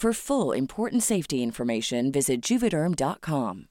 For 0.00 0.12
full 0.12 0.52
important 0.56 1.02
safety 1.02 1.42
information, 1.42 2.12
visit 2.12 2.40
juvederm.com. 2.40 3.64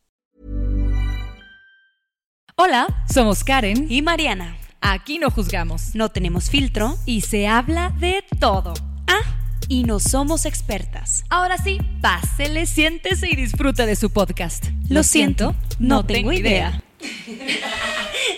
Hola, 2.57 2.87
somos 3.09 3.45
Karen 3.45 3.87
y 3.89 4.01
Mariana. 4.01 4.57
Aquí 4.81 5.19
no 5.19 5.31
juzgamos 5.31 5.95
No 5.95 6.09
tenemos 6.09 6.49
filtro. 6.49 6.97
y 7.05 7.21
se 7.21 7.47
habla 7.47 7.91
de 8.01 8.25
todo. 8.41 8.73
Ah, 9.07 9.21
y 9.69 9.85
no 9.85 10.01
somos 10.01 10.45
expertas. 10.45 11.23
Ahora 11.29 11.57
sí, 11.57 11.77
pásele, 12.01 12.65
siéntese 12.65 13.29
y 13.31 13.37
disfruta 13.37 13.85
de 13.85 13.95
su 13.95 14.09
podcast. 14.09 14.65
Lo 14.89 15.03
siento, 15.03 15.55
no 15.79 16.05
tengo 16.05 16.33
idea. 16.33 16.83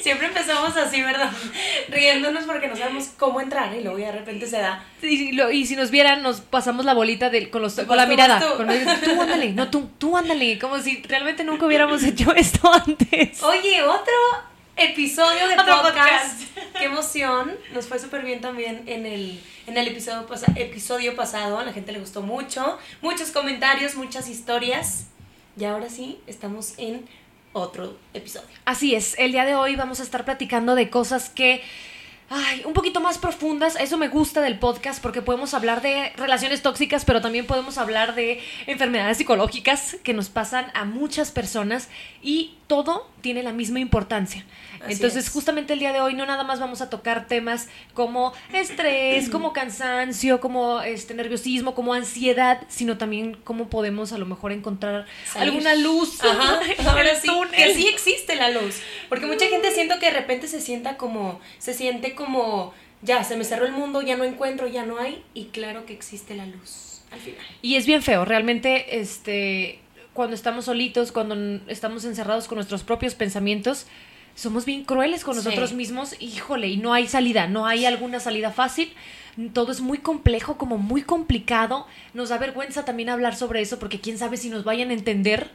Siempre 0.10 0.26
empezamos 0.28 0.76
así, 0.76 1.04
¿verdad? 1.04 1.32
Riéndonos 1.90 2.46
porque 2.46 2.68
no 2.68 2.76
sabemos 2.76 3.10
cómo 3.18 3.42
entrar 3.42 3.76
y 3.76 3.84
luego 3.84 4.00
ya 4.00 4.08
de 4.08 4.14
repente 4.14 4.48
se 4.48 4.58
da. 4.58 4.84
Y, 5.04 5.34
lo- 5.34 5.52
y 5.52 5.68
si 5.68 5.76
nos 5.76 5.92
vieran, 5.92 6.24
nos 6.24 6.42
pasamos 6.42 6.84
la 6.84 6.96
bolita 6.96 7.30
del- 7.30 7.52
con, 7.52 7.62
los, 7.62 7.76
con 7.76 7.86
Pues 7.86 7.98
la 7.98 8.06
tú, 8.06 8.10
mirada. 8.10 8.40
tú. 8.40 8.58
Con 8.58 8.68
tú 8.68 9.22
ándale, 9.22 9.54
no 9.54 9.70
tú, 9.70 9.90
tú 10.00 10.18
ándale. 10.18 10.58
Como 10.58 10.80
si 10.80 11.04
realmente 11.04 11.44
nunca 11.44 11.68
hubiéramos 11.68 12.02
hecho 12.10 12.34
esto 12.34 12.74
antes. 12.74 13.44
Oye, 13.44 13.84
otro 13.84 14.14
episodio 14.78 15.48
de 15.48 15.54
Otro 15.60 15.82
podcast. 15.84 16.42
Qué 16.80 16.86
emoción. 16.86 17.56
Nos 17.74 17.86
fue 17.88 18.00
súper 18.00 18.24
bien 18.24 18.42
también 18.42 18.82
en 18.88 19.06
el, 19.06 19.40
en 19.68 19.78
el 19.78 19.88
episodio, 19.90 20.26
episodio 20.56 21.16
pasado. 21.16 21.60
A 21.60 21.66
la 21.66 21.72
gente 21.74 21.92
le 21.92 22.00
gustó 22.00 22.24
mucho. 22.24 22.80
Muchos 23.02 23.30
comentarios, 23.30 23.94
muchas 23.94 24.28
historias. 24.28 25.06
Y 25.60 25.66
ahora 25.66 25.90
sí, 25.90 26.20
estamos 26.26 26.74
en 26.78 27.06
otro 27.54 27.98
episodio. 28.14 28.48
Así 28.66 28.96
es, 28.96 29.18
el 29.18 29.32
día 29.32 29.46
de 29.46 29.56
hoy 29.56 29.76
vamos 29.76 30.00
a 30.00 30.04
estar 30.04 30.26
platicando 30.26 30.76
de 30.76 30.90
cosas 30.90 31.30
que, 31.30 31.62
ay, 32.30 32.62
un 32.66 32.74
poquito 32.74 33.02
más 33.02 33.18
profundas. 33.18 33.76
Eso 33.80 33.98
me 33.98 34.08
gusta 34.08 34.42
del 34.42 34.60
podcast 34.60 35.02
porque 35.02 35.22
podemos 35.22 35.54
hablar 35.54 35.82
de 35.82 36.12
relaciones 36.16 36.62
tóxicas, 36.62 37.06
pero 37.06 37.22
también 37.22 37.48
podemos 37.48 37.78
hablar 37.78 38.16
de 38.16 38.42
enfermedades 38.68 39.18
psicológicas 39.18 39.98
que 40.04 40.14
nos 40.14 40.30
pasan 40.30 40.72
a 40.74 40.86
muchas 40.86 41.32
personas 41.32 41.90
y 42.22 42.59
todo 42.70 43.10
tiene 43.22 43.42
la 43.42 43.52
misma 43.52 43.80
importancia. 43.80 44.46
Así 44.80 44.94
Entonces, 44.94 45.26
es. 45.26 45.32
justamente 45.32 45.74
el 45.74 45.80
día 45.80 45.92
de 45.92 46.02
hoy 46.02 46.14
no 46.14 46.28
nada 46.28 46.44
más 46.44 46.60
vamos 46.60 46.82
a 46.82 46.90
tocar 46.90 47.28
temas 47.28 47.68
como 47.96 48.32
estrés, 48.54 49.28
como 49.32 49.54
cansancio, 49.54 50.40
como 50.40 50.80
este 50.80 51.16
nerviosismo, 51.16 51.74
como 51.74 51.96
ansiedad, 51.96 52.62
sino 52.70 53.00
también 53.00 53.36
cómo 53.44 53.70
podemos 53.70 54.14
a 54.14 54.20
lo 54.20 54.28
mejor 54.28 54.52
encontrar 54.52 55.08
Salir. 55.26 55.50
alguna 55.50 55.74
luz 55.74 56.24
Ajá, 56.24 56.60
ahora 56.90 57.16
sí, 57.16 57.28
que 57.52 57.74
sí 57.74 57.88
existe 57.88 58.36
la 58.36 58.52
luz. 58.52 58.76
Porque 59.10 59.26
mucha 59.26 59.48
gente 59.48 59.72
siento 59.72 59.98
que 60.00 60.06
de 60.06 60.14
repente 60.14 60.48
se 60.48 60.62
sienta 60.62 60.96
como, 60.96 61.42
se 61.58 61.74
siente 61.74 62.14
como, 62.14 62.76
ya, 63.02 63.24
se 63.24 63.36
me 63.36 63.46
cerró 63.46 63.66
el 63.66 63.72
mundo, 63.72 64.04
ya 64.04 64.16
no 64.16 64.26
encuentro, 64.26 64.68
ya 64.68 64.86
no 64.86 65.00
hay. 65.00 65.24
Y 65.34 65.46
claro 65.46 65.88
que 65.88 65.94
existe 65.94 66.36
la 66.36 66.46
luz 66.46 67.02
al 67.12 67.20
final. 67.20 67.42
Y 67.64 67.78
es 67.78 67.88
bien 67.88 68.04
feo, 68.04 68.26
realmente, 68.26 69.00
este, 69.00 69.80
cuando 70.14 70.36
estamos 70.36 70.66
solitos, 70.66 71.12
cuando 71.12 71.36
estamos 71.68 72.04
encerrados 72.06 72.48
con 72.48 72.58
nuestros 72.58 72.84
propios 72.84 73.16
pensamientos, 73.16 73.86
somos 74.36 74.66
bien 74.66 74.84
crueles 74.86 75.24
con 75.24 75.34
Sí. 75.36 75.44
nosotros 75.44 75.74
mismos, 75.74 76.16
híjole, 76.20 76.68
y 76.68 76.78
no 76.78 76.94
hay 76.94 77.08
salida, 77.08 77.48
no 77.48 77.66
hay 77.66 77.86
alguna 77.86 78.20
salida 78.20 78.52
fácil. 78.52 78.94
Todo 79.54 79.72
es 79.72 79.80
muy 79.82 80.00
complejo, 80.00 80.58
como 80.58 80.78
muy 80.78 81.02
complicado. 81.04 81.88
Nos 82.14 82.30
da 82.30 82.38
vergüenza 82.38 82.84
también 82.86 83.10
hablar 83.10 83.36
sobre 83.36 83.62
eso 83.62 83.80
porque 83.80 84.00
quién 84.02 84.18
sabe 84.18 84.38
si 84.38 84.50
nos 84.50 84.64
vayan 84.64 84.90
a 84.90 84.94
entender. 84.94 85.50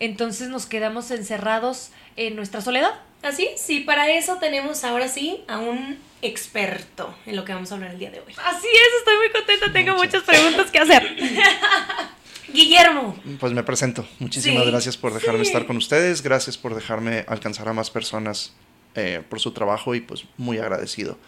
Entonces 0.00 0.48
nos 0.48 0.66
quedamos 0.66 1.10
encerrados 1.10 1.90
en 2.16 2.36
nuestra 2.36 2.60
soledad. 2.60 2.92
Así, 3.22 3.48
sí, 3.56 3.80
para 3.80 4.08
eso 4.12 4.36
tenemos 4.36 4.84
ahora 4.84 5.08
sí 5.08 5.40
a 5.48 5.58
un 5.58 5.98
experto 6.22 7.12
en 7.26 7.34
lo 7.34 7.44
que 7.44 7.52
vamos 7.52 7.72
a 7.72 7.74
hablar 7.74 7.90
el 7.92 7.98
día 7.98 8.10
de 8.12 8.20
hoy. 8.20 8.32
Así 8.44 8.68
es, 8.68 8.98
estoy 8.98 9.16
muy 9.16 9.30
contenta, 9.30 9.72
tengo 9.72 9.96
muchas 9.96 10.22
preguntas 10.22 10.70
que 10.70 10.78
hacer. 10.78 11.16
Guillermo, 12.52 13.16
Pues 13.38 13.52
me 13.52 13.62
presento. 13.62 14.06
Muchísimas 14.18 14.64
Sí, 14.64 14.70
gracias 14.70 14.96
por 14.96 15.12
dejarme 15.12 15.40
sí. 15.44 15.48
estar 15.48 15.66
con 15.66 15.76
ustedes. 15.76 16.22
Gracias 16.22 16.56
por 16.56 16.74
dejarme 16.74 17.24
alcanzar 17.28 17.68
a 17.68 17.72
más 17.72 17.90
personas 17.90 18.54
eh, 18.94 19.22
por 19.28 19.38
su 19.40 19.52
trabajo 19.52 19.94
y 19.94 20.00
pues 20.00 20.24
muy 20.36 20.58
agradecido. 20.58 21.18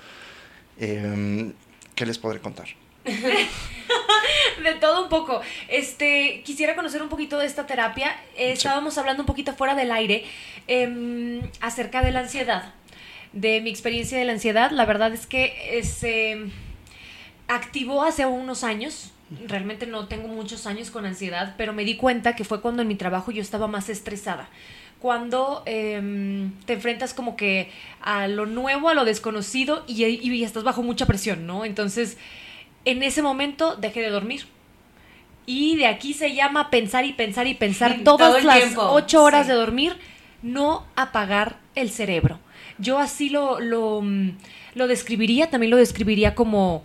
Eh, 0.79 1.53
¿Qué 1.95 2.07
les 2.07 2.19
podré 2.19 2.41
contar? 2.41 2.69
De 3.05 4.75
todo 4.81 5.03
un 5.05 5.09
poco. 5.09 5.41
Este, 5.69 6.43
quisiera 6.45 6.75
conocer 6.75 7.03
un 7.03 7.09
poquito 7.09 7.39
de 7.39 7.47
esta 7.47 7.67
terapia. 7.67 8.17
Eh, 8.37 8.53
estábamos 8.53 8.97
hablando 8.99 9.23
un 9.23 9.27
poquito 9.27 9.55
fuera 9.55 9.75
del 9.75 9.91
aire 9.93 10.25
em, 10.67 11.41
acerca 11.61 12.03
de 12.03 12.13
la 12.13 12.21
ansiedad. 12.21 12.75
De 13.33 13.61
mi 13.61 13.71
experiencia 13.71 14.19
de 14.19 14.25
la 14.25 14.33
ansiedad. 14.33 14.71
La 14.71 14.85
verdad 14.87 15.13
es 15.13 15.27
que 15.27 15.79
eh, 15.79 15.83
se 15.85 16.39
activó 17.49 18.03
hace 18.05 18.27
unos 18.27 18.65
años. 18.65 19.13
Realmente 19.47 19.87
no 19.87 20.09
tengo 20.09 20.27
muchos 20.29 20.67
años 20.67 20.91
con 20.91 21.07
ansiedad, 21.07 21.55
pero 21.57 21.73
me 21.73 21.85
di 21.85 21.97
cuenta 21.97 22.35
que 22.35 22.45
fue 22.45 22.61
cuando 22.61 22.83
en 22.83 22.89
mi 22.89 22.97
trabajo 22.97 23.31
yo 23.31 23.41
estaba 23.41 23.69
más 23.69 23.89
estresada. 23.89 24.49
Cuando 24.99 25.63
em, 25.67 26.53
te 26.67 26.75
enfrentas 26.75 27.15
como 27.15 27.37
que 27.37 27.71
a 28.01 28.27
lo 28.27 28.47
nuevo, 28.47 28.89
a 28.89 28.95
lo 28.95 29.05
desconocido 29.05 29.85
y, 29.87 30.05
y 30.05 30.45
estás 30.45 30.65
bajo 30.65 30.83
mucha 30.83 31.07
presión, 31.07 31.47
¿no? 31.47 31.65
Entonces, 31.65 32.19
en 32.85 33.03
ese 33.03 33.23
momento 33.23 33.77
dejé 33.77 34.01
de 34.01 34.11
dormir. 34.11 34.47
Y 35.47 35.77
de 35.77 35.87
aquí 35.87 36.13
se 36.13 36.35
llama 36.35 36.71
pensar 36.71 37.05
y 37.05 37.13
pensar 37.13 37.47
y 37.47 37.55
pensar 37.55 38.01
todas 38.05 38.45
las 38.45 38.59
tiempo, 38.59 38.83
ocho 38.83 39.23
horas 39.23 39.47
sí. 39.47 39.53
de 39.53 39.59
dormir, 39.59 39.97
no 40.43 40.87
apagar 40.97 41.59
el 41.75 41.91
cerebro. 41.91 42.39
Yo 42.79 42.99
así 42.99 43.31
lo, 43.31 43.61
lo, 43.61 44.01
mm, 44.03 44.31
lo 44.75 44.87
describiría, 44.87 45.51
también 45.51 45.71
lo 45.71 45.77
describiría 45.77 46.35
como 46.35 46.85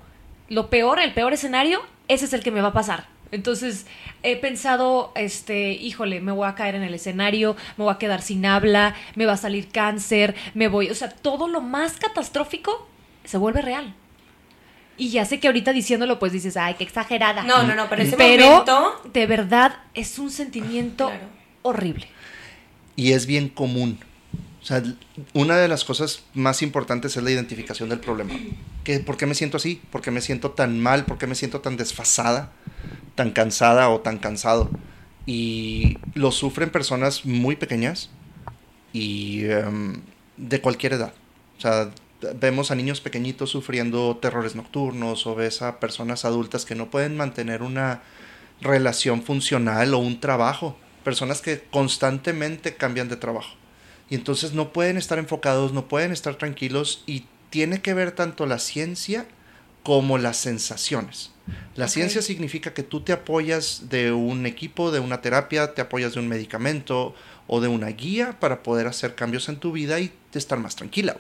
lo 0.49 0.69
peor, 0.69 0.99
el 0.99 1.13
peor 1.13 1.33
escenario, 1.33 1.81
ese 2.07 2.25
es 2.25 2.33
el 2.33 2.41
que 2.43 2.51
me 2.51 2.61
va 2.61 2.69
a 2.69 2.73
pasar. 2.73 3.07
Entonces 3.31 3.85
he 4.23 4.35
pensado, 4.37 5.11
este, 5.15 5.71
híjole, 5.71 6.21
me 6.21 6.31
voy 6.31 6.47
a 6.47 6.55
caer 6.55 6.75
en 6.75 6.83
el 6.83 6.93
escenario, 6.93 7.55
me 7.77 7.83
voy 7.83 7.93
a 7.93 7.97
quedar 7.97 8.21
sin 8.21 8.45
habla, 8.45 8.95
me 9.15 9.25
va 9.25 9.33
a 9.33 9.37
salir 9.37 9.69
cáncer, 9.69 10.35
me 10.53 10.67
voy, 10.67 10.89
o 10.89 10.95
sea, 10.95 11.09
todo 11.09 11.47
lo 11.47 11.59
más 11.61 11.97
catastrófico 11.97 12.87
se 13.23 13.37
vuelve 13.37 13.61
real. 13.61 13.93
Y 14.97 15.09
ya 15.09 15.25
sé 15.25 15.39
que 15.41 15.47
ahorita 15.47 15.73
diciéndolo, 15.73 16.19
pues 16.19 16.31
dices, 16.31 16.55
ay, 16.55 16.75
qué 16.75 16.83
exagerada. 16.85 17.43
no, 17.43 17.63
no, 17.63 17.75
no, 17.75 17.89
pero 17.89 18.03
ese 18.03 18.15
Pero 18.15 18.45
momento, 18.49 19.01
de 19.11 19.25
verdad 19.25 19.75
es 19.93 20.19
un 20.19 20.31
sentimiento 20.31 21.07
Claro. 21.07 21.25
horrible. 21.63 22.07
Y 22.95 23.11
es 23.11 23.25
bien 23.25 23.49
común. 23.49 23.99
O 24.65 24.67
sea, 24.67 24.81
una 25.35 25.57
de 25.57 25.67
las 25.67 25.85
cosas 25.85 26.23
más 26.33 26.63
importantes 26.63 27.15
es 27.15 27.21
la 27.21 27.29
identificación 27.29 27.87
del 27.87 27.99
problema. 27.99 28.33
¿Qué, 28.83 28.99
¿Por 28.99 29.15
qué 29.15 29.27
me 29.27 29.35
siento 29.35 29.57
así? 29.57 29.79
¿Por 29.91 30.01
qué 30.01 30.09
me 30.09 30.21
siento 30.21 30.49
tan 30.51 30.79
mal? 30.79 31.05
¿Por 31.05 31.19
qué 31.19 31.27
me 31.27 31.35
siento 31.35 31.61
tan 31.61 31.77
desfasada? 31.77 32.51
¿Tan 33.13 33.29
cansada 33.29 33.89
o 33.89 33.99
tan 33.99 34.17
cansado? 34.17 34.71
Y 35.27 35.99
lo 36.15 36.31
sufren 36.31 36.71
personas 36.71 37.25
muy 37.25 37.55
pequeñas 37.55 38.09
y 38.91 39.45
em, 39.45 40.01
de 40.35 40.61
cualquier 40.61 40.93
edad. 40.93 41.13
O 41.59 41.61
sea, 41.61 41.91
vemos 42.33 42.71
a 42.71 42.75
niños 42.75 43.01
pequeñitos 43.01 43.51
sufriendo 43.51 44.17
terrores 44.17 44.55
nocturnos 44.55 45.27
o 45.27 45.35
ves 45.35 45.61
a 45.61 45.79
personas 45.79 46.25
adultas 46.25 46.65
que 46.65 46.73
no 46.73 46.89
pueden 46.89 47.15
mantener 47.15 47.61
una 47.61 48.01
relación 48.61 49.21
funcional 49.21 49.93
o 49.93 49.99
un 49.99 50.19
trabajo. 50.19 50.75
Personas 51.03 51.43
que 51.43 51.61
constantemente 51.69 52.75
cambian 52.75 53.09
de 53.09 53.17
trabajo. 53.17 53.57
Y 54.09 54.15
entonces 54.15 54.53
no 54.53 54.71
pueden 54.71 54.97
estar 54.97 55.17
enfocados, 55.17 55.73
no 55.73 55.87
pueden 55.87 56.11
estar 56.11 56.35
tranquilos 56.35 57.03
y 57.05 57.25
tiene 57.49 57.81
que 57.81 57.93
ver 57.93 58.11
tanto 58.11 58.45
la 58.45 58.59
ciencia 58.59 59.25
como 59.83 60.17
las 60.17 60.37
sensaciones. 60.37 61.31
La 61.75 61.87
ciencia 61.87 62.21
significa 62.21 62.73
que 62.73 62.81
tú 62.81 63.01
te 63.01 63.13
apoyas 63.13 63.89
de 63.89 64.11
un 64.11 64.45
equipo, 64.45 64.91
de 64.91 64.99
una 64.99 65.21
terapia, 65.21 65.73
te 65.73 65.81
apoyas 65.81 66.13
de 66.13 66.19
un 66.19 66.27
medicamento 66.27 67.13
o 67.47 67.61
de 67.61 67.67
una 67.67 67.87
guía 67.87 68.39
para 68.39 68.63
poder 68.63 68.87
hacer 68.87 69.13
cambios 69.13 69.47
en 69.49 69.57
tu 69.57 69.71
vida 69.71 69.99
y 69.99 70.11
estar 70.33 70.57
más 70.57 70.75
tranquila. 70.75 71.17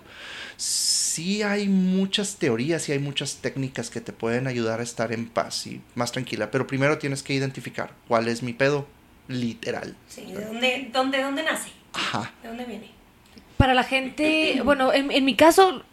Sí 0.57 1.43
hay 1.43 1.67
muchas 1.67 2.37
teorías 2.37 2.89
y 2.89 2.93
hay 2.93 2.99
muchas 2.99 3.35
técnicas 3.35 3.89
que 3.89 4.01
te 4.01 4.13
pueden 4.13 4.47
ayudar 4.47 4.79
a 4.79 4.83
estar 4.83 5.11
en 5.11 5.29
paz 5.29 5.67
y 5.67 5.81
más 5.93 6.11
tranquila, 6.11 6.49
pero 6.51 6.65
primero 6.65 6.97
tienes 6.97 7.21
que 7.21 7.33
identificar 7.33 7.93
cuál 8.07 8.27
es 8.27 8.41
mi 8.41 8.53
pedo 8.53 8.87
literal. 9.27 9.95
Sí, 10.07 10.25
¿de 10.25 10.45
dónde, 10.45 10.89
dónde, 10.91 11.21
dónde 11.21 11.43
nace? 11.43 11.69
Ajá. 11.95 12.31
¿De 12.41 12.49
dónde 12.49 12.65
viene? 12.65 12.89
Para 13.57 13.73
la 13.73 13.83
gente, 13.83 14.61
bueno, 14.65 14.91
en, 14.91 15.11
en 15.11 15.23
mi 15.23 15.35
caso, 15.35 15.83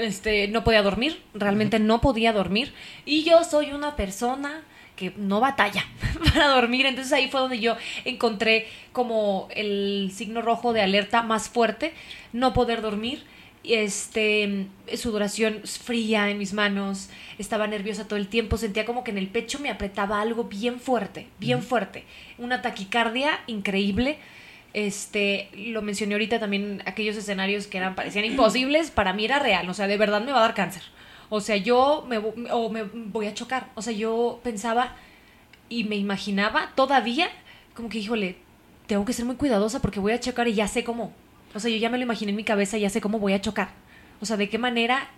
este, 0.00 0.48
no 0.48 0.64
podía 0.64 0.82
dormir, 0.82 1.20
realmente 1.34 1.78
no 1.78 2.00
podía 2.00 2.32
dormir. 2.32 2.72
Y 3.04 3.22
yo 3.22 3.44
soy 3.44 3.72
una 3.72 3.96
persona 3.96 4.62
que 4.96 5.12
no 5.16 5.40
batalla 5.40 5.84
para 6.32 6.48
dormir. 6.48 6.86
Entonces 6.86 7.12
ahí 7.12 7.28
fue 7.28 7.40
donde 7.40 7.60
yo 7.60 7.76
encontré 8.04 8.66
como 8.92 9.48
el 9.54 10.10
signo 10.14 10.42
rojo 10.42 10.72
de 10.72 10.82
alerta 10.82 11.22
más 11.22 11.48
fuerte, 11.48 11.92
no 12.32 12.52
poder 12.52 12.82
dormir. 12.82 13.24
Este, 13.64 14.66
sudoración 14.94 15.62
fría 15.64 16.28
en 16.28 16.36
mis 16.36 16.52
manos, 16.52 17.08
estaba 17.38 17.66
nerviosa 17.66 18.06
todo 18.06 18.18
el 18.18 18.28
tiempo, 18.28 18.58
sentía 18.58 18.84
como 18.84 19.04
que 19.04 19.10
en 19.10 19.16
el 19.16 19.28
pecho 19.28 19.58
me 19.58 19.70
apretaba 19.70 20.20
algo 20.20 20.44
bien 20.44 20.80
fuerte, 20.80 21.28
bien 21.38 21.62
fuerte. 21.62 22.04
Una 22.36 22.60
taquicardia 22.60 23.40
increíble. 23.46 24.18
Este, 24.74 25.50
lo 25.54 25.82
mencioné 25.82 26.14
ahorita 26.14 26.40
también, 26.40 26.82
aquellos 26.84 27.16
escenarios 27.16 27.66
que 27.66 27.78
eran, 27.78 27.94
parecían 27.94 28.24
imposibles, 28.24 28.90
para 28.90 29.12
mí 29.12 29.24
era 29.24 29.38
real, 29.38 29.68
o 29.70 29.74
sea, 29.74 29.86
de 29.86 29.96
verdad 29.96 30.20
me 30.20 30.32
va 30.32 30.38
a 30.38 30.42
dar 30.42 30.54
cáncer. 30.54 30.82
O 31.30 31.40
sea, 31.40 31.56
yo 31.56 32.04
me, 32.08 32.18
o 32.18 32.70
me 32.70 32.82
voy 32.82 33.26
a 33.26 33.34
chocar. 33.34 33.70
O 33.74 33.82
sea, 33.82 33.92
yo 33.92 34.40
pensaba 34.42 34.94
y 35.68 35.84
me 35.84 35.96
imaginaba 35.96 36.72
todavía 36.74 37.30
como 37.74 37.88
que, 37.88 37.98
híjole, 37.98 38.36
tengo 38.86 39.04
que 39.04 39.12
ser 39.12 39.24
muy 39.24 39.36
cuidadosa 39.36 39.80
porque 39.80 40.00
voy 40.00 40.12
a 40.12 40.20
chocar 40.20 40.48
y 40.48 40.54
ya 40.54 40.68
sé 40.68 40.84
cómo. 40.84 41.12
O 41.54 41.60
sea, 41.60 41.70
yo 41.70 41.76
ya 41.76 41.88
me 41.88 41.98
lo 41.98 42.04
imaginé 42.04 42.30
en 42.30 42.36
mi 42.36 42.44
cabeza, 42.44 42.78
ya 42.78 42.90
sé 42.90 43.00
cómo 43.00 43.18
voy 43.18 43.32
a 43.32 43.40
chocar. 43.40 43.70
O 44.20 44.26
sea, 44.26 44.36
de 44.36 44.48
qué 44.48 44.58
manera, 44.58 45.10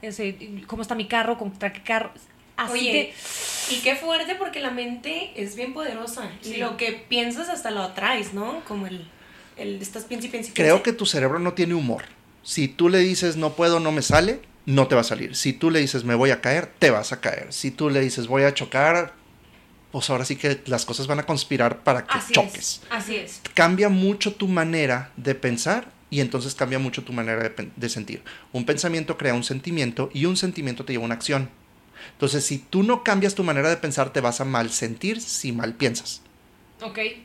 cómo 0.67 0.83
está 0.83 0.95
mi 0.95 1.07
carro, 1.07 1.39
contra 1.39 1.73
qué 1.73 1.83
carro. 1.83 2.13
Así 2.57 2.73
Oye, 2.73 2.93
que, 2.93 3.75
y 3.75 3.81
qué 3.81 3.97
fuerte 3.97 4.35
porque 4.35 4.61
la 4.61 4.71
mente 4.71 5.33
es 5.37 5.57
bien 5.57 5.75
poderosa. 5.75 6.31
Sí. 6.41 6.55
Y 6.55 6.57
lo 6.57 6.77
que 6.79 6.93
piensas 6.93 7.51
hasta 7.51 7.71
lo 7.71 7.83
atraes, 7.83 8.33
¿no? 8.33 8.63
Como 8.65 8.87
el, 8.87 9.07
el 9.57 9.81
estás 9.81 10.05
piensa 10.05 10.27
y 10.27 10.31
piensa 10.31 10.51
y 10.51 10.55
Creo 10.55 10.83
que 10.83 10.93
tu 10.93 11.07
cerebro 11.07 11.39
no 11.39 11.55
tiene 11.55 11.75
humor. 11.75 12.05
Si 12.43 12.69
tú 12.69 12.89
le 12.89 12.99
dices 12.99 13.37
no 13.37 13.55
puedo, 13.55 13.81
no 13.81 13.93
me 13.93 14.03
sale, 14.03 14.41
no 14.67 14.89
te 14.89 14.95
va 14.95 15.01
a 15.01 15.05
salir. 15.05 15.35
Si 15.37 15.53
tú 15.53 15.71
le 15.71 15.81
dices 15.81 16.05
me 16.05 16.15
voy 16.15 16.31
a 16.31 16.41
caer, 16.41 16.73
te 16.79 16.91
vas 16.91 17.13
a 17.13 17.21
caer. 17.21 17.53
Si 17.53 17.71
tú 17.71 17.91
le 17.91 18.01
dices 18.01 18.27
voy 18.27 18.43
a 18.43 18.55
chocar, 18.55 19.15
pues 19.93 20.11
ahora 20.11 20.25
sí 20.25 20.37
que 20.37 20.61
las 20.67 20.85
cosas 20.85 21.07
van 21.07 21.21
a 21.21 21.27
conspirar 21.27 21.83
para 21.83 22.05
que 22.05 22.19
así 22.19 22.33
choques. 22.33 22.57
es. 22.57 22.81
Así 22.91 23.17
es. 23.17 23.41
Cambia 23.55 23.89
mucho 23.89 24.35
tu 24.35 24.49
manera 24.49 25.13
de 25.17 25.35
pensar 25.35 25.91
y 26.11 26.21
entonces 26.21 26.55
cambia 26.55 26.79
mucho 26.79 27.03
tu 27.03 27.13
manera 27.13 27.43
de, 27.43 27.71
de 27.75 27.89
sentir. 27.89 28.23
Un 28.53 28.65
pensamiento 28.65 29.17
crea 29.17 29.35
un 29.35 29.45
sentimiento 29.45 30.11
y 30.13 30.27
un 30.27 30.37
sentimiento 30.37 30.85
te 30.85 30.93
lleva 30.93 31.05
a 31.05 31.07
una 31.07 31.15
acción. 31.15 31.51
Entonces, 32.13 32.45
si 32.45 32.59
tú 32.59 32.83
no 32.83 33.03
cambias 33.03 33.35
tu 33.35 33.43
manera 33.43 33.69
de 33.69 33.77
pensar, 33.77 34.13
te 34.13 34.21
vas 34.21 34.41
a 34.41 34.45
mal 34.45 34.71
sentir 34.71 35.21
si 35.21 35.53
mal 35.53 35.75
piensas. 35.75 36.23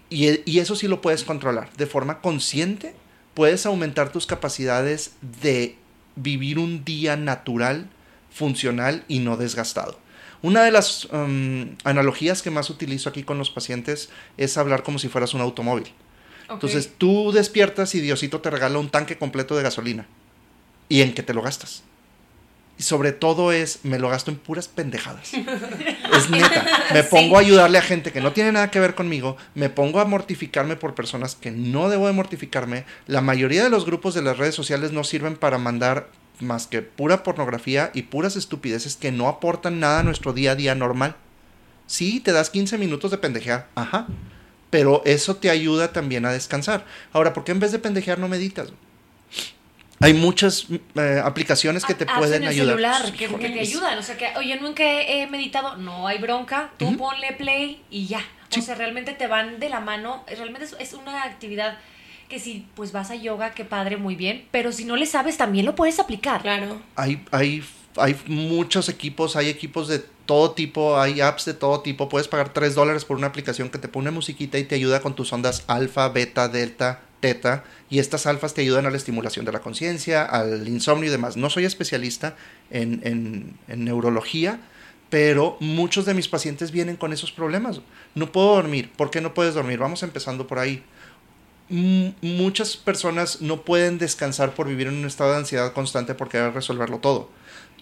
Y, 0.10 0.50
y 0.50 0.60
eso 0.60 0.76
sí 0.76 0.88
lo 0.88 1.02
puedes 1.02 1.24
controlar. 1.24 1.72
De 1.74 1.86
forma 1.86 2.22
consciente, 2.22 2.96
puedes 3.34 3.66
aumentar 3.66 4.12
tus 4.12 4.26
capacidades 4.26 5.14
de 5.42 5.76
vivir 6.16 6.60
un 6.60 6.84
día 6.84 7.16
natural, 7.16 7.90
funcional 8.30 9.04
y 9.08 9.20
no 9.20 9.38
desgastado. 9.38 10.00
Una 10.42 10.64
de 10.64 10.72
las 10.72 11.06
um, 11.06 11.76
analogías 11.84 12.42
que 12.42 12.50
más 12.50 12.70
utilizo 12.70 13.10
aquí 13.10 13.24
con 13.24 13.38
los 13.38 13.52
pacientes 13.52 14.10
es 14.38 14.58
hablar 14.58 14.84
como 14.84 14.98
si 14.98 15.08
fueras 15.08 15.34
un 15.34 15.42
automóvil. 15.42 15.92
Entonces 16.50 16.92
tú 16.98 17.32
despiertas 17.32 17.96
y 17.96 18.02
Diosito 18.02 18.42
te 18.42 18.50
regala 18.50 18.80
un 18.80 18.90
tanque 18.90 19.18
completo 19.18 19.56
de 19.56 19.64
gasolina. 19.64 20.08
¿Y 20.90 21.02
en 21.02 21.14
qué 21.14 21.24
te 21.24 21.34
lo 21.34 21.42
gastas? 21.42 21.84
Y 22.82 22.84
sobre 22.84 23.12
todo 23.12 23.52
es, 23.52 23.82
me 23.84 24.00
lo 24.00 24.10
gasto 24.10 24.32
en 24.32 24.38
puras 24.38 24.68
pendejadas. 24.68 25.34
es 26.18 26.30
neta. 26.32 26.66
Me 26.96 27.04
pongo 27.04 27.38
a 27.38 27.42
ayudarle 27.42 27.78
a 27.78 27.84
gente 27.84 28.12
que 28.12 28.22
no 28.22 28.34
tiene 28.34 28.52
nada 28.52 28.72
que 28.72 28.80
ver 28.80 28.96
conmigo. 28.96 29.38
Me 29.54 29.70
pongo 29.70 30.00
a 30.00 30.06
mortificarme 30.06 30.76
por 30.78 30.96
personas 30.96 31.36
que 31.36 31.52
no 31.52 31.90
debo 31.90 32.08
de 32.08 32.14
mortificarme. 32.14 32.86
La 33.06 33.22
mayoría 33.22 33.64
de 33.64 33.70
los 33.70 33.86
grupos 33.86 34.16
de 34.16 34.24
las 34.24 34.40
redes 34.40 34.56
sociales 34.56 34.94
no 34.94 35.04
sirven 35.04 35.36
para 35.36 35.60
mandar 35.60 36.10
más 36.40 36.66
que 36.66 36.82
pura 36.82 37.22
pornografía 37.22 37.92
y 37.94 38.02
puras 38.02 38.36
estupideces 38.36 38.96
que 38.96 39.12
no 39.12 39.28
aportan 39.28 39.80
nada 39.80 40.00
a 40.00 40.04
nuestro 40.04 40.34
día 40.34 40.54
a 40.54 40.56
día 40.56 40.74
normal. 40.74 41.16
Sí, 41.86 42.20
te 42.20 42.32
das 42.32 42.50
15 42.50 42.80
minutos 42.80 43.12
de 43.12 43.20
pendejear. 43.20 43.68
Ajá. 43.76 44.08
Pero 44.72 45.04
eso 45.06 45.36
te 45.36 45.52
ayuda 45.52 45.94
también 45.94 46.26
a 46.26 46.32
descansar. 46.32 46.84
Ahora, 47.14 47.34
¿por 47.34 47.44
qué 47.44 47.52
en 47.52 47.60
vez 47.60 47.72
de 47.72 47.78
pendejear 47.78 48.18
no 48.18 48.28
meditas? 48.28 48.74
Hay 50.02 50.14
muchas 50.14 50.66
eh, 50.96 51.22
aplicaciones 51.24 51.86
que 51.86 51.94
te 51.94 52.06
Apps 52.06 52.18
pueden 52.18 52.44
en 52.44 52.44
el 52.44 52.50
ayudar. 52.50 52.68
celular 53.02 53.12
que, 53.14 53.28
que 53.28 53.50
te 53.50 53.60
ayudan. 53.60 53.98
O 53.98 54.04
sea, 54.04 54.18
que, 54.18 54.30
oye, 54.38 54.60
nunca 54.60 54.84
he 54.84 55.28
meditado, 55.28 55.78
no 55.78 56.08
hay 56.08 56.18
bronca, 56.18 56.72
tú 56.78 56.88
Ujú. 56.88 56.98
ponle 56.98 57.34
play 57.34 57.82
y 57.90 58.08
ya. 58.08 58.22
Sí. 58.50 58.60
O 58.60 58.64
sea, 58.64 58.76
realmente 58.76 59.14
te 59.14 59.28
van 59.28 59.60
de 59.60 59.70
la 59.70 59.80
mano. 59.80 60.24
Realmente 60.28 60.66
es, 60.66 60.76
es 60.80 60.94
una 60.94 61.24
actividad 61.24 61.78
que 62.30 62.40
si 62.40 62.66
pues 62.76 62.92
vas 62.92 63.12
a 63.12 63.16
yoga, 63.16 63.52
qué 63.52 63.66
padre, 63.66 63.98
muy 63.98 64.16
bien. 64.16 64.46
Pero 64.52 64.72
si 64.72 64.86
no 64.86 64.96
le 64.96 65.06
sabes, 65.06 65.38
también 65.38 65.66
lo 65.66 65.76
puedes 65.76 66.00
aplicar. 66.00 66.42
Claro. 66.42 66.82
Hay, 66.96 67.24
hay, 67.32 67.64
hay 67.98 68.16
muchos 68.28 68.90
equipos, 68.90 69.36
hay 69.36 69.50
equipos 69.50 69.88
de 69.88 70.00
todo 70.26 70.52
tipo, 70.52 70.98
hay 71.00 71.20
apps 71.22 71.46
de 71.46 71.54
todo 71.54 71.82
tipo. 71.82 72.08
Puedes 72.10 72.28
pagar 72.30 72.54
3 72.54 72.74
dólares 72.74 73.04
por 73.06 73.18
una 73.18 73.28
aplicación 73.28 73.70
que 73.70 73.78
te 73.78 73.88
pone 73.90 74.12
musiquita 74.12 74.58
y 74.58 74.64
te 74.64 74.76
ayuda 74.76 75.02
con 75.02 75.14
tus 75.16 75.32
ondas 75.34 75.64
alfa, 75.68 76.08
beta, 76.10 76.48
delta, 76.48 77.02
teta. 77.22 77.64
Y 77.90 78.00
estas 78.00 78.26
alfas 78.26 78.54
te 78.54 78.62
ayudan 78.62 78.86
a 78.86 78.92
la 78.92 78.98
estimulación 78.98 79.46
de 79.46 79.54
la 79.54 79.62
conciencia, 79.62 80.24
al 80.26 80.68
insomnio 80.68 81.08
y 81.08 81.12
demás. 81.12 81.38
No 81.38 81.50
soy 81.50 81.64
especialista 81.66 82.36
en, 82.70 83.02
en- 83.06 83.86
neurología, 83.86 84.60
pero 85.10 85.58
muchos 85.62 86.06
de 86.06 86.14
mis 86.14 86.28
pacientes 86.28 86.72
vienen 86.72 86.98
con 86.98 87.14
esos 87.14 87.32
problemas. 87.32 87.82
No 88.16 88.32
puedo 88.34 88.56
dormir. 88.56 88.92
¿Por 88.98 89.12
qué 89.12 89.22
no 89.22 89.34
puedes 89.34 89.54
dormir? 89.56 89.80
Vamos 89.80 90.04
empezando 90.04 90.48
por 90.48 90.60
ahí. 90.60 90.84
M- 91.70 92.16
muchas 92.22 92.76
personas 92.78 93.42
no 93.42 93.62
pueden 93.64 93.98
descansar 93.98 94.54
por 94.54 94.68
vivir 94.68 94.88
en 94.88 94.96
un 94.96 95.06
estado 95.06 95.32
de 95.32 95.38
ansiedad 95.38 95.74
constante 95.74 96.16
por 96.16 96.30
querer 96.30 96.54
resolverlo 96.54 97.00
todo. 97.00 97.30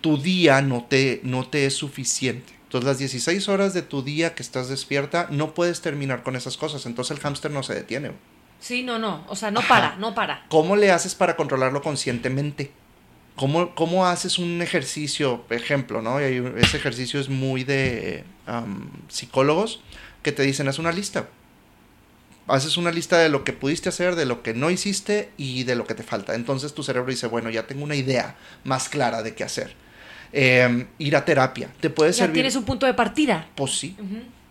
Tu 0.01 0.17
día 0.21 0.61
no 0.61 0.85
te, 0.89 1.21
no 1.23 1.47
te 1.49 1.65
es 1.65 1.75
suficiente. 1.75 2.53
Entonces 2.63 2.87
las 2.87 2.99
16 2.99 3.49
horas 3.49 3.73
de 3.73 3.81
tu 3.81 4.03
día 4.03 4.35
que 4.35 4.43
estás 4.43 4.69
despierta 4.69 5.27
no 5.31 5.53
puedes 5.55 5.81
terminar 5.81 6.23
con 6.23 6.35
esas 6.35 6.55
cosas. 6.57 6.85
Entonces 6.85 7.17
el 7.17 7.23
hámster 7.23 7.51
no 7.51 7.63
se 7.63 7.73
detiene. 7.73 8.11
Sí, 8.59 8.83
no, 8.83 8.99
no. 8.99 9.23
O 9.27 9.35
sea, 9.35 9.51
no 9.51 9.59
Ajá. 9.61 9.69
para, 9.69 9.95
no 9.97 10.13
para. 10.13 10.45
¿Cómo 10.49 10.75
le 10.75 10.91
haces 10.91 11.15
para 11.15 11.35
controlarlo 11.35 11.81
conscientemente? 11.81 12.71
¿Cómo, 13.35 13.73
cómo 13.73 14.05
haces 14.05 14.37
un 14.37 14.61
ejercicio, 14.61 15.45
ejemplo, 15.49 16.01
¿no? 16.01 16.19
Y 16.21 16.43
ese 16.57 16.75
ejercicio 16.77 17.19
es 17.21 17.29
muy 17.29 17.63
de 17.63 18.25
psicólogos 19.07 19.81
que 20.21 20.31
te 20.31 20.43
dicen, 20.43 20.67
haz 20.67 20.79
una 20.79 20.91
lista. 20.91 21.27
Haces 22.47 22.77
una 22.77 22.91
lista 22.91 23.17
de 23.19 23.29
lo 23.29 23.43
que 23.43 23.53
pudiste 23.53 23.89
hacer, 23.89 24.15
de 24.15 24.25
lo 24.25 24.41
que 24.41 24.53
no 24.53 24.69
hiciste 24.71 25.29
y 25.37 25.63
de 25.63 25.75
lo 25.75 25.85
que 25.85 25.93
te 25.93 26.03
falta. 26.03 26.33
Entonces 26.35 26.73
tu 26.73 26.83
cerebro 26.83 27.09
dice, 27.11 27.27
bueno, 27.27 27.49
ya 27.49 27.67
tengo 27.67 27.83
una 27.83 27.95
idea 27.95 28.35
más 28.63 28.89
clara 28.89 29.21
de 29.21 29.35
qué 29.35 29.43
hacer. 29.43 29.75
Em, 30.33 30.87
ir 30.97 31.15
a 31.15 31.23
terapia. 31.25 31.69
Te 31.79 31.89
puede 31.89 32.11
Ya 32.11 32.17
servir. 32.17 32.33
tienes 32.33 32.55
un 32.55 32.63
punto 32.65 32.85
de 32.85 32.93
partida. 32.93 33.47
Pues 33.55 33.77
sí. 33.77 33.95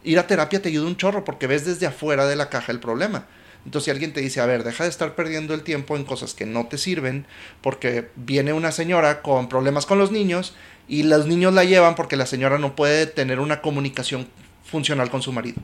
Ir 0.05 0.19
a 0.19 0.27
terapia 0.27 0.62
te 0.62 0.69
ayuda 0.69 0.87
un 0.87 0.97
chorro 0.97 1.25
porque 1.25 1.47
ves 1.49 1.67
desde 1.67 1.87
afuera 1.87 2.27
de 2.27 2.37
la 2.37 2.49
caja 2.49 2.71
el 2.73 2.81
problema. 2.81 3.27
Entonces, 3.65 3.85
si 3.85 3.91
alguien 3.91 4.12
te 4.12 4.21
dice, 4.21 4.41
a 4.41 4.47
ver, 4.47 4.65
deja 4.65 4.85
de 4.85 4.91
estar 4.91 5.15
perdiendo 5.15 5.55
el 5.55 5.62
tiempo 5.62 5.97
en 5.97 6.05
cosas 6.05 6.35
que 6.35 6.47
no 6.47 6.67
te 6.67 6.79
sirven, 6.79 7.27
porque 7.61 8.09
viene 8.17 8.53
una 8.53 8.73
señora 8.73 9.21
con 9.23 9.49
problemas 9.49 9.85
con 9.85 9.99
los 9.99 10.11
niños 10.11 10.55
y 10.88 11.03
los 11.03 11.27
niños 11.27 11.53
la 11.53 11.65
llevan 11.65 11.95
porque 11.95 12.17
la 12.17 12.27
señora 12.27 12.59
no 12.59 12.75
puede 12.75 13.07
tener 13.07 13.41
una 13.41 13.61
comunicación 13.61 14.27
funcional 14.65 15.11
con 15.11 15.23
su 15.23 15.33
marido. 15.33 15.61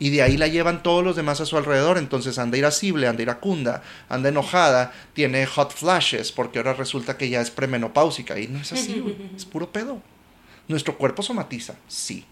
Y 0.00 0.10
de 0.10 0.22
ahí 0.22 0.36
la 0.36 0.48
llevan 0.48 0.82
todos 0.82 1.04
los 1.04 1.14
demás 1.14 1.40
a 1.40 1.46
su 1.46 1.56
alrededor. 1.56 1.98
Entonces 1.98 2.38
anda 2.38 2.58
irascible, 2.58 3.06
anda 3.06 3.22
iracunda, 3.22 3.82
anda 4.08 4.28
enojada, 4.28 4.92
tiene 5.12 5.46
hot 5.46 5.72
flashes, 5.72 6.32
porque 6.32 6.58
ahora 6.58 6.74
resulta 6.74 7.16
que 7.16 7.28
ya 7.28 7.40
es 7.40 7.50
premenopáusica. 7.50 8.38
Y 8.38 8.48
no 8.48 8.58
es 8.58 8.72
así, 8.72 9.00
güey. 9.00 9.16
Es 9.36 9.44
puro 9.44 9.70
pedo. 9.70 10.02
Nuestro 10.66 10.98
cuerpo 10.98 11.22
somatiza, 11.22 11.76
sí. 11.86 12.24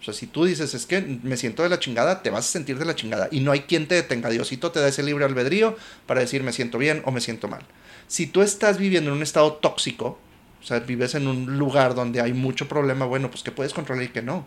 O 0.00 0.04
sea, 0.04 0.14
si 0.14 0.26
tú 0.26 0.44
dices, 0.44 0.74
es 0.74 0.86
que 0.86 1.00
me 1.00 1.36
siento 1.36 1.62
de 1.62 1.68
la 1.68 1.78
chingada, 1.78 2.22
te 2.22 2.30
vas 2.30 2.48
a 2.48 2.52
sentir 2.52 2.78
de 2.78 2.84
la 2.84 2.94
chingada. 2.94 3.28
Y 3.30 3.40
no 3.40 3.52
hay 3.52 3.60
quien 3.60 3.88
te 3.88 3.94
detenga. 3.94 4.28
Diosito 4.30 4.70
te 4.70 4.80
da 4.80 4.88
ese 4.88 5.02
libre 5.02 5.24
albedrío 5.24 5.76
para 6.06 6.20
decir 6.20 6.42
me 6.42 6.52
siento 6.52 6.78
bien 6.78 7.02
o 7.04 7.10
me 7.10 7.20
siento 7.20 7.48
mal. 7.48 7.62
Si 8.06 8.26
tú 8.26 8.42
estás 8.42 8.78
viviendo 8.78 9.10
en 9.10 9.16
un 9.16 9.22
estado 9.22 9.54
tóxico, 9.54 10.18
o 10.62 10.66
sea, 10.66 10.80
vives 10.80 11.14
en 11.14 11.28
un 11.28 11.58
lugar 11.58 11.94
donde 11.94 12.20
hay 12.20 12.32
mucho 12.32 12.68
problema, 12.68 13.04
bueno, 13.06 13.30
pues 13.30 13.42
que 13.42 13.52
puedes 13.52 13.72
controlar 13.72 14.04
y 14.04 14.08
que 14.08 14.22
no. 14.22 14.46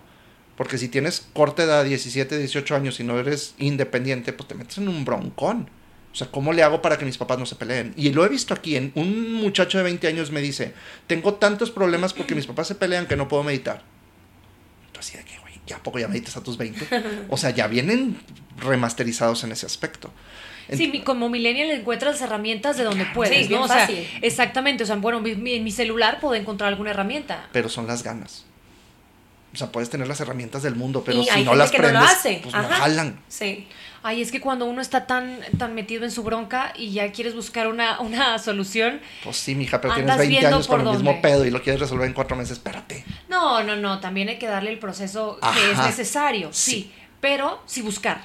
Porque 0.56 0.78
si 0.78 0.90
tienes 0.90 1.28
corta 1.34 1.64
edad, 1.64 1.86
17, 1.86 2.38
18 2.38 2.76
años 2.76 3.00
y 3.00 3.04
no 3.04 3.18
eres 3.18 3.56
independiente, 3.58 4.34
pues 4.34 4.48
te 4.48 4.56
metes 4.56 4.78
en 4.78 4.90
un 4.90 5.06
broncón. 5.06 5.70
O 6.12 6.16
sea, 6.16 6.28
¿cómo 6.30 6.54
le 6.54 6.64
hago 6.64 6.82
para 6.82 6.98
que 6.98 7.06
mis 7.06 7.18
papás 7.18 7.40
no 7.40 7.46
se 7.46 7.56
peleen? 7.56 7.94
Y 7.96 8.12
lo 8.12 8.26
he 8.26 8.30
visto 8.30 8.54
aquí, 8.54 8.76
en 8.76 8.92
un 8.96 9.36
muchacho 9.36 9.78
de 9.78 9.86
20 9.86 10.08
años 10.08 10.32
me 10.32 10.42
dice, 10.42 10.74
tengo 11.08 11.36
tantos 11.36 11.72
problemas 11.72 12.14
porque 12.14 12.36
mis 12.36 12.48
papás 12.48 12.68
se 12.68 12.76
pelean 12.76 13.08
que 13.08 13.16
no 13.16 13.28
puedo 13.28 13.44
meditar. 13.44 13.84
Entonces, 14.88 15.14
de 15.14 15.39
güey, 15.39 15.39
¿ya 15.70 15.78
a 15.78 15.84
poco 15.84 16.00
ya 16.00 16.08
meditas 16.10 16.36
a 16.36 16.44
tus 16.44 16.58
20? 16.58 16.88
O 17.30 17.38
sea, 17.38 17.52
ya 17.52 17.68
vienen 17.68 18.18
remasterizados 18.58 19.44
en 19.46 19.52
ese 19.54 19.66
aspecto. 19.66 20.12
Sí, 20.72 20.88
mi- 20.88 21.02
como 21.02 21.30
millennial 21.30 21.72
encuentras 21.72 22.22
herramientas 22.22 22.78
de 22.78 22.84
donde 22.84 23.06
puedes, 23.14 23.36
Sí, 23.38 23.44
¿no? 23.44 23.50
bien 23.50 23.62
O 23.62 23.68
sea, 23.68 23.78
fácil. 23.80 24.08
exactamente. 24.22 24.84
O 24.84 24.86
sea, 24.86 24.98
bueno, 24.98 25.20
mi- 25.20 25.36
mi- 25.36 25.54
en 25.54 25.64
mi 25.64 25.72
celular 25.72 26.20
puedo 26.20 26.36
encontrar 26.36 26.68
alguna 26.70 26.92
herramienta. 26.92 27.48
Pero 27.52 27.70
son 27.70 27.88
las 27.88 28.04
ganas. 28.04 28.46
O 29.54 29.58
sea, 29.58 29.72
puedes 29.72 29.90
tener 29.90 30.08
las 30.08 30.20
herramientas 30.20 30.62
del 30.64 30.76
mundo, 30.76 31.04
pero 31.04 31.22
Y 31.22 31.26
si 31.26 31.44
no 31.44 31.56
las 31.56 31.72
que 31.72 31.78
no 31.80 31.84
lo 31.86 31.90
prendes, 31.90 32.12
hace. 32.12 32.40
pues 32.44 32.54
no 32.54 32.62
Ajá. 32.62 32.76
jalan. 32.76 33.20
Sí. 33.28 33.68
Ay, 34.02 34.22
es 34.22 34.32
que 34.32 34.40
cuando 34.40 34.66
uno 34.66 34.80
está 34.82 35.08
tan, 35.08 35.40
tan 35.58 35.76
metido 35.76 36.06
en 36.06 36.12
su 36.12 36.24
bronca 36.24 36.72
y 36.78 36.92
ya 36.92 37.12
quieres 37.12 37.36
buscar 37.36 37.68
una, 37.68 38.00
una 38.00 38.38
solución. 38.40 39.02
Pues 39.24 39.36
sí, 39.38 39.56
mija, 39.56 39.82
pero 39.82 39.96
tienes 39.96 40.18
20 40.18 40.30
viendo 40.30 40.56
años 40.56 40.68
con 40.68 40.82
el 40.82 40.88
mismo 40.88 41.22
pedo 41.22 41.46
y 41.46 41.50
lo 41.50 41.62
quieres 41.62 41.82
resolver 41.82 42.08
en 42.08 42.14
cuatro 42.14 42.38
meses. 42.38 42.54
Espérate. 42.54 43.04
No, 43.28 43.62
no, 43.64 43.76
no. 43.76 44.00
También 44.00 44.30
hay 44.30 44.38
que 44.40 44.48
darle 44.48 44.72
el 44.72 44.80
proceso 44.80 45.38
que 45.54 45.72
es 45.72 45.78
necesario. 45.80 46.50
Sí. 46.54 46.72
Sí. 46.72 46.92
Pero 47.20 47.62
sí 47.66 47.82
buscar. 47.82 48.22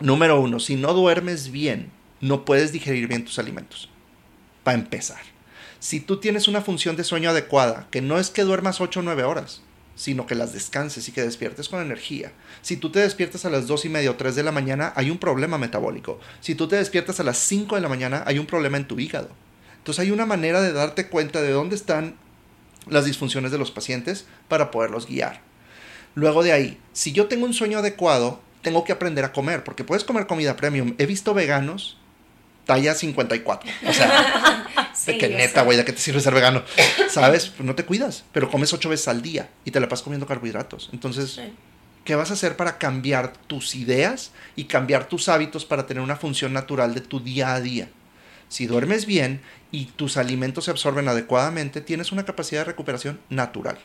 Número 0.00 0.40
uno, 0.40 0.60
si 0.60 0.76
no 0.76 0.94
duermes 0.94 1.50
bien, 1.50 1.90
no 2.20 2.44
puedes 2.46 2.72
digerir 2.72 3.08
bien 3.08 3.24
tus 3.24 3.38
alimentos. 3.38 3.90
Para 4.62 4.78
empezar. 4.78 5.20
Si 5.80 6.00
tú 6.00 6.16
tienes 6.18 6.48
una 6.48 6.62
función 6.62 6.96
de 6.96 7.04
sueño 7.04 7.30
adecuada, 7.30 7.86
que 7.90 8.00
no 8.00 8.18
es 8.18 8.30
que 8.30 8.42
duermas 8.42 8.80
8 8.80 9.00
o 9.00 9.02
9 9.02 9.24
horas, 9.24 9.60
sino 9.98 10.26
que 10.26 10.36
las 10.36 10.52
descanses 10.52 11.08
y 11.08 11.12
que 11.12 11.22
despiertes 11.22 11.68
con 11.68 11.82
energía. 11.82 12.30
Si 12.62 12.76
tú 12.76 12.92
te 12.92 13.00
despiertas 13.00 13.44
a 13.44 13.50
las 13.50 13.66
2 13.66 13.86
y 13.86 13.88
media 13.88 14.12
o 14.12 14.14
3 14.14 14.36
de 14.36 14.44
la 14.44 14.52
mañana, 14.52 14.92
hay 14.94 15.10
un 15.10 15.18
problema 15.18 15.58
metabólico. 15.58 16.20
Si 16.40 16.54
tú 16.54 16.68
te 16.68 16.76
despiertas 16.76 17.18
a 17.18 17.24
las 17.24 17.36
5 17.38 17.74
de 17.74 17.80
la 17.80 17.88
mañana, 17.88 18.22
hay 18.24 18.38
un 18.38 18.46
problema 18.46 18.76
en 18.76 18.86
tu 18.86 19.00
hígado. 19.00 19.28
Entonces 19.78 20.04
hay 20.04 20.12
una 20.12 20.24
manera 20.24 20.60
de 20.60 20.72
darte 20.72 21.08
cuenta 21.08 21.42
de 21.42 21.50
dónde 21.50 21.74
están 21.74 22.14
las 22.86 23.06
disfunciones 23.06 23.50
de 23.50 23.58
los 23.58 23.72
pacientes 23.72 24.26
para 24.46 24.70
poderlos 24.70 25.08
guiar. 25.08 25.40
Luego 26.14 26.44
de 26.44 26.52
ahí, 26.52 26.78
si 26.92 27.10
yo 27.10 27.26
tengo 27.26 27.44
un 27.44 27.52
sueño 27.52 27.78
adecuado, 27.78 28.40
tengo 28.62 28.84
que 28.84 28.92
aprender 28.92 29.24
a 29.24 29.32
comer, 29.32 29.64
porque 29.64 29.82
puedes 29.82 30.04
comer 30.04 30.28
comida 30.28 30.54
premium. 30.54 30.94
He 30.98 31.06
visto 31.06 31.34
veganos 31.34 31.98
talla 32.66 32.94
54. 32.94 33.68
O 33.88 33.92
sea, 33.92 34.87
Sí, 35.12 35.18
que 35.18 35.28
neta, 35.28 35.62
güey, 35.62 35.76
¿de 35.76 35.84
qué 35.84 35.92
te 35.92 36.00
sirve 36.00 36.20
ser 36.20 36.34
vegano? 36.34 36.62
¿Sabes? 37.10 37.46
Pues 37.46 37.66
no 37.66 37.74
te 37.74 37.84
cuidas, 37.84 38.24
pero 38.32 38.50
comes 38.50 38.72
ocho 38.72 38.88
veces 38.88 39.08
al 39.08 39.22
día 39.22 39.48
y 39.64 39.70
te 39.70 39.80
la 39.80 39.88
pasas 39.88 40.02
comiendo 40.04 40.26
carbohidratos. 40.26 40.90
Entonces, 40.92 41.32
Sí. 41.32 41.52
¿qué 42.04 42.14
vas 42.14 42.30
a 42.30 42.34
hacer 42.34 42.56
para 42.56 42.78
cambiar 42.78 43.32
tus 43.46 43.74
ideas 43.74 44.32
y 44.56 44.64
cambiar 44.64 45.08
tus 45.08 45.28
hábitos 45.28 45.64
para 45.64 45.86
tener 45.86 46.02
una 46.02 46.16
función 46.16 46.52
natural 46.52 46.94
de 46.94 47.00
tu 47.00 47.20
día 47.20 47.54
a 47.54 47.60
día? 47.60 47.88
Si 48.48 48.66
duermes 48.66 49.04
bien 49.04 49.42
y 49.70 49.86
tus 49.86 50.16
alimentos 50.16 50.64
se 50.64 50.70
absorben 50.70 51.06
adecuadamente, 51.08 51.80
tienes 51.82 52.12
una 52.12 52.24
capacidad 52.24 52.62
de 52.62 52.64
recuperación 52.66 53.20
natural. 53.28 53.78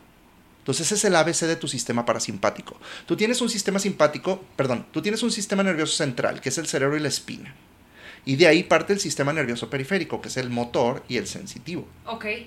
Entonces 0.60 0.86
ese 0.86 0.96
es 0.96 1.04
el 1.04 1.16
ABC 1.18 1.42
de 1.42 1.58
tu 1.58 1.68
sistema 1.68 2.06
parasimpático. 2.06 2.80
Tú 3.06 3.18
tienes 3.18 3.42
un 3.42 3.50
sistema 3.50 3.80
simpático, 3.80 4.42
perdón, 4.56 4.86
tú 4.94 5.02
tienes 5.02 5.22
un 5.22 5.32
sistema 5.32 5.62
nervioso 5.64 5.98
central, 5.98 6.40
que 6.40 6.48
es 6.48 6.58
el 6.58 6.68
cerebro 6.68 6.96
y 6.96 7.02
la 7.02 7.10
espina. 7.10 7.54
Y 8.26 8.36
de 8.38 8.48
ahí 8.48 8.64
parte 8.64 8.94
el 8.94 9.00
sistema 9.00 9.34
nervioso 9.34 9.70
periférico, 9.70 10.22
que 10.22 10.30
es 10.30 10.38
el 10.38 10.50
motor 10.50 11.04
y 11.08 11.18
el 11.18 11.28
sensitivo. 11.28 11.88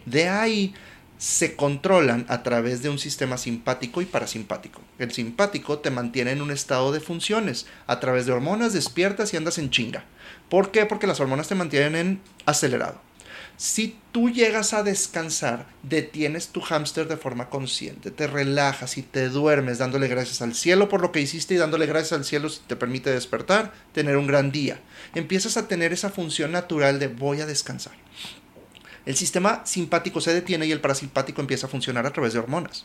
De 0.07 0.29
ahí 0.29 0.75
se 1.19 1.57
controlan 1.57 2.27
a 2.29 2.43
través 2.43 2.83
de 2.83 2.91
un 2.91 2.99
sistema 2.99 3.39
simpático 3.39 4.03
y 4.03 4.07
parasimpático. 4.07 4.83
El 4.99 5.13
simpático 5.13 5.79
te 5.79 5.91
mantiene 5.91 6.33
en 6.33 6.43
un 6.43 6.51
estado 6.51 6.93
de 6.93 7.01
funciones 7.01 7.67
a 7.87 8.01
través 8.01 8.27
de 8.27 8.33
hormonas, 8.33 8.73
despiertas 8.73 9.33
y 9.33 9.37
andas 9.37 9.59
en 9.59 9.71
chinga. 9.71 10.05
¿Por 10.49 10.71
qué? 10.71 10.87
Porque 10.87 11.07
las 11.07 11.21
hormonas 11.21 11.49
te 11.49 11.55
mantienen 11.55 11.97
en 11.97 12.21
acelerado. 12.45 13.06
Si 13.57 13.97
tú 14.13 14.29
llegas 14.29 14.75
a 14.75 14.83
descansar, 14.83 15.67
detienes 15.83 16.49
tu 16.49 16.61
hámster 16.61 17.09
de 17.09 17.17
forma 17.17 17.49
consciente, 17.49 18.11
te 18.11 18.27
relajas 18.27 18.99
y 18.99 19.03
te 19.03 19.31
duermes 19.31 19.79
dándole 19.79 20.09
gracias 20.09 20.43
al 20.43 20.55
cielo 20.55 20.91
por 20.91 21.01
lo 21.01 21.11
que 21.11 21.23
hiciste 21.23 21.55
y 21.55 21.57
dándole 21.57 21.87
gracias 21.87 22.13
al 22.13 22.27
cielo 22.27 22.51
si 22.51 22.61
te 22.67 22.77
permite 22.77 23.11
despertar, 23.11 23.73
tener 23.93 24.19
un 24.19 24.27
gran 24.27 24.53
día. 24.53 24.81
Empiezas 25.15 25.57
a 25.57 25.69
tener 25.69 25.95
esa 25.95 26.11
función 26.11 26.53
natural 26.53 26.99
de 26.99 27.09
voy 27.09 27.41
a 27.41 27.47
descansar. 27.47 27.95
El 29.07 29.17
sistema 29.17 29.65
simpático 29.65 30.21
se 30.21 30.35
detiene 30.35 30.67
y 30.67 30.73
el 30.73 30.81
parasimpático 30.81 31.41
empieza 31.41 31.67
a 31.67 31.71
funcionar 31.71 32.07
a 32.07 32.13
través 32.13 32.35
de 32.35 32.41
hormonas. 32.41 32.85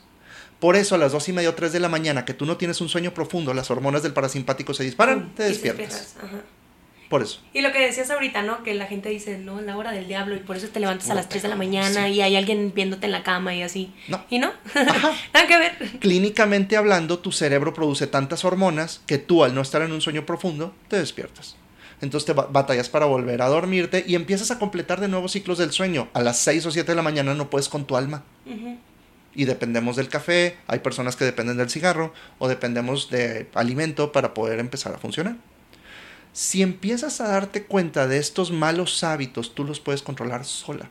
Por 0.61 0.75
eso 0.75 0.95
a 0.95 0.99
las 0.99 1.11
2 1.11 1.29
y 1.29 1.33
media 1.33 1.49
o 1.49 1.55
3 1.55 1.73
de 1.73 1.79
la 1.79 1.89
mañana 1.89 2.23
que 2.23 2.35
tú 2.35 2.45
no 2.45 2.55
tienes 2.55 2.79
un 2.79 2.87
sueño 2.87 3.13
profundo, 3.13 3.53
las 3.53 3.71
hormonas 3.71 4.03
del 4.03 4.13
parasimpático 4.13 4.73
se 4.73 4.83
disparan, 4.83 5.33
te 5.35 5.45
y 5.45 5.49
despiertas. 5.49 6.15
Por 7.11 7.21
eso. 7.21 7.39
Y 7.53 7.61
lo 7.61 7.71
que 7.71 7.79
decías 7.79 8.09
ahorita, 8.09 8.41
¿no? 8.41 8.63
Que 8.63 8.73
la 8.73 8.87
gente 8.87 9.09
dice, 9.09 9.37
no, 9.37 9.59
es 9.59 9.65
la 9.67 9.77
hora 9.77 9.91
del 9.91 10.07
diablo 10.07 10.33
y 10.33 10.39
por 10.39 10.55
eso 10.55 10.69
te 10.69 10.79
levantas 10.79 11.09
a 11.09 11.13
las 11.13 11.25
Puta, 11.25 11.31
3 11.33 11.43
de 11.43 11.49
la 11.49 11.55
mañana 11.57 12.05
sí. 12.07 12.13
y 12.13 12.21
hay 12.21 12.35
alguien 12.37 12.71
viéndote 12.73 13.05
en 13.05 13.11
la 13.11 13.21
cama 13.21 13.53
y 13.53 13.61
así. 13.61 13.93
No. 14.07 14.23
¿Y 14.29 14.39
no? 14.39 14.51
Nada 15.33 15.45
que 15.47 15.57
ver. 15.59 15.77
Clínicamente 15.99 16.77
hablando, 16.77 17.19
tu 17.19 17.31
cerebro 17.31 17.73
produce 17.73 18.07
tantas 18.07 18.45
hormonas 18.45 19.01
que 19.05 19.17
tú 19.17 19.43
al 19.43 19.53
no 19.53 19.61
estar 19.61 19.81
en 19.81 19.91
un 19.91 19.99
sueño 20.01 20.25
profundo, 20.25 20.73
te 20.87 20.97
despiertas. 20.97 21.57
Entonces 22.01 22.25
te 22.25 22.33
ba- 22.33 22.47
batallas 22.49 22.87
para 22.89 23.05
volver 23.05 23.41
a 23.41 23.47
dormirte 23.49 24.03
y 24.07 24.15
empiezas 24.15 24.49
a 24.49 24.57
completar 24.57 25.01
de 25.01 25.07
nuevo 25.09 25.27
ciclos 25.27 25.57
del 25.57 25.71
sueño. 25.71 26.07
A 26.13 26.21
las 26.21 26.39
6 26.39 26.65
o 26.65 26.71
7 26.71 26.89
de 26.91 26.95
la 26.95 27.01
mañana 27.03 27.33
no 27.35 27.49
puedes 27.49 27.69
con 27.69 27.85
tu 27.85 27.95
alma. 27.97 28.23
Y 29.35 29.45
dependemos 29.45 29.97
del 29.97 30.09
café, 30.09 30.57
hay 30.67 30.79
personas 30.79 31.15
que 31.15 31.25
dependen 31.25 31.57
del 31.57 31.69
cigarro 31.69 32.13
o 32.39 32.47
dependemos 32.47 33.09
de 33.09 33.47
alimento 33.53 34.11
para 34.13 34.33
poder 34.33 34.59
empezar 34.59 34.93
a 34.95 34.97
funcionar. 34.97 35.35
Si 36.33 36.61
empiezas 36.61 37.19
a 37.19 37.27
darte 37.27 37.63
cuenta 37.63 38.07
de 38.07 38.17
estos 38.17 38.51
malos 38.51 39.03
hábitos, 39.03 39.53
tú 39.53 39.63
los 39.65 39.79
puedes 39.79 40.01
controlar 40.01 40.45
sola. 40.45 40.89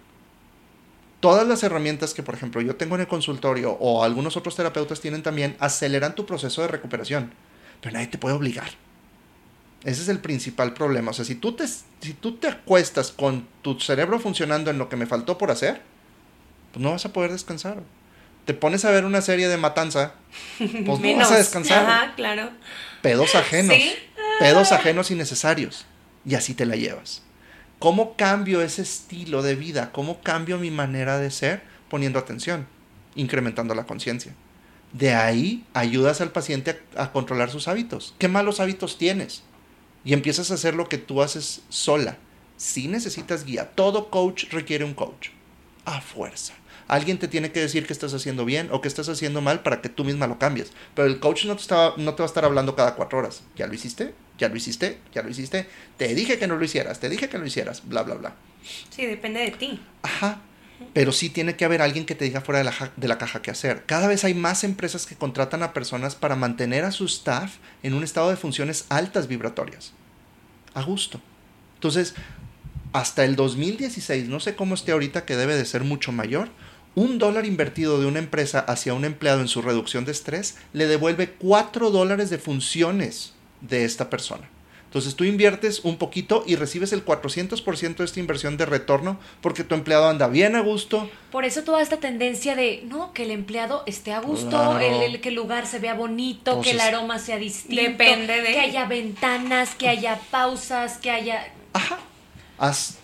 Todas 1.20 1.46
las 1.46 1.62
herramientas 1.62 2.14
que, 2.14 2.22
por 2.22 2.34
ejemplo, 2.34 2.60
yo 2.60 2.76
tengo 2.76 2.94
en 2.94 3.02
el 3.02 3.08
consultorio 3.08 3.72
o 3.72 4.04
algunos 4.04 4.36
otros 4.36 4.56
terapeutas 4.56 5.00
tienen 5.00 5.22
también, 5.22 5.56
aceleran 5.58 6.14
tu 6.14 6.26
proceso 6.26 6.62
de 6.62 6.68
recuperación, 6.68 7.32
pero 7.80 7.94
nadie 7.94 8.06
te 8.06 8.18
puede 8.18 8.34
obligar. 8.34 8.70
Ese 9.84 10.02
es 10.02 10.08
el 10.08 10.18
principal 10.18 10.74
problema. 10.74 11.10
O 11.10 11.14
sea, 11.14 11.24
si 11.24 11.34
tú 11.34 11.52
te, 11.52 11.66
si 11.66 12.12
tú 12.20 12.36
te 12.36 12.48
acuestas 12.48 13.12
con 13.12 13.46
tu 13.62 13.78
cerebro 13.80 14.18
funcionando 14.18 14.70
en 14.70 14.78
lo 14.78 14.88
que 14.88 14.96
me 14.96 15.06
faltó 15.06 15.38
por 15.38 15.50
hacer, 15.50 15.80
pues 16.72 16.82
no 16.82 16.90
vas 16.90 17.04
a 17.06 17.12
poder 17.12 17.32
descansar. 17.32 17.82
Te 18.44 18.54
pones 18.54 18.84
a 18.84 18.90
ver 18.90 19.04
una 19.04 19.22
serie 19.22 19.48
de 19.48 19.56
matanza, 19.56 20.14
pues 20.58 21.00
no 21.00 21.16
vas 21.16 21.32
a 21.32 21.38
descansar. 21.38 21.86
Ajá, 21.86 22.14
claro. 22.14 22.50
Pedos 23.02 23.34
ajenos. 23.34 23.74
Sí. 23.74 23.94
Pedos 24.40 24.72
ajenos 24.72 25.10
innecesarios. 25.10 25.84
Y 26.24 26.34
así 26.34 26.54
te 26.54 26.64
la 26.64 26.74
llevas. 26.74 27.22
¿Cómo 27.78 28.16
cambio 28.16 28.62
ese 28.62 28.80
estilo 28.80 29.42
de 29.42 29.54
vida? 29.54 29.92
¿Cómo 29.92 30.22
cambio 30.22 30.58
mi 30.58 30.70
manera 30.70 31.18
de 31.18 31.30
ser? 31.30 31.62
Poniendo 31.90 32.18
atención, 32.18 32.66
incrementando 33.14 33.74
la 33.74 33.84
conciencia. 33.84 34.34
De 34.92 35.14
ahí 35.14 35.66
ayudas 35.74 36.22
al 36.22 36.32
paciente 36.32 36.80
a, 36.96 37.12
controlar 37.12 37.50
sus 37.50 37.68
hábitos. 37.68 38.14
¿Qué 38.18 38.28
malos 38.28 38.60
hábitos 38.60 38.96
tienes? 38.96 39.42
Y 40.04 40.14
empiezas 40.14 40.50
a 40.50 40.54
hacer 40.54 40.74
lo 40.74 40.88
que 40.88 40.96
tú 40.96 41.20
haces 41.20 41.60
sola. 41.68 42.16
Si 42.56 42.88
necesitas 42.88 43.44
guía, 43.44 43.70
todo 43.74 44.08
coach 44.08 44.44
requiere 44.50 44.84
un 44.86 44.94
coach. 44.94 45.28
A 45.84 46.00
fuerza. 46.00 46.54
Alguien 46.88 47.18
te 47.18 47.28
tiene 47.28 47.52
que 47.52 47.60
decir 47.60 47.86
que 47.86 47.92
estás 47.92 48.14
haciendo 48.14 48.46
bien 48.46 48.68
o 48.72 48.80
que 48.80 48.88
estás 48.88 49.08
haciendo 49.10 49.42
mal 49.42 49.62
para 49.62 49.80
que 49.80 49.90
tú 49.90 50.02
misma 50.04 50.26
lo 50.26 50.38
cambies. 50.38 50.72
Pero 50.94 51.08
el 51.08 51.20
coach 51.20 51.44
no 51.44 51.52
está- 51.52 51.92
no 51.98 52.14
te 52.14 52.22
va 52.22 52.26
a 52.26 52.32
estar 52.32 52.44
hablando 52.44 52.74
cada 52.74 52.94
cuatro 52.94 53.18
horas. 53.18 53.42
¿Ya 53.54 53.66
lo 53.66 53.74
hiciste? 53.74 54.14
¿Ya 54.40 54.48
lo 54.48 54.56
hiciste? 54.56 54.98
¿Ya 55.12 55.22
lo 55.22 55.28
hiciste? 55.28 55.68
Te 55.98 56.14
dije 56.14 56.38
que 56.38 56.46
no 56.46 56.56
lo 56.56 56.64
hicieras, 56.64 56.98
te 56.98 57.10
dije 57.10 57.28
que 57.28 57.36
lo 57.36 57.44
hicieras, 57.46 57.86
bla, 57.86 58.02
bla, 58.02 58.14
bla. 58.14 58.34
Sí, 58.88 59.04
depende 59.04 59.40
de 59.40 59.50
ti. 59.50 59.82
Ajá. 60.02 60.40
Pero 60.94 61.12
sí 61.12 61.28
tiene 61.28 61.56
que 61.56 61.66
haber 61.66 61.82
alguien 61.82 62.06
que 62.06 62.14
te 62.14 62.24
diga 62.24 62.40
fuera 62.40 62.60
de 62.60 62.64
la, 62.64 62.92
de 62.96 63.06
la 63.06 63.18
caja 63.18 63.42
qué 63.42 63.50
hacer. 63.50 63.84
Cada 63.84 64.08
vez 64.08 64.24
hay 64.24 64.32
más 64.32 64.64
empresas 64.64 65.04
que 65.04 65.14
contratan 65.14 65.62
a 65.62 65.74
personas 65.74 66.14
para 66.14 66.36
mantener 66.36 66.84
a 66.86 66.90
su 66.90 67.04
staff 67.04 67.56
en 67.82 67.92
un 67.92 68.02
estado 68.02 68.30
de 68.30 68.36
funciones 68.36 68.86
altas 68.88 69.28
vibratorias. 69.28 69.92
A 70.72 70.82
gusto. 70.82 71.20
Entonces, 71.74 72.14
hasta 72.94 73.26
el 73.26 73.36
2016, 73.36 74.26
no 74.28 74.40
sé 74.40 74.56
cómo 74.56 74.74
esté 74.74 74.92
ahorita, 74.92 75.26
que 75.26 75.36
debe 75.36 75.54
de 75.54 75.66
ser 75.66 75.84
mucho 75.84 76.12
mayor, 76.12 76.48
un 76.94 77.18
dólar 77.18 77.44
invertido 77.44 78.00
de 78.00 78.06
una 78.06 78.20
empresa 78.20 78.60
hacia 78.60 78.94
un 78.94 79.04
empleado 79.04 79.42
en 79.42 79.48
su 79.48 79.60
reducción 79.60 80.06
de 80.06 80.12
estrés 80.12 80.56
le 80.72 80.86
devuelve 80.86 81.32
4 81.32 81.90
dólares 81.90 82.30
de 82.30 82.38
funciones 82.38 83.34
de 83.60 83.84
esta 83.84 84.10
persona. 84.10 84.48
Entonces 84.86 85.14
tú 85.14 85.22
inviertes 85.22 85.80
un 85.84 85.98
poquito 85.98 86.42
y 86.48 86.56
recibes 86.56 86.92
el 86.92 87.04
400% 87.04 87.96
de 87.98 88.04
esta 88.04 88.18
inversión 88.18 88.56
de 88.56 88.66
retorno 88.66 89.20
porque 89.40 89.62
tu 89.62 89.76
empleado 89.76 90.08
anda 90.08 90.26
bien 90.26 90.56
a 90.56 90.60
gusto. 90.62 91.08
Por 91.30 91.44
eso 91.44 91.62
toda 91.62 91.80
esta 91.80 91.98
tendencia 91.98 92.56
de, 92.56 92.82
no, 92.88 93.12
que 93.12 93.22
el 93.22 93.30
empleado 93.30 93.84
esté 93.86 94.12
a 94.12 94.18
gusto, 94.18 94.48
Claro. 94.50 94.80
el, 94.80 95.02
el- 95.14 95.20
que 95.20 95.28
el 95.28 95.36
lugar 95.36 95.66
se 95.68 95.78
vea 95.78 95.94
bonito, 95.94 96.60
que 96.60 96.72
el 96.72 96.80
aroma 96.80 97.20
sea 97.20 97.36
distinto, 97.36 97.80
Depende 97.82 98.40
de- 98.42 98.52
que 98.52 98.58
haya 98.58 98.84
ventanas, 98.86 99.76
que 99.76 99.88
haya 99.88 100.18
pausas, 100.32 100.98
que 100.98 101.12
haya 101.12 101.52
Ajá. 101.72 102.00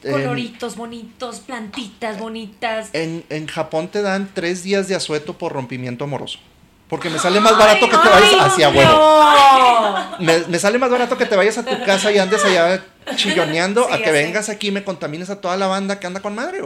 En- 0.02 0.12
coloritos 0.12 0.75
bonitos, 0.76 1.38
plantitas 1.38 2.18
bonitas. 2.18 2.90
En, 2.94 3.25
en 3.30 3.46
Japón 3.46 3.88
te 3.88 4.02
dan 4.02 4.28
tres 4.34 4.64
días 4.64 4.88
de 4.88 4.96
asueto 4.96 5.38
por 5.38 5.52
rompimiento 5.52 6.02
amoroso. 6.04 6.40
Porque 6.88 7.11
me 7.11 7.19
sale 7.19 7.40
más 7.40 7.59
barato 7.59 7.88
que 7.88 7.97
te 7.97 8.09
vayas 8.09 8.35
hacia 8.40 8.69
huevo. 8.69 10.16
Me, 10.21 10.38
me 10.47 10.59
sale 10.59 10.78
más 10.78 10.88
barato 10.90 11.19
que 11.19 11.26
te 11.26 11.35
vayas 11.37 11.59
a 11.59 11.64
tu 11.64 11.85
casa 11.85 12.12
y 12.12 12.19
andes 12.19 12.45
allá 12.45 12.85
chilloneando 13.16 13.87
Sí, 13.88 13.93
a 13.95 13.99
que 13.99 14.05
sé. 14.05 14.12
vengas 14.12 14.49
aquí 14.49 14.69
y 14.69 14.71
me 14.71 14.85
contamines 14.85 15.31
a 15.31 15.40
toda 15.40 15.57
la 15.57 15.66
banda 15.66 15.99
que 15.99 16.07
anda 16.07 16.21
con 16.21 16.35
madre. 16.35 16.62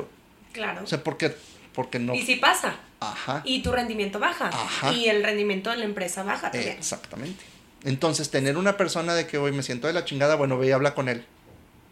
Claro. 0.53 0.83
O 0.85 0.87
sea, 0.87 1.03
porque, 1.03 1.35
porque 1.75 1.99
no. 1.99 2.15
y 2.15 2.23
sí 2.23 2.37
pasa. 2.37 2.75
Ajá. 3.01 3.41
Y 3.45 3.63
tu 3.63 3.73
rendimiento 3.73 4.19
baja. 4.19 4.49
Ajá. 4.53 4.93
Y 4.93 5.09
el 5.09 5.23
rendimiento 5.25 5.71
de 5.71 5.79
la 5.79 5.85
empresa 5.87 6.23
baja 6.23 6.51
también. 6.51 6.77
Exactamente. 6.77 7.43
Entonces, 7.85 8.31
tener 8.31 8.59
una 8.59 8.77
persona 8.77 9.15
de 9.15 9.27
que 9.27 9.39
hoy 9.39 9.53
me 9.53 9.63
siento 9.63 9.87
de 9.87 9.95
la 9.95 10.05
chingada, 10.05 10.35
bueno, 10.35 10.59
ve 10.59 10.67
y 10.67 10.71
habla 10.73 10.95
con 10.95 11.09
él. 11.09 11.25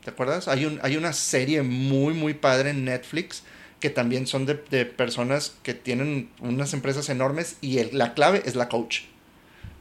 ¿Te 0.04 0.10
acuerdas? 0.10 0.48
Hay, 0.48 0.66
un, 0.66 0.78
hay 0.82 0.98
una 0.98 1.14
serie 1.14 1.62
muy, 1.62 2.12
muy 2.12 2.34
padre 2.34 2.70
en 2.70 2.84
Netflix 2.84 3.42
que 3.80 3.90
también 3.90 4.26
son 4.26 4.44
de, 4.46 4.54
de 4.70 4.84
personas 4.86 5.54
que 5.62 5.74
tienen 5.74 6.30
unas 6.40 6.72
empresas 6.72 7.08
enormes 7.08 7.56
y 7.60 7.78
el- 7.78 7.96
la 7.96 8.14
clave 8.14 8.42
es 8.44 8.54
la 8.56 8.68
coach. 8.68 9.02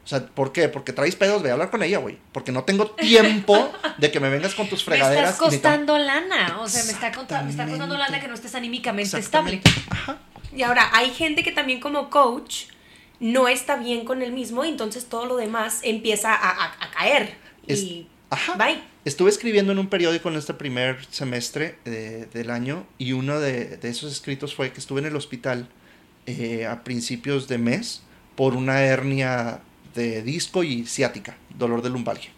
O 0.04 0.08
sea, 0.08 0.24
¿por 0.24 0.52
qué? 0.52 0.68
Porque 0.70 0.92
traes 0.94 1.16
pedos, 1.16 1.42
ve 1.42 1.50
a 1.50 1.52
hablar 1.52 1.70
con 1.70 1.82
ella, 1.82 1.98
güey. 1.98 2.16
Porque 2.32 2.50
no 2.50 2.64
tengo 2.64 2.90
tiempo 2.92 3.70
de 3.98 4.10
que 4.10 4.20
me 4.20 4.30
vengas 4.30 4.54
con 4.54 4.66
tus 4.68 4.80
Me 4.86 4.92
fregaderas. 4.96 5.32
estás 5.34 5.50
ni 5.52 5.58
tam- 5.58 5.60
costando 5.60 5.98
lana. 5.98 6.60
O 6.60 6.68
sea, 6.68 6.84
me 6.84 6.92
está, 6.92 7.12
conta- 7.12 7.42
me 7.42 7.50
está 7.50 7.66
costando 7.66 7.98
lana 7.98 8.18
que 8.20 8.28
no 8.28 8.34
estés 8.34 8.54
anímicamente 8.54 9.18
estable. 9.18 9.60
Ajá. 9.90 10.18
Y 10.56 10.62
ahora, 10.62 10.88
hay 10.94 11.10
gente 11.10 11.42
que 11.42 11.52
también 11.52 11.78
como 11.80 12.08
coach 12.08 12.64
no 13.20 13.48
está 13.48 13.76
bien 13.76 14.04
con 14.06 14.22
él 14.22 14.32
mismo 14.32 14.64
y 14.64 14.68
entonces 14.68 15.06
todo 15.06 15.26
lo 15.26 15.36
demás 15.36 15.80
empieza 15.82 16.32
a, 16.32 16.48
a- 16.50 16.76
a 16.84 16.90
caer. 16.92 17.36
Es- 17.66 17.80
y 17.80 18.08
ajá. 18.30 18.54
bye. 18.54 18.80
Estuve 19.08 19.30
escribiendo 19.30 19.72
en 19.72 19.78
un 19.78 19.86
periódico 19.88 20.28
en 20.28 20.36
este 20.36 20.52
primer 20.52 21.02
semestre 21.10 21.76
de- 21.86 22.26
del 22.26 22.50
año 22.50 22.86
y 22.98 23.12
uno 23.12 23.40
de, 23.40 23.78
esos 23.82 24.12
escritos 24.12 24.54
fue 24.54 24.70
que 24.70 24.80
estuve 24.80 25.00
en 25.00 25.06
el 25.06 25.16
hospital 25.16 25.66
eh, 26.26 26.66
a 26.66 26.84
principios 26.84 27.48
de 27.48 27.56
mes 27.56 28.02
por 28.36 28.54
una 28.54 28.82
hernia 28.82 29.60
de 29.94 30.20
disco 30.22 30.62
y 30.62 30.84
ciática, 30.84 31.38
dolor 31.56 31.80
de 31.80 31.88
lumbalgia. 31.88 32.32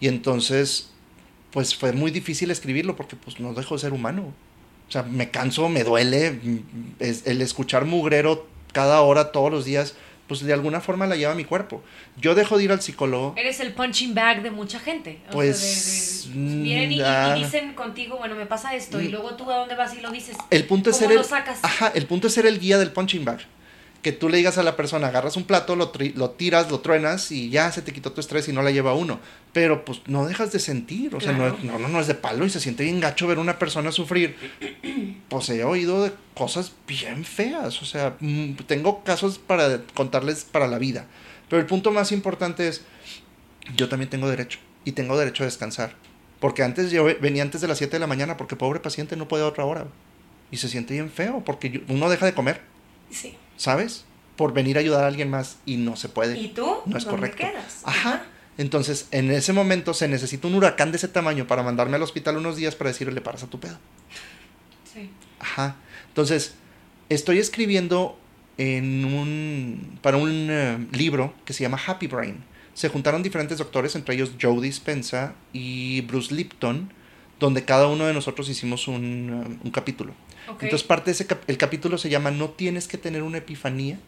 Y 0.00 0.08
entonces, 0.08 0.90
pues 1.52 1.76
fue 1.76 1.92
muy 1.92 2.10
difícil 2.10 2.50
escribirlo 2.50 2.96
porque 2.96 3.14
pues 3.14 3.38
no 3.38 3.54
dejo 3.54 3.76
de 3.76 3.80
ser 3.82 3.92
humano. 3.92 4.34
O 4.88 4.90
sea, 4.90 5.04
me 5.04 5.30
canso, 5.30 5.68
me 5.68 5.84
duele, 5.84 6.40
el 6.98 7.40
escuchar 7.40 7.84
mugrero 7.84 8.48
cada 8.72 9.00
hora, 9.02 9.30
todos 9.30 9.52
los 9.52 9.64
días, 9.64 9.94
pues 10.30 10.42
de 10.44 10.52
alguna 10.52 10.80
forma 10.80 11.08
la 11.08 11.16
lleva 11.16 11.34
mi 11.34 11.44
cuerpo. 11.44 11.82
Yo 12.16 12.36
dejo 12.36 12.56
de 12.56 12.62
ir 12.62 12.70
al 12.70 12.80
psicólogo. 12.80 13.34
Eres 13.36 13.58
el 13.58 13.72
punching 13.72 14.14
bag 14.14 14.42
de 14.44 14.52
mucha 14.52 14.78
gente. 14.78 15.18
O 15.30 15.32
Pues, 15.32 15.58
sea, 15.58 16.32
de- 16.32 16.38
de- 16.38 16.62
vienen 16.62 16.92
y, 16.92 16.98
y 16.98 17.02
ah. 17.04 17.34
dicen 17.36 17.74
contigo, 17.74 18.16
bueno, 18.16 18.36
me 18.36 18.46
pasa 18.46 18.76
esto, 18.76 19.00
y 19.00 19.08
Mm. 19.08 19.10
luego 19.10 19.34
tú 19.34 19.50
a 19.50 19.56
dónde 19.56 19.74
vas 19.74 19.92
y 19.96 20.00
lo 20.00 20.12
dices. 20.12 20.36
El 20.50 20.66
punto 20.66 20.90
es 20.90 20.96
¿Cómo 20.98 21.08
ser 21.08 21.16
lo 21.16 21.22
el, 21.22 21.26
sacas? 21.28 21.58
Ajá, 21.62 21.90
el 21.96 22.06
punto 22.06 22.28
es 22.28 22.34
ser 22.34 22.46
el 22.46 22.60
guía 22.60 22.78
del 22.78 22.92
punching 22.92 23.24
bag. 23.24 23.40
Que 24.02 24.12
tú 24.12 24.30
le 24.30 24.38
digas 24.38 24.56
a 24.56 24.62
la 24.62 24.76
persona, 24.76 25.08
agarras 25.08 25.36
un 25.36 25.44
plato, 25.44 25.76
lo, 25.76 25.92
tri- 25.92 26.14
lo 26.14 26.30
tiras, 26.30 26.70
lo 26.70 26.80
truenas 26.80 27.30
y 27.32 27.50
ya 27.50 27.70
se 27.70 27.82
te 27.82 27.92
quitó 27.92 28.12
tu 28.12 28.20
estrés 28.22 28.48
y 28.48 28.52
no 28.52 28.62
la 28.62 28.70
lleva 28.70 28.94
uno. 28.94 29.20
Pero 29.52 29.84
pues 29.84 30.00
no 30.06 30.24
dejas 30.26 30.52
de 30.52 30.58
sentir, 30.58 31.14
o 31.14 31.20
sea, 31.20 31.32
no, 31.32 31.38
Claro. 31.38 31.58
no, 31.64 31.78
no, 31.78 31.88
no 31.88 32.00
es 32.00 32.06
de 32.06 32.14
palo 32.14 32.46
y 32.46 32.50
se 32.50 32.60
siente 32.60 32.84
bien 32.84 32.98
gacho 33.00 33.26
ver 33.26 33.38
una 33.38 33.58
persona 33.58 33.92
sufrir. 33.92 34.36
Pues 35.28 35.48
he 35.50 35.64
oído 35.64 36.02
de 36.04 36.12
cosas 36.34 36.72
bien 36.88 37.24
feas, 37.24 37.82
o 37.82 37.84
sea, 37.84 38.16
mm, 38.20 38.52
tengo 38.66 39.04
casos 39.04 39.38
para 39.38 39.82
contarles 39.94 40.44
para 40.44 40.66
la 40.66 40.78
vida. 40.78 41.06
Pero 41.50 41.60
el 41.60 41.66
punto 41.66 41.90
más 41.92 42.10
importante 42.12 42.68
es, 42.68 42.82
yo 43.76 43.88
también 43.88 44.08
tengo 44.08 44.28
derecho 44.30 44.58
y 44.84 44.92
tengo 44.92 45.18
derecho 45.18 45.42
a 45.42 45.46
descansar. 45.46 45.94
Porque 46.40 46.62
antes 46.62 46.90
yo 46.90 47.04
venía 47.20 47.42
antes 47.42 47.60
de 47.60 47.68
las 47.68 47.76
7 47.76 47.96
de 47.96 48.00
la 48.00 48.06
mañana 48.06 48.38
porque 48.38 48.56
pobre 48.56 48.80
paciente 48.80 49.14
no 49.16 49.28
puede 49.28 49.42
a 49.42 49.46
otra 49.46 49.66
hora. 49.66 49.86
Y 50.50 50.56
se 50.56 50.68
siente 50.70 50.94
bien 50.94 51.10
feo 51.10 51.42
porque 51.44 51.82
uno 51.88 52.08
deja 52.08 52.24
de 52.24 52.32
comer, 52.32 52.62
Sí. 53.10 53.34
¿Sabes? 53.60 54.04
Por 54.36 54.54
venir 54.54 54.78
a 54.78 54.80
ayudar 54.80 55.04
a 55.04 55.06
alguien 55.06 55.28
más 55.28 55.58
y 55.66 55.76
no 55.76 55.94
se 55.94 56.08
puede. 56.08 56.38
¿Y 56.38 56.48
tú? 56.48 56.78
No 56.86 56.96
es 56.96 57.04
¿Dónde 57.04 57.20
correcto. 57.20 57.46
quedas? 57.46 57.82
Ajá. 57.84 58.24
Entonces, 58.56 59.06
en 59.10 59.30
ese 59.30 59.52
momento 59.52 59.92
se 59.92 60.08
necesita 60.08 60.48
un 60.48 60.54
huracán 60.54 60.92
de 60.92 60.96
ese 60.96 61.08
tamaño 61.08 61.46
para 61.46 61.62
mandarme 61.62 61.96
al 61.96 62.02
hospital 62.02 62.38
unos 62.38 62.56
días 62.56 62.74
para 62.74 62.88
decirle, 62.88 63.20
paras 63.20 63.42
a 63.42 63.48
tu 63.48 63.60
pedo. 63.60 63.76
Sí. 64.90 65.10
Ajá. 65.40 65.76
Entonces, 66.08 66.54
estoy 67.10 67.38
escribiendo 67.38 68.18
en 68.56 69.04
un, 69.04 69.98
para 70.00 70.16
un 70.16 70.48
eh, 70.50 70.86
libro 70.92 71.34
que 71.44 71.52
se 71.52 71.62
llama 71.62 71.78
Happy 71.86 72.06
Brain. 72.06 72.42
Se 72.72 72.88
juntaron 72.88 73.22
diferentes 73.22 73.58
doctores, 73.58 73.94
entre 73.94 74.14
ellos 74.14 74.32
Joe 74.40 74.58
Dispenza 74.62 75.34
y 75.52 76.00
Bruce 76.02 76.34
Lipton, 76.34 76.90
donde 77.38 77.66
cada 77.66 77.88
uno 77.88 78.06
de 78.06 78.14
nosotros 78.14 78.48
hicimos 78.48 78.88
un, 78.88 79.44
eh, 79.44 79.58
un 79.64 79.70
capítulo. 79.70 80.14
Entonces, 80.52 80.82
parte 80.82 81.06
de 81.06 81.12
ese 81.12 81.26
cap- 81.26 81.42
el 81.46 81.56
capítulo 81.58 81.98
se 81.98 82.08
llama 82.08 82.30
No 82.30 82.50
tienes 82.50 82.88
que 82.88 82.98
tener 82.98 83.22
una 83.22 83.38
epifanía 83.38 83.98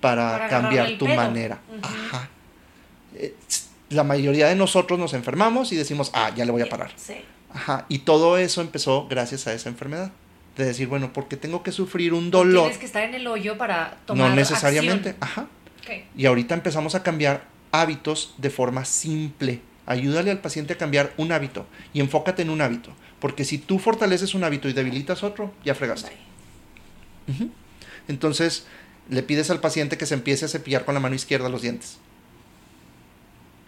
para, 0.00 0.48
cambiar 0.48 0.98
tu 0.98 1.06
manera. 1.08 1.58
Ajá. 1.82 2.28
Eh, 3.14 3.34
La 3.88 4.02
mayoría 4.02 4.48
de 4.48 4.56
nosotros 4.56 4.98
nos 4.98 5.14
enfermamos 5.14 5.70
y 5.72 5.76
decimos, 5.76 6.10
ah, 6.12 6.32
ya 6.34 6.44
le 6.44 6.50
voy 6.50 6.62
a 6.62 6.68
parar. 6.68 6.90
Sí. 6.96 7.14
Ajá, 7.54 7.86
y 7.88 7.98
todo 8.00 8.36
eso 8.36 8.60
empezó 8.60 9.06
gracias 9.08 9.46
a 9.46 9.52
esa 9.52 9.68
enfermedad. 9.68 10.10
De 10.56 10.64
decir, 10.64 10.88
bueno, 10.88 11.12
porque 11.12 11.36
tengo 11.36 11.62
que 11.62 11.70
sufrir 11.70 12.12
un 12.12 12.30
dolor? 12.32 12.62
Tienes 12.64 12.78
que 12.78 12.86
estar 12.86 13.04
en 13.04 13.14
el 13.14 13.26
hoyo 13.28 13.56
para 13.58 13.98
tomar 14.06 14.30
No 14.30 14.34
necesariamente. 14.36 15.10
acción. 15.20 15.30
Ajá. 15.30 15.46
Y 16.16 16.26
ahorita 16.26 16.54
empezamos 16.54 16.94
a 16.96 17.02
cambiar 17.04 17.44
hábitos 17.70 18.34
de 18.38 18.50
forma 18.50 18.84
simple. 18.84 19.60
Ayúdale 19.86 20.32
al 20.32 20.38
paciente 20.40 20.72
a 20.72 20.78
cambiar 20.78 21.12
un 21.16 21.30
hábito 21.30 21.64
y 21.92 22.00
enfócate 22.00 22.42
en 22.42 22.50
un 22.50 22.60
hábito. 22.62 22.90
Porque 23.20 23.44
si 23.44 23.58
tú 23.58 23.78
fortaleces 23.78 24.34
un 24.34 24.44
hábito 24.44 24.68
y 24.68 24.72
debilitas 24.72 25.22
otro, 25.22 25.52
ya 25.64 25.74
fregaste. 25.74 26.12
Entonces, 28.08 28.66
le 29.08 29.22
pides 29.22 29.50
al 29.50 29.60
paciente 29.60 29.98
que 29.98 30.06
se 30.06 30.14
empiece 30.14 30.44
a 30.44 30.48
cepillar 30.48 30.84
con 30.84 30.94
la 30.94 31.00
mano 31.00 31.14
izquierda 31.14 31.48
los 31.48 31.62
dientes. 31.62 31.98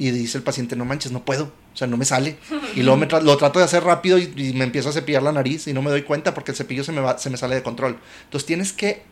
Y 0.01 0.11
dice 0.13 0.39
el 0.39 0.45
paciente, 0.45 0.77
no 0.77 0.85
manches, 0.85 1.11
no 1.11 1.25
puedo. 1.25 1.53
O 1.75 1.77
sea, 1.77 1.89
no 1.89 1.97
me 1.97 2.05
sale. 2.05 2.37
Y 2.77 2.83
luego 2.83 2.97
me 2.99 3.09
tra- 3.09 3.23
lo 3.23 3.37
trato 3.37 3.59
de 3.59 3.65
hacer 3.65 3.83
rápido 3.83 4.19
y, 4.19 4.33
y 4.37 4.53
me 4.53 4.65
empiezo 4.65 4.91
a 4.91 4.93
cepillar 4.93 5.23
la 5.23 5.33
nariz 5.33 5.67
y 5.67 5.73
no 5.73 5.83
me 5.83 5.91
doy 5.91 6.03
cuenta 6.03 6.35
porque 6.35 6.53
el 6.53 6.57
cepillo 6.57 6.85
se 6.85 6.93
me, 6.93 7.01
va, 7.01 7.19
se 7.19 7.31
me 7.31 7.37
sale 7.37 7.57
de 7.57 7.63
control. 7.65 7.99
Entonces 8.25 8.47
tienes 8.47 8.73
que 8.73 9.03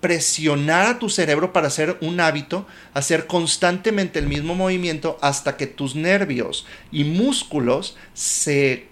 presionar 0.00 0.86
a 0.86 0.98
tu 0.98 1.08
cerebro 1.08 1.52
para 1.52 1.68
hacer 1.68 1.96
un 2.02 2.20
hábito, 2.20 2.66
hacer 2.94 3.26
constantemente 3.26 4.18
el 4.18 4.26
mismo 4.28 4.54
movimiento 4.54 5.18
hasta 5.22 5.56
que 5.56 5.66
tus 5.66 5.94
nervios 5.96 6.66
y 6.92 7.04
músculos 7.04 7.96
se 8.14 8.87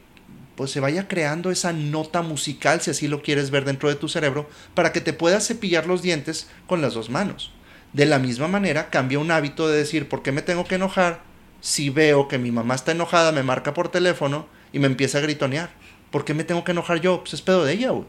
pues 0.57 0.71
se 0.71 0.81
vaya 0.81 1.07
creando 1.07 1.51
esa 1.51 1.73
nota 1.73 2.23
musical, 2.23 2.81
si 2.81 2.91
así 2.91 3.09
lo 3.09 3.23
quieres 3.23 3.51
ver 3.51 3.65
dentro 3.65 3.89
de 3.89 3.95
tu 3.95 4.09
cerebro, 4.09 4.49
para 4.75 4.93
que 4.93 5.01
te 5.01 5.13
puedas 5.13 5.47
cepillar 5.47 5.87
los 5.87 6.03
dientes 6.03 6.49
con 6.67 6.81
las 6.81 6.95
dos 6.95 7.11
manos. 7.11 7.53
De 7.93 8.07
la 8.07 8.19
misma 8.19 8.49
manera, 8.49 8.91
cambia 8.91 9.19
un 9.19 9.31
hábito 9.31 9.69
de 9.69 9.79
decir, 9.79 10.09
¿por 10.09 10.23
qué 10.23 10.33
me 10.33 10.43
tengo 10.43 10.65
que 10.65 10.75
enojar? 10.75 11.21
Si 11.61 11.91
veo 11.91 12.29
que 12.29 12.39
mi 12.39 12.51
mamá 12.51 12.75
está 12.75 12.93
enojada, 12.93 13.33
me 13.33 13.43
marca 13.43 13.75
por 13.75 13.89
teléfono 13.89 14.47
y 14.73 14.79
me 14.79 14.87
empieza 14.87 15.19
a 15.19 15.23
gritonear. 15.23 15.71
¿Por 16.11 16.25
qué 16.25 16.35
me 16.35 16.45
tengo 16.45 16.65
que 16.65 16.73
enojar 16.73 17.01
yo? 17.01 17.21
Pues 17.21 17.35
es 17.35 17.43
pedo 17.43 17.65
de 17.65 17.73
ella, 17.73 17.91
güey. 17.91 18.07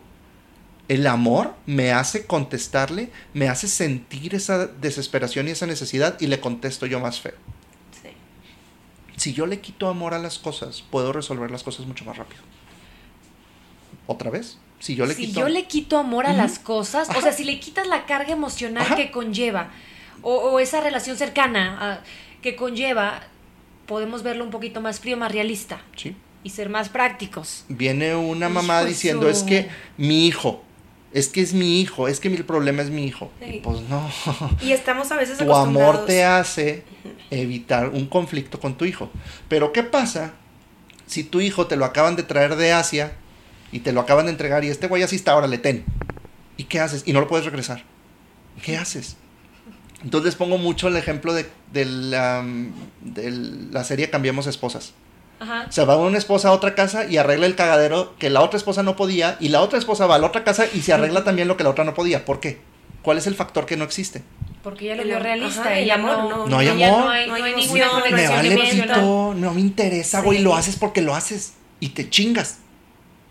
El 0.87 1.05
amor 1.05 1.53
me 1.65 1.91
hace 1.91 2.25
contestarle, 2.25 3.11
me 3.33 3.49
hace 3.49 3.67
sentir 3.67 4.35
esa 4.35 4.67
desesperación 4.67 5.47
y 5.47 5.51
esa 5.51 5.67
necesidad 5.67 6.19
y 6.21 6.27
le 6.27 6.39
contesto 6.39 6.85
yo 6.85 7.01
más 7.01 7.19
feo. 7.19 7.33
Si 9.17 9.33
yo 9.33 9.45
le 9.45 9.59
quito 9.59 9.89
amor 9.89 10.13
a 10.13 10.19
las 10.19 10.39
cosas, 10.39 10.83
puedo 10.89 11.11
resolver 11.11 11.51
las 11.51 11.63
cosas 11.63 11.85
mucho 11.85 12.05
más 12.05 12.15
rápido. 12.17 12.41
¿Otra 14.05 14.29
vez? 14.31 14.57
Si 14.79 14.95
yo 14.95 15.05
le 15.05 15.13
si 15.15 15.27
quito... 15.27 15.39
yo 15.41 15.49
le 15.49 15.65
quito 15.65 15.97
amor 15.97 16.27
a 16.27 16.33
las 16.33 16.59
cosas, 16.59 17.09
o 17.09 17.21
sea, 17.21 17.33
si 17.33 17.43
le 17.43 17.59
quitas 17.59 17.87
la 17.87 18.05
carga 18.05 18.31
emocional 18.31 18.83
Ajá. 18.85 18.95
que 18.95 19.11
conlleva, 19.11 19.69
o, 20.21 20.35
o 20.35 20.59
esa 20.59 20.81
relación 20.81 21.17
cercana 21.17 21.77
ah, 21.81 21.99
que 22.41 22.55
conlleva, 22.55 23.21
podemos 23.87 24.21
verlo 24.23 24.43
un 24.43 24.51
poquito 24.51 24.79
más 24.81 24.99
frío, 24.99 25.17
más 25.17 25.31
realista 25.31 25.81
Sí. 25.95 26.15
y 26.43 26.51
ser 26.51 26.69
más 26.69 26.89
prácticos. 26.89 27.65
Viene 27.69 28.15
una 28.15 28.45
Hijo 28.45 28.53
mamá 28.53 28.81
de 28.83 28.89
diciendo, 28.89 29.23
su- 29.23 29.29
es 29.29 29.43
que 29.43 29.69
mi 29.97 30.27
hijo, 30.27 30.63
es 31.13 31.29
que 31.29 31.41
es 31.41 31.53
mi 31.53 31.81
hijo, 31.81 32.07
es 32.07 32.19
que 32.19 32.29
mi 32.29 32.37
problema 32.37 32.81
es 32.81 32.89
mi 32.89 33.05
hijo. 33.05 33.31
Sí. 33.41 33.61
Pues 33.63 33.81
no. 33.89 34.09
Y 34.61 34.71
estamos 34.71 35.11
a 35.11 35.15
veces 35.15 35.37
tu 35.37 35.53
amor 35.53 36.05
te 36.05 36.23
hace 36.23 36.83
evitar 37.31 37.89
un 37.89 38.07
conflicto 38.07 38.59
con 38.59 38.77
tu 38.77 38.85
hijo. 38.85 39.09
Pero 39.47 39.71
¿qué 39.71 39.83
pasa 39.83 40.33
si 41.05 41.23
tu 41.23 41.39
hijo 41.39 41.67
te 41.67 41.75
lo 41.75 41.85
acaban 41.85 42.15
de 42.15 42.23
traer 42.23 42.55
de 42.55 42.73
Asia 42.73 43.13
y 43.71 43.79
te 43.79 43.91
lo 43.91 44.01
acaban 44.01 44.25
de 44.25 44.31
entregar 44.31 44.63
y 44.63 44.69
este 44.69 44.87
güey 44.87 45.03
así 45.03 45.15
está, 45.15 45.31
ahora 45.31 45.47
le 45.47 45.57
ten? 45.57 45.85
¿Y 46.57 46.65
qué 46.65 46.79
haces? 46.79 47.03
Y 47.05 47.13
no 47.13 47.21
lo 47.21 47.27
puedes 47.27 47.45
regresar. 47.45 47.83
¿Qué 48.63 48.77
haces? 48.77 49.17
Entonces 50.03 50.25
les 50.25 50.35
pongo 50.35 50.57
mucho 50.57 50.87
el 50.87 50.97
ejemplo 50.97 51.33
de, 51.33 51.47
de 51.71 51.85
la, 51.85 52.45
de 53.01 53.31
la 53.71 53.83
serie 53.83 54.09
Cambiemos 54.09 54.47
Esposas. 54.47 54.93
Ajá. 55.39 55.67
Se 55.71 55.85
va 55.85 55.97
una 55.97 56.17
esposa 56.17 56.49
a 56.49 56.51
otra 56.51 56.73
casa 56.75 57.05
y 57.05 57.17
arregla 57.17 57.45
el 57.45 57.55
cagadero 57.55 58.15
que 58.17 58.29
la 58.29 58.41
otra 58.41 58.57
esposa 58.57 58.83
no 58.83 58.95
podía 58.95 59.37
y 59.39 59.49
la 59.49 59.61
otra 59.61 59.77
esposa 59.77 60.05
va 60.07 60.15
a 60.15 60.19
la 60.19 60.27
otra 60.27 60.43
casa 60.43 60.65
y 60.73 60.81
se 60.81 60.93
arregla 60.93 61.23
también 61.23 61.47
lo 61.47 61.57
que 61.57 61.63
la 61.63 61.69
otra 61.69 61.83
no 61.83 61.93
podía. 61.93 62.25
¿Por 62.25 62.39
qué? 62.39 62.59
¿Cuál 63.03 63.17
es 63.19 63.27
el 63.27 63.35
factor 63.35 63.65
que 63.65 63.77
no 63.77 63.83
existe? 63.85 64.23
Porque 64.63 64.85
ella 64.85 64.95
lo 64.95 65.03
vio 65.03 65.19
realista. 65.19 65.61
ajá, 65.61 65.77
el 65.77 65.83
ella 65.85 65.93
amor, 65.95 66.17
no, 66.17 66.29
no. 66.29 66.47
No 66.47 66.57
hay 66.57 66.67
amor. 66.67 66.99
No 67.05 67.09
hay, 67.09 67.27
No 67.27 67.37
no 67.37 67.43
hay 67.45 67.53
hay 67.53 67.55
ninguna 67.55 67.83
emoción, 67.85 68.01
conexión 68.01 68.43
Me 68.43 68.55
vale 68.55 68.71
pito, 68.71 69.33
no 69.35 69.53
me 69.53 69.61
interesa, 69.61 70.21
güey, 70.21 70.39
Sí. 70.39 70.43
lo 70.43 70.55
haces 70.55 70.75
porque 70.75 71.01
lo 71.01 71.15
haces 71.15 71.53
y 71.79 71.89
te 71.89 72.09
chingas. 72.09 72.57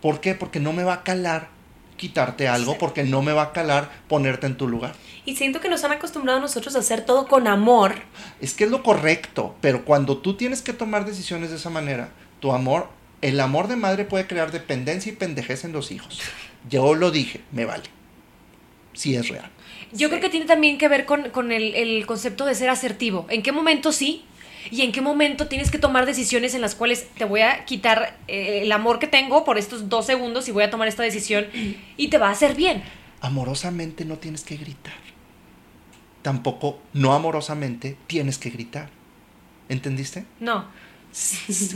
¿Por 0.00 0.20
qué? 0.20 0.34
Porque 0.34 0.60
no 0.60 0.72
me 0.72 0.84
va 0.84 0.94
a 0.94 1.02
calar 1.02 1.48
quitarte 1.96 2.48
algo 2.48 2.78
porque 2.78 3.04
no 3.04 3.22
me 3.22 3.32
va 3.32 3.42
a 3.42 3.52
calar 3.52 3.90
ponerte 4.08 4.46
en 4.46 4.56
tu 4.56 4.68
lugar. 4.68 4.94
Y 5.24 5.36
siento 5.36 5.60
que 5.60 5.68
nos 5.68 5.82
han 5.84 5.92
acostumbrado 5.92 6.38
a 6.38 6.42
nosotros 6.42 6.76
a 6.76 6.80
hacer 6.80 7.04
todo 7.04 7.26
con 7.26 7.48
amor. 7.48 7.94
Es 8.40 8.54
que 8.54 8.64
es 8.64 8.70
lo 8.70 8.82
correcto, 8.82 9.56
pero 9.60 9.84
cuando 9.84 10.18
tú 10.18 10.36
tienes 10.36 10.62
que 10.62 10.72
tomar 10.72 11.04
decisiones 11.04 11.50
de 11.50 11.56
esa 11.56 11.70
manera, 11.70 12.10
tu 12.40 12.52
amor, 12.52 12.88
el 13.22 13.40
amor 13.40 13.66
de 13.68 13.76
madre 13.76 14.04
puede 14.04 14.26
crear 14.26 14.52
dependencia 14.52 15.10
y 15.10 15.16
pendejez 15.16 15.64
en 15.64 15.72
los 15.72 15.90
hijos. 15.90 16.20
Yo 16.68 16.94
lo 16.94 17.10
dije, 17.10 17.40
me 17.52 17.64
vale. 17.64 17.84
Sí 18.92 19.14
es 19.16 19.28
real. 19.28 19.50
Yo 19.92 20.08
creo 20.08 20.20
que 20.20 20.28
tiene 20.28 20.46
también 20.46 20.78
que 20.78 20.88
ver 20.88 21.04
con, 21.04 21.30
con 21.30 21.52
el, 21.52 21.74
el 21.74 22.06
concepto 22.06 22.44
de 22.44 22.54
ser 22.54 22.70
asertivo. 22.70 23.26
¿En 23.28 23.42
qué 23.42 23.52
momento 23.52 23.92
sí? 23.92 24.24
Y 24.70 24.82
en 24.82 24.92
qué 24.92 25.00
momento 25.00 25.48
tienes 25.48 25.70
que 25.70 25.78
tomar 25.78 26.06
decisiones 26.06 26.54
en 26.54 26.60
las 26.60 26.74
cuales 26.74 27.08
te 27.16 27.24
voy 27.24 27.40
a 27.40 27.64
quitar 27.64 28.18
eh, 28.28 28.60
el 28.62 28.72
amor 28.72 28.98
que 28.98 29.06
tengo 29.06 29.44
por 29.44 29.58
estos 29.58 29.88
dos 29.88 30.06
segundos 30.06 30.48
y 30.48 30.52
voy 30.52 30.64
a 30.64 30.70
tomar 30.70 30.88
esta 30.88 31.02
decisión 31.02 31.46
y 31.96 32.08
te 32.08 32.18
va 32.18 32.28
a 32.28 32.32
hacer 32.32 32.54
bien. 32.54 32.82
Amorosamente 33.20 34.04
no 34.04 34.18
tienes 34.18 34.44
que 34.44 34.56
gritar. 34.56 34.94
Tampoco 36.22 36.80
no 36.92 37.12
amorosamente 37.12 37.96
tienes 38.06 38.38
que 38.38 38.50
gritar. 38.50 38.90
¿Entendiste? 39.68 40.24
No. 40.40 40.66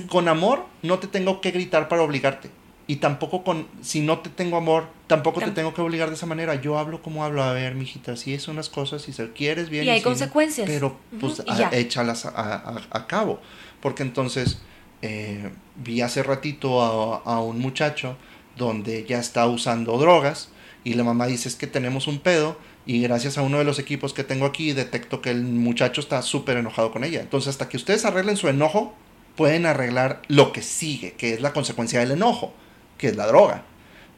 Con 0.09 0.29
amor 0.29 0.67
no 0.83 0.99
te 0.99 1.07
tengo 1.07 1.41
que 1.41 1.51
gritar 1.51 1.89
para 1.89 2.03
obligarte. 2.03 2.51
Y 2.91 2.97
tampoco 2.97 3.45
con, 3.45 3.69
si 3.83 4.01
no 4.01 4.19
te 4.19 4.31
tengo 4.31 4.57
amor, 4.57 4.89
tampoco 5.07 5.39
te 5.39 5.53
tengo 5.53 5.73
que 5.73 5.81
obligar 5.81 6.09
de 6.09 6.17
esa 6.17 6.27
manera. 6.27 6.57
Yo 6.57 6.77
hablo 6.77 7.01
como 7.03 7.25
hablo. 7.25 7.41
A 7.41 7.53
ver, 7.53 7.77
mijita, 7.77 8.17
si 8.17 8.35
es 8.35 8.49
unas 8.49 8.69
cosas, 8.69 9.03
si 9.03 9.13
se 9.13 9.31
quieres 9.31 9.71
bien. 9.71 9.85
Y 9.85 9.91
hay 9.91 10.03
consecuencias. 10.03 10.69
pero 10.69 10.97
pues 11.21 11.41
échalas 11.71 12.27
a, 12.27 13.07
cabo. 13.07 13.41
Porque 13.81 14.03
entonces 14.03 14.59
eh, 15.03 15.51
vi 15.77 16.01
hace 16.01 16.25
ratito 16.25 16.83
a, 16.83 17.19
a, 17.19 17.41
un 17.41 17.61
muchacho 17.61 18.17
donde 18.57 19.05
ya 19.05 19.21
está 19.21 19.47
usando 19.47 19.97
drogas 19.97 20.49
y 20.83 20.95
la 20.95 21.05
mamá 21.05 21.29
dice 21.29 21.49
es 21.49 21.55
que 21.55 21.69
tenemos 21.69 22.09
un 22.09 22.19
pedo 22.19 22.57
y 22.87 23.03
gracias 23.03 23.39
a 23.39 23.43
uno 23.43 23.59
de 23.59 23.65
los 23.65 23.79
equipos 23.79 24.13
que 24.13 24.25
tengo 24.25 24.47
aquí 24.47 24.73
detecto 24.73 25.23
que 25.23 25.31
el 25.31 25.45
muchacho 25.45 26.01
está 26.01 26.23
súper 26.23 26.57
enojado 26.57 26.91
con 26.91 27.05
ella. 27.05 27.21
Entonces 27.21 27.51
hasta 27.51 27.69
que 27.69 27.77
ustedes 27.77 28.05
arreglen 28.05 28.37
su 28.37 28.49
enojo, 28.49 28.97
pueden 29.37 29.65
arreglar 29.65 30.23
lo 30.27 30.53
que 30.53 30.63
sigue, 30.63 31.13
que 31.13 31.35
es 31.35 31.41
la 31.41 31.53
consecuencia 31.53 32.01
del 32.01 32.11
enojo 32.11 32.53
que 33.01 33.09
es 33.09 33.17
la 33.17 33.27
droga. 33.27 33.65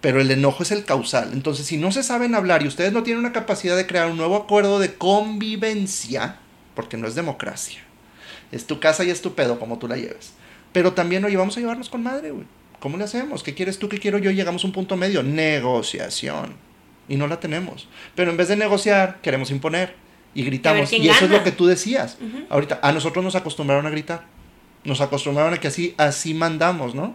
Pero 0.01 0.21
el 0.21 0.31
enojo 0.33 0.65
es 0.65 0.73
el 0.73 0.85
causal. 0.85 1.31
Entonces, 1.33 1.65
si 1.65 1.77
no 1.77 1.93
se 1.93 2.03
saben 2.03 2.35
hablar 2.35 2.65
y 2.65 2.67
ustedes 2.67 2.93
no 2.93 3.05
tienen 3.05 3.21
una 3.21 3.33
capacidad 3.33 3.77
de 3.77 3.87
crear 3.87 4.11
un 4.11 4.17
nuevo 4.17 4.37
acuerdo 4.37 4.81
de 4.81 4.95
convivencia, 4.95 6.39
porque 6.75 6.97
no 6.97 7.07
es 7.07 7.15
democracia, 7.15 7.81
es 8.51 8.67
tu 8.67 8.81
casa 8.81 9.05
y 9.05 9.11
es 9.11 9.23
tu 9.23 9.35
pedo 9.35 9.61
como 9.61 9.79
tú 9.79 9.87
la 9.87 9.97
lleves. 9.97 10.33
Pero 10.73 10.93
también, 10.95 11.25
oye, 11.25 11.37
vamos 11.37 11.57
a 11.57 11.61
llevarnos 11.61 11.89
con 11.89 12.03
madre, 12.03 12.33
güey. 12.33 12.47
¿Cómo 12.81 12.97
le 12.97 13.05
hacemos? 13.05 13.45
¿Qué 13.45 13.55
quieres 13.55 13.79
tú? 13.79 13.89
¿Qué 13.89 14.01
quiero 14.01 14.19
yo? 14.19 14.33
Llegamos 14.33 14.65
a 14.65 14.67
un 14.67 14.73
punto 14.73 14.97
medio. 14.97 15.23
Negociación. 15.23 16.55
Y 17.09 17.17
no 17.17 17.29
la 17.29 17.39
tenemos. 17.39 17.89
Pero 18.17 18.33
en 18.33 18.37
vez 18.37 18.49
de 18.49 18.57
negociar, 18.57 19.21
queremos 19.23 19.53
imponer. 19.53 19.95
Y 20.35 20.43
gritamos. 20.43 20.93
Y 20.93 21.09
eso 21.09 21.27
es 21.27 21.31
lo 21.31 21.45
que 21.45 21.53
tú 21.53 21.67
decías. 21.67 22.19
Ahorita, 22.49 22.81
a 22.83 22.91
nosotros 22.91 23.25
nos 23.25 23.37
acostumbraron 23.37 23.87
a 23.87 23.91
gritar. 23.91 24.25
Nos 24.83 25.01
acostumbraron 25.01 25.55
a 25.55 25.59
que 25.59 25.69
así, 25.69 25.95
así 25.97 26.35
mandamos, 26.35 26.97
¿no? 26.97 27.15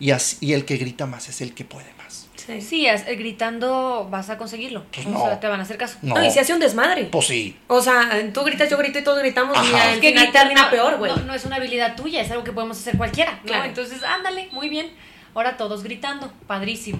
Y, 0.00 0.12
y 0.40 0.52
el 0.54 0.64
que 0.64 0.76
grita 0.76 1.06
más 1.06 1.28
es 1.28 1.40
el 1.40 1.54
que 1.54 1.64
puede 1.64 1.92
más. 1.94 2.26
Sí, 2.46 2.60
sí 2.60 2.86
eh, 2.86 3.14
gritando 3.16 4.08
vas 4.10 4.30
a 4.30 4.38
conseguirlo. 4.38 4.84
Pues 4.92 5.06
o 5.06 5.26
sea, 5.26 5.38
te 5.38 5.46
van 5.46 5.60
a 5.60 5.62
hacer 5.62 5.76
caso. 5.76 5.98
No. 6.02 6.24
y 6.24 6.30
se 6.30 6.40
hace 6.40 6.52
un 6.52 6.60
desmadre. 6.60 7.04
Pues 7.04 7.26
sí. 7.26 7.56
O 7.68 7.80
sea, 7.82 8.10
tú 8.32 8.42
gritas, 8.42 8.68
yo 8.70 8.78
grito 8.78 8.98
y 8.98 9.04
todos 9.04 9.18
gritamos 9.18 9.56
y 9.68 9.74
al 9.74 10.00
que 10.00 10.12
gritar 10.12 10.32
termina 10.32 10.70
peor, 10.70 10.98
güey. 10.98 11.12
No, 11.24 11.34
es 11.34 11.44
una 11.44 11.56
habilidad 11.56 11.96
tuya, 11.96 12.22
es 12.22 12.30
algo 12.30 12.42
que 12.42 12.52
podemos 12.52 12.78
hacer 12.78 12.96
cualquiera. 12.96 13.40
Claro. 13.44 13.66
Entonces, 13.66 14.02
ándale, 14.02 14.48
muy 14.52 14.68
bien. 14.68 14.90
Ahora 15.34 15.56
todos 15.56 15.84
gritando, 15.84 16.32
padrísimo. 16.46 16.98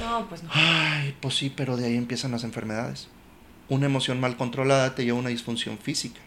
No, 0.00 0.26
pues 0.28 0.42
no. 0.42 0.50
Ay, 0.52 1.14
pues 1.20 1.34
sí, 1.34 1.52
pero 1.54 1.76
de 1.76 1.86
ahí 1.86 1.96
empiezan 1.96 2.30
las 2.30 2.44
enfermedades. 2.44 3.08
Una 3.68 3.86
emoción 3.86 4.20
mal 4.20 4.36
controlada 4.36 4.94
te 4.94 5.04
lleva 5.04 5.18
a 5.18 5.20
una 5.20 5.30
disfunción 5.30 5.78
física. 5.78 6.20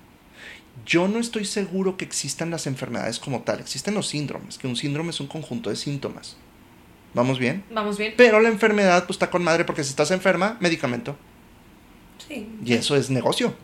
Yo 0.86 1.08
no 1.08 1.20
estoy 1.20 1.46
seguro 1.46 1.98
que 1.98 2.06
existan 2.06 2.52
las 2.52 2.68
enfermedades 2.68 3.20
como 3.20 3.42
tal, 3.42 3.60
existen 3.60 3.94
los 3.94 4.08
síndromes, 4.08 4.58
que 4.58 4.68
un 4.68 4.76
síndrome 4.76 5.10
es 5.10 5.20
un 5.20 5.28
conjunto 5.28 5.70
de 5.70 5.76
síntomas. 5.76 6.38
¿Vamos 7.14 7.40
bien? 7.40 7.64
Vamos 7.72 7.98
bien. 7.98 8.14
Pero 8.16 8.40
la 8.40 8.50
enfermedad 8.50 9.06
pues 9.06 9.16
está 9.16 9.30
con 9.30 9.44
madre 9.44 9.66
porque 9.66 9.84
si 9.84 9.90
estás 9.90 10.12
enferma, 10.12 10.58
medicamento. 10.60 11.18
Sí. 12.28 12.48
Y 12.64 12.74
eso 12.74 12.96
es 12.96 13.10
negocio. 13.10 13.56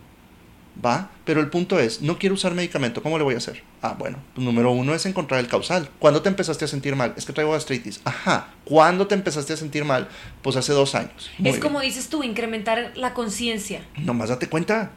¿Va? 0.84 1.12
Pero 1.24 1.40
el 1.40 1.50
punto 1.50 1.80
es, 1.80 2.02
no 2.02 2.18
quiero 2.18 2.34
usar 2.34 2.56
medicamento, 2.56 3.04
¿cómo 3.04 3.18
le 3.18 3.24
voy 3.24 3.36
a 3.36 3.38
hacer? 3.38 3.62
Ah, 3.82 3.96
bueno, 3.98 4.18
pues, 4.34 4.44
número 4.44 4.72
uno 4.72 4.96
es 4.96 5.06
encontrar 5.06 5.40
el 5.40 5.48
causal. 5.48 5.88
¿Cuándo 6.00 6.24
te 6.24 6.30
empezaste 6.30 6.66
a 6.66 6.68
sentir 6.68 6.96
mal? 6.96 7.14
Es 7.16 7.26
que 7.26 7.34
traigo 7.34 7.52
gastritis. 7.52 8.02
Ajá. 8.06 8.54
¿Cuándo 8.66 9.06
te 9.06 9.14
empezaste 9.14 9.54
a 9.54 9.58
sentir 9.58 9.86
mal? 9.86 10.10
Pues 10.42 10.56
hace 10.56 10.74
dos 10.74 10.96
años. 10.96 11.30
es 11.44 11.60
como 11.60 11.80
dices 11.80 12.10
tú, 12.10 12.24
incrementar 12.24 12.94
la 12.96 13.14
conciencia. 13.14 13.86
Nomás 13.98 14.30
date 14.30 14.50
cuenta. 14.50 14.92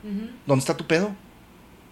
¿Dónde 0.46 0.60
está 0.60 0.76
tu 0.76 0.86
pedo? 0.86 1.14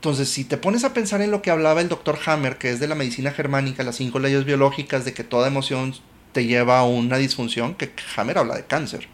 Entonces, 0.05 0.29
si 0.29 0.45
te 0.45 0.59
pones 0.59 0.85
a 0.85 0.93
pensar 0.93 1.23
en 1.23 1.31
lo 1.31 1.41
que 1.41 1.51
hablaba 1.51 1.81
el 1.81 1.89
doctor 1.89 2.19
Hammer, 2.27 2.59
que 2.59 2.69
es 2.69 2.79
de 2.79 2.87
la 2.87 2.95
medicina 2.95 3.31
germánica, 3.31 3.83
las 3.85 3.97
cinco 3.97 4.19
leyes 4.19 4.45
biológicas 4.45 5.07
de 5.07 5.15
que 5.15 5.25
toda 5.25 5.49
emoción 5.49 5.95
te 6.33 6.45
lleva 6.45 6.79
a 6.79 6.85
una 6.85 7.17
disfunción, 7.17 7.75
que 7.75 7.91
Hammer 8.15 8.37
habla 8.37 8.55
de 8.55 8.67
cáncer. 8.67 9.09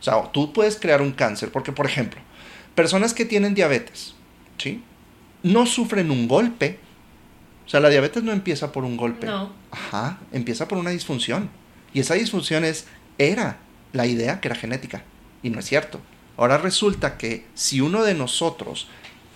O 0.00 0.02
sea, 0.02 0.32
tú 0.32 0.54
puedes 0.54 0.76
crear 0.76 1.02
un 1.02 1.12
cáncer, 1.12 1.52
porque 1.52 1.70
por 1.70 1.84
ejemplo, 1.84 2.18
personas 2.74 3.12
que 3.12 3.26
tienen 3.26 3.52
diabetes, 3.52 4.14
¿sí? 4.56 4.82
No 5.42 5.66
sufren 5.66 6.10
un 6.10 6.26
golpe. 6.28 6.78
O 7.66 7.68
sea, 7.68 7.80
la 7.80 7.90
diabetes 7.90 8.22
no 8.22 8.32
empieza 8.32 8.72
por 8.72 8.84
un 8.84 8.96
golpe. 8.96 9.26
No. 9.26 9.52
Ajá, 9.70 10.18
empieza 10.32 10.66
por 10.66 10.78
una 10.78 10.92
disfunción. 10.92 11.50
Y 11.92 12.00
esa 12.00 12.14
disfunción 12.14 12.64
es, 12.64 12.86
era 13.18 13.58
la 13.92 14.06
idea 14.06 14.40
que 14.40 14.48
era 14.48 14.56
genética. 14.56 15.04
Y 15.42 15.50
no 15.50 15.58
es 15.58 15.66
cierto. 15.66 16.00
Ahora 16.38 16.56
resulta 16.56 17.18
que 17.18 17.44
si 17.52 17.82
uno 17.82 18.02
de 18.02 18.14
nosotros 18.14 18.88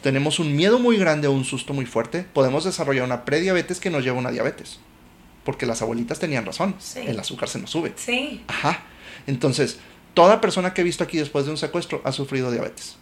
tenemos 0.02 0.38
un 0.38 0.54
miedo 0.54 0.78
muy 0.78 0.96
grande 0.96 1.28
o 1.28 1.32
un 1.32 1.44
susto 1.44 1.72
muy 1.72 1.86
fuerte, 1.86 2.26
podemos 2.32 2.64
desarrollar 2.64 3.04
una 3.04 3.24
prediabetes 3.24 3.80
que 3.80 3.90
nos 3.90 4.04
lleva 4.04 4.16
a 4.16 4.20
una 4.20 4.30
diabetes. 4.30 4.78
Porque 5.44 5.66
las 5.66 5.82
abuelitas 5.82 6.18
tenían 6.18 6.44
razón. 6.44 6.74
El 6.96 7.18
azúcar 7.20 7.48
se 7.48 7.58
nos 7.58 7.70
sube. 7.70 7.92
Sí. 7.96 8.42
Ajá. 8.48 8.82
Entonces, 9.26 9.78
toda 10.14 10.40
persona 10.40 10.74
que 10.74 10.80
he 10.80 10.84
visto 10.84 11.04
aquí 11.04 11.18
después 11.18 11.44
de 11.44 11.52
un 11.52 11.56
secuestro 11.56 12.00
ha 12.04 12.12
sufrido 12.12 12.50
diabetes. 12.50 12.96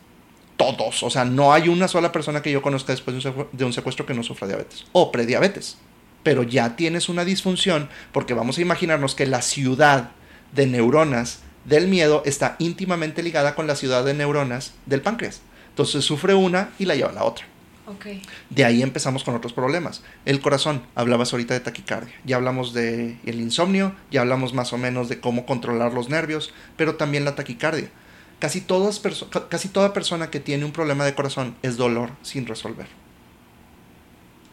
Todos. 0.57 1.03
O 1.03 1.11
sea, 1.11 1.25
no 1.25 1.53
hay 1.53 1.69
una 1.69 1.89
sola 1.89 2.13
persona 2.13 2.43
que 2.43 2.53
yo 2.53 2.63
conozca 2.63 2.93
después 2.93 3.17
de 3.53 3.65
un 3.65 3.73
secuestro 3.73 4.07
que 4.07 4.15
no 4.15 4.23
sufra 4.23 4.47
diabetes. 4.47 4.85
O 4.93 5.11
prediabetes. 5.11 5.79
Pero 6.23 6.43
ya 6.43 6.77
tienes 6.77 7.09
una 7.09 7.25
disfunción 7.25 7.89
porque 8.13 8.35
vamos 8.35 8.59
a 8.59 8.63
imaginarnos 8.63 9.15
que 9.15 9.27
la 9.27 9.43
ciudad 9.43 10.11
de 10.53 10.67
neuronas 10.67 11.41
del 11.65 11.89
miedo 11.89 12.23
está 12.25 12.57
íntimamente 12.59 13.23
ligada 13.23 13.55
con 13.55 13.67
la 13.67 13.77
ciudad 13.77 14.05
de 14.05 14.15
neuronas 14.15 14.75
del 14.87 15.03
páncreas. 15.03 15.41
Entonces 15.75 16.05
sufre 16.05 16.35
una 16.35 16.71
y 16.79 16.85
la 16.85 16.95
lleva 16.95 17.11
a 17.11 17.15
la 17.15 17.25
otra. 17.25 17.47
Okay. 17.85 18.23
De 18.49 18.65
ahí 18.65 18.81
empezamos 18.81 19.25
con 19.25 19.35
otros 19.35 19.53
problemas. 19.53 20.05
El 20.25 20.41
corazón, 20.41 20.85
hablabas 20.95 21.33
ahorita 21.33 21.53
de 21.53 21.59
taquicardia, 21.59 22.15
ya 22.25 22.37
hablamos 22.37 22.73
de 22.73 23.19
el 23.27 23.41
insomnio, 23.41 23.93
ya 24.13 24.21
hablamos 24.21 24.55
más 24.55 24.73
o 24.73 24.79
menos 24.79 25.09
de 25.09 25.19
cómo 25.19 25.45
controlar 25.45 25.93
los 25.93 26.09
nervios, 26.09 26.55
pero 26.77 26.95
también 26.95 27.25
la 27.25 27.35
taquicardia. 27.35 27.91
Casi, 28.39 28.61
todas 28.61 29.03
casi 29.49 29.69
toda 29.69 29.93
persona 29.93 30.31
que 30.31 30.39
tiene 30.39 30.65
un 30.65 30.71
problema 30.71 31.05
de 31.05 31.17
corazón 31.17 31.57
es 31.63 31.77
dolor 31.77 32.11
sin 32.23 32.47
resolver. 32.47 32.87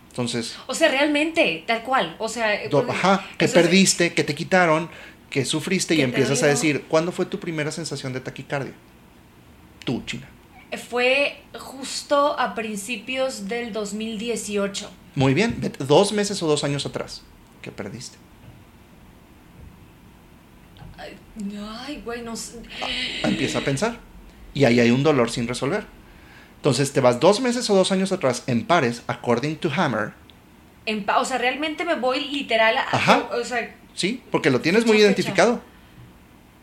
Entonces... 0.10 0.58
O 0.66 0.74
sea, 0.74 0.90
realmente, 0.90 1.64
tal 1.68 1.84
cual. 1.84 2.16
O 2.18 2.28
sea... 2.28 2.60
ajá, 2.90 3.28
que 3.38 3.48
perdiste, 3.48 4.16
que 4.16 4.24
te 4.24 4.34
quitaron, 4.34 4.90
que 5.30 5.46
sufriste 5.46 5.94
y 5.94 6.02
empiezas 6.02 6.42
a 6.42 6.48
decir, 6.48 6.86
¿cuándo 6.88 7.12
fue 7.12 7.28
tu 7.28 7.40
primera 7.40 7.72
sensación 7.72 8.12
de 8.12 8.22
taquicardia? 8.22 8.74
Tú, 9.86 10.04
China 10.06 10.28
fue 10.78 11.42
justo 11.60 12.40
a 12.40 12.56
principios 12.56 13.48
del 13.48 13.74
2018. 13.74 14.90
Muy 15.16 15.34
bien, 15.34 15.60
dos 15.80 16.14
meses 16.14 16.42
o 16.42 16.48
dos 16.48 16.64
años 16.64 16.86
atrás 16.86 17.24
que 17.62 17.72
perdiste. 17.72 18.18
Ay, 20.98 22.02
güey, 22.04 22.22
no 22.22 22.36
sé. 22.36 22.62
Ah, 22.82 23.28
empieza 23.28 23.60
a 23.60 23.62
pensar. 23.62 23.98
Y 24.54 24.66
ahí 24.66 24.80
hay 24.80 24.92
un 24.92 25.04
dolor 25.04 25.32
sin 25.32 25.48
resolver. 25.48 25.86
Entonces 26.58 26.94
te 26.94 27.02
vas 27.02 27.20
dos 27.20 27.42
meses 27.42 27.70
o 27.70 27.76
dos 27.76 27.92
años 27.92 28.12
atrás 28.12 28.44
en 28.48 28.66
pares, 28.66 29.04
according 29.08 29.56
to 29.58 29.72
Hammer. 29.76 30.14
En 30.86 31.06
o 31.10 31.26
sea, 31.26 31.38
realmente 31.38 31.86
me 31.86 31.96
voy 31.96 32.28
literal 32.28 32.78
a... 32.78 32.84
Ajá. 32.92 33.30
O 33.34 33.44
sea, 33.44 33.76
sí, 33.96 34.22
porque 34.32 34.52
lo 34.52 34.62
tienes 34.62 34.86
muy 34.86 34.98
identificado 34.98 35.62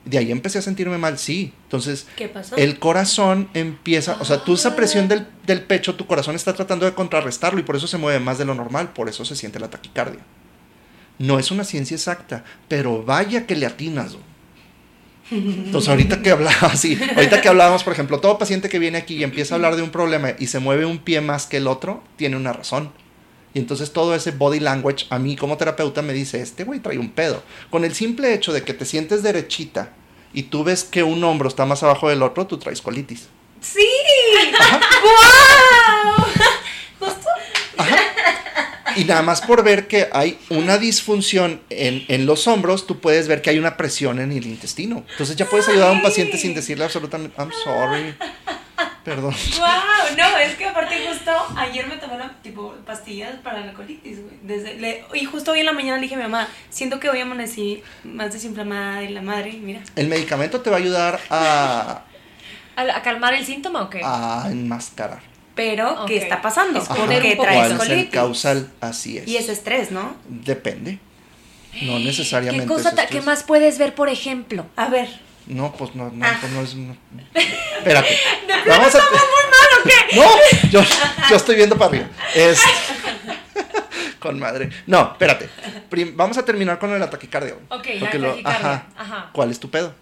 de 0.09 0.19
ahí 0.19 0.33
empecé 0.33 0.59
a 0.59 0.63
sentirme 0.63 0.97
mal, 0.97 1.19
sí. 1.19 1.53
Entonces, 1.65 2.07
¿Qué 2.17 2.29
pasó? 2.29 2.57
el 2.57 2.79
corazón 2.79 3.49
empieza, 3.53 4.17
o 4.21 4.25
sea, 4.25 4.43
tú 4.43 4.55
esa 4.55 4.75
presión 4.75 5.07
del, 5.07 5.27
del, 5.47 5.63
pecho, 5.63 5.95
tu 5.97 6.07
corazón 6.07 6.35
está 6.35 6.55
tratando 6.55 6.87
de 6.87 6.95
contrarrestarlo 6.95 7.61
y 7.61 7.63
por 7.63 7.77
eso 7.77 7.87
se 7.87 7.99
mueve 7.99 8.19
más 8.19 8.39
de 8.39 8.47
lo 8.47 8.55
normal, 8.55 8.93
por 8.93 9.09
eso 9.09 9.25
se 9.25 9.37
siente 9.37 9.61
la 9.61 9.69
taquicardia. 9.69 10.21
No 11.19 11.39
es 11.39 11.51
una 11.51 11.65
ciencia 11.65 11.95
exacta, 11.95 12.45
pero 12.69 13.03
vaya 13.03 13.47
que 13.47 13.57
le 13.57 13.67
atinas. 13.67 14.17
Entonces, 15.31 15.91
ahorita 15.91 16.23
que 16.23 16.31
hablamos, 16.31 16.73
sí, 16.77 16.99
ahorita 17.15 17.43
que 17.43 17.49
hablábamos, 17.49 17.85
por 17.85 17.93
ejemplo, 17.93 18.19
todo 18.19 18.39
paciente 18.39 18.71
que 18.71 18.79
viene 18.79 18.97
aquí 18.97 19.17
y 19.17 19.25
empieza 19.25 19.55
a 19.55 19.57
hablar 19.57 19.77
de 19.77 19.83
un 19.83 19.91
problema 19.91 20.31
y 20.39 20.47
se 20.47 20.59
mueve 20.59 20.87
un 20.87 20.99
pie 20.99 21.21
más 21.21 21.45
que 21.45 21.59
el 21.59 21.67
otro, 21.67 22.03
tiene 22.17 22.37
una 22.37 22.55
razón. 22.55 22.93
Y 23.53 23.59
entonces 23.59 23.93
todo 23.93 24.15
ese 24.15 24.31
body 24.31 24.61
language 24.61 25.07
a 25.11 25.19
mí 25.19 25.37
como 25.37 25.57
terapeuta 25.57 26.01
me 26.01 26.13
dice, 26.13 26.41
este 26.41 26.65
güey 26.65 26.81
trae 26.81 26.99
un 26.99 27.11
pedo. 27.11 27.43
Con 27.71 27.85
el 27.85 27.95
simple 27.95 28.33
hecho 28.33 28.53
de 28.53 28.63
que 28.63 28.75
te 28.75 28.85
sientes 28.85 29.23
derechita 29.23 29.93
y 30.33 30.45
tú 30.45 30.65
ves 30.65 30.85
que 30.85 31.03
un 31.03 31.23
hombro 31.25 31.49
está 31.49 31.67
más 31.67 31.83
abajo 31.83 32.09
del 32.09 32.23
otro, 32.23 32.47
tú 32.47 32.59
traes 32.59 32.81
colitis. 32.83 33.29
¡Sí! 33.61 33.87
¡Wow! 35.03 36.27
Justo. 37.01 37.29
Y 38.97 39.05
nada 39.05 39.23
más 39.23 39.41
por 39.41 39.63
ver 39.63 39.87
que 39.87 40.09
hay 40.13 40.39
una 40.49 40.79
disfunción 40.79 41.61
en, 41.71 42.05
en 42.09 42.27
los 42.27 42.49
hombros, 42.49 42.87
tú 42.87 42.99
puedes 42.99 43.29
ver 43.29 43.43
que 43.43 43.51
hay 43.51 43.59
una 43.59 43.77
presión 43.77 44.19
en 44.19 44.33
el 44.33 44.47
intestino. 44.47 45.05
Entonces 45.11 45.37
ya 45.37 45.47
puedes 45.47 45.69
ayudar 45.69 45.91
a 45.91 45.93
un 45.93 46.03
paciente 46.03 46.37
sin 46.37 46.55
decirle 46.55 46.85
absolutamente, 46.85 47.41
I'm 47.41 47.53
sorry. 47.65 48.15
Perdón. 49.09 49.35
¡Wow! 49.59 50.17
No, 50.19 50.37
es 50.39 50.55
que 50.57 50.67
aparte 50.67 50.95
justo 51.09 51.31
ayer 51.57 51.87
me 51.87 51.97
tomé 51.97 52.19
la, 52.19 52.29
tipo 52.43 52.75
pastillas 52.87 53.37
para 53.43 53.65
la 53.65 53.73
colitis, 53.73 54.23
güey. 54.23 54.37
Desde, 54.43 54.75
le- 54.77 55.05
y 55.15 55.25
justo 55.25 55.53
hoy 55.53 55.61
en 55.61 55.67
la 55.67 55.73
mañana 55.73 55.97
le 55.97 56.03
dije 56.03 56.15
a 56.15 56.19
mi 56.19 56.25
mamá, 56.25 56.47
siento 56.71 57.01
que 57.01 57.09
hoy 57.09 57.21
amanecí 57.21 57.83
más 58.05 58.33
desinflamada 58.33 59.01
de 59.01 59.11
la 59.11 59.23
madre, 59.23 59.53
mira. 59.55 59.81
El 59.97 60.09
medicamento 60.09 60.61
te 60.61 60.69
va 60.71 60.77
a 60.77 60.79
ayudar 60.81 61.21
a, 61.31 62.03
¿A, 62.77 62.83
a 62.83 63.03
calmar 63.03 63.33
el 63.35 63.47
síntoma 63.47 63.83
o 63.83 63.91
qué? 63.91 64.01
a 64.05 64.47
enmascarar. 64.51 65.21
Pero, 65.55 66.05
¿qué 66.07 66.19
está 66.19 66.41
pasando? 66.41 66.79
Es 66.81 66.87
¿Por 66.87 66.99
poner 66.99 67.21
qué 67.23 67.31
poco- 67.33 67.43
traes 67.45 67.59
¿Cuál 67.59 67.73
es 67.73 67.81
el 67.81 67.89
colitis? 67.89 68.11
causal? 68.13 68.71
Así 68.81 69.19
es. 69.19 69.27
Y 69.27 69.37
es 69.39 69.49
estrés, 69.49 69.91
¿no? 69.91 70.15
Depende. 70.29 70.99
No 71.83 71.97
¿Qué, 71.99 72.05
necesariamente. 72.05 72.67
cosa 72.67 72.91
es 72.91 72.95
ta- 72.95 73.03
estrés. 73.05 73.21
¿Qué 73.21 73.27
más 73.27 73.43
puedes 73.43 73.79
ver, 73.79 73.95
por 73.95 74.09
ejemplo? 74.09 74.67
A 74.77 74.89
ver. 74.89 75.09
No, 75.49 75.73
pues 75.73 75.95
no, 75.95 76.11
no, 76.11 76.25
Ah. 76.27 76.37
pues 76.41 76.53
no 76.53 76.61
es. 76.63 76.75
no. 76.75 76.95
Espérate. 77.79 78.17
Vamos 78.67 78.95
a. 78.95 78.99
No, 80.15 80.25
yo, 80.71 80.81
yo 81.31 81.37
estoy 81.37 81.57
viendo 81.57 81.77
para 81.77 81.91
arriba. 81.91 82.07
Es. 82.35 82.61
Con 84.19 84.39
madre. 84.39 84.69
No, 84.87 85.13
espérate. 85.13 85.49
Prim- 85.89 86.17
vamos 86.17 86.37
a 86.39 86.45
terminar 86.45 86.79
con 86.81 86.91
el 86.93 87.01
ataque 87.01 87.29
cardíaco. 87.29 87.61
Ok, 87.69 87.87
la 88.01 88.13
lo- 88.15 88.31
taquicardia. 88.31 88.45
ajá. 88.45 88.87
Ajá. 88.97 89.31
¿Cuál 89.33 89.51
es 89.53 89.61
tu 89.61 89.71
pedo? 89.71 89.95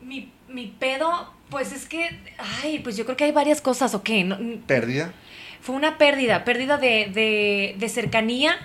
Mi, 0.00 0.32
mi 0.48 0.68
pedo, 0.68 1.32
pues 1.50 1.72
es 1.72 1.86
que, 1.86 2.18
ay, 2.62 2.78
pues 2.78 2.96
yo 2.96 3.04
creo 3.04 3.16
que 3.16 3.24
hay 3.24 3.32
varias 3.32 3.60
cosas, 3.60 3.94
¿o 3.94 4.02
qué? 4.02 4.24
No, 4.24 4.38
¿Pérdida? 4.66 5.12
fue 5.60 5.74
una 5.76 5.98
pérdida, 5.98 6.44
pérdida 6.44 6.78
de, 6.78 7.10
de, 7.12 7.74
de 7.78 7.88
cercanía 7.90 8.56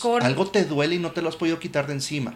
con... 0.00 0.22
Algo 0.22 0.46
te 0.46 0.64
duele 0.64 0.94
y 0.94 0.98
no 0.98 1.10
te 1.10 1.20
lo 1.22 1.28
has 1.28 1.36
podido 1.36 1.58
quitar 1.58 1.86
de 1.88 1.94
encima. 1.94 2.34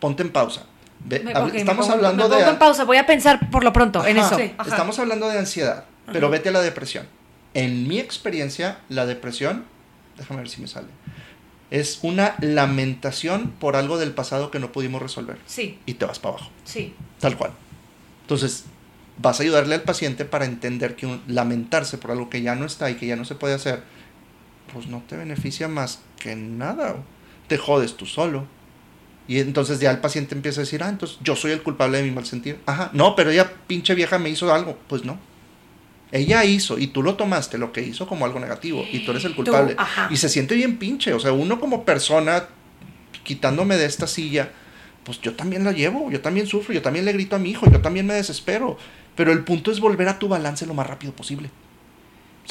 Ponte 0.00 0.22
en 0.24 0.30
pausa. 0.30 0.66
Ve- 1.04 1.20
Me- 1.20 1.32
estamos 1.58 1.86
pongo- 1.86 1.96
hablando 1.96 2.24
me 2.28 2.34
de. 2.34 2.36
pongo 2.40 2.50
en 2.52 2.58
pausa, 2.58 2.84
voy 2.84 2.96
a 2.98 3.06
pensar 3.06 3.50
por 3.50 3.64
lo 3.64 3.72
pronto 3.72 4.04
en 4.06 4.18
eso. 4.18 4.36
Sí. 4.36 4.52
Estamos 4.66 4.98
hablando 4.98 5.28
de 5.28 5.38
ansiedad, 5.38 5.84
pero 6.12 6.28
vete 6.30 6.50
a 6.50 6.52
la 6.52 6.60
depresión. 6.62 7.06
En 7.54 7.88
mi 7.88 7.98
experiencia, 7.98 8.78
la 8.88 9.06
depresión, 9.06 9.64
déjame 10.18 10.40
ver 10.40 10.50
si 10.50 10.60
me 10.60 10.68
sale, 10.68 10.86
es 11.70 12.00
una 12.02 12.34
lamentación 12.40 13.50
por 13.58 13.76
algo 13.76 13.98
del 13.98 14.12
pasado 14.12 14.50
que 14.50 14.58
no 14.58 14.72
pudimos 14.72 15.00
resolver 15.02 15.38
Sí, 15.46 15.78
y 15.86 15.94
te 15.94 16.04
vas 16.04 16.18
para 16.18 16.34
abajo, 16.36 16.50
sí. 16.64 16.94
tal 17.18 17.36
cual. 17.36 17.52
Entonces, 18.22 18.64
vas 19.18 19.40
a 19.40 19.42
ayudarle 19.42 19.74
al 19.74 19.82
paciente 19.82 20.24
para 20.24 20.44
entender 20.44 20.96
que 20.96 21.06
un- 21.06 21.22
lamentarse 21.26 21.98
por 21.98 22.10
algo 22.10 22.30
que 22.30 22.42
ya 22.42 22.54
no 22.54 22.66
está 22.66 22.90
y 22.90 22.94
que 22.94 23.06
ya 23.06 23.16
no 23.16 23.24
se 23.24 23.34
puede 23.34 23.54
hacer, 23.54 23.82
pues 24.72 24.86
no 24.86 25.02
te 25.08 25.16
beneficia 25.16 25.66
más 25.68 26.00
que 26.18 26.36
nada. 26.36 26.96
Te 27.48 27.58
jodes 27.58 27.96
tú 27.96 28.06
solo. 28.06 28.46
Y 29.30 29.38
entonces 29.38 29.78
ya 29.78 29.92
el 29.92 29.98
paciente 29.98 30.34
empieza 30.34 30.60
a 30.60 30.64
decir, 30.64 30.82
ah, 30.82 30.88
entonces 30.88 31.18
yo 31.22 31.36
soy 31.36 31.52
el 31.52 31.62
culpable 31.62 31.98
de 31.98 32.02
mi 32.02 32.10
mal 32.10 32.26
sentir. 32.26 32.58
Ajá, 32.66 32.90
no, 32.92 33.14
pero 33.14 33.30
ella 33.30 33.48
pinche 33.68 33.94
vieja 33.94 34.18
me 34.18 34.28
hizo 34.28 34.52
algo. 34.52 34.76
Pues 34.88 35.04
no. 35.04 35.20
Ella 36.10 36.44
hizo 36.44 36.80
y 36.80 36.88
tú 36.88 37.00
lo 37.04 37.14
tomaste 37.14 37.56
lo 37.56 37.70
que 37.70 37.80
hizo 37.80 38.08
como 38.08 38.24
algo 38.24 38.40
negativo 38.40 38.84
y 38.90 39.04
tú 39.04 39.12
eres 39.12 39.24
el 39.24 39.36
culpable. 39.36 39.76
ajá. 39.78 40.08
Y 40.10 40.16
se 40.16 40.28
siente 40.28 40.56
bien 40.56 40.78
pinche. 40.78 41.14
O 41.14 41.20
sea, 41.20 41.32
uno 41.32 41.60
como 41.60 41.84
persona 41.84 42.46
quitándome 43.22 43.76
de 43.76 43.84
esta 43.84 44.08
silla, 44.08 44.50
pues 45.04 45.20
yo 45.20 45.34
también 45.34 45.62
la 45.62 45.70
llevo, 45.70 46.10
yo 46.10 46.20
también 46.20 46.48
sufro, 46.48 46.74
yo 46.74 46.82
también 46.82 47.04
le 47.04 47.12
grito 47.12 47.36
a 47.36 47.38
mi 47.38 47.50
hijo, 47.50 47.70
yo 47.70 47.80
también 47.80 48.06
me 48.06 48.14
desespero. 48.14 48.78
Pero 49.14 49.30
el 49.30 49.44
punto 49.44 49.70
es 49.70 49.78
volver 49.78 50.08
a 50.08 50.18
tu 50.18 50.26
balance 50.26 50.66
lo 50.66 50.74
más 50.74 50.88
rápido 50.88 51.12
posible. 51.12 51.50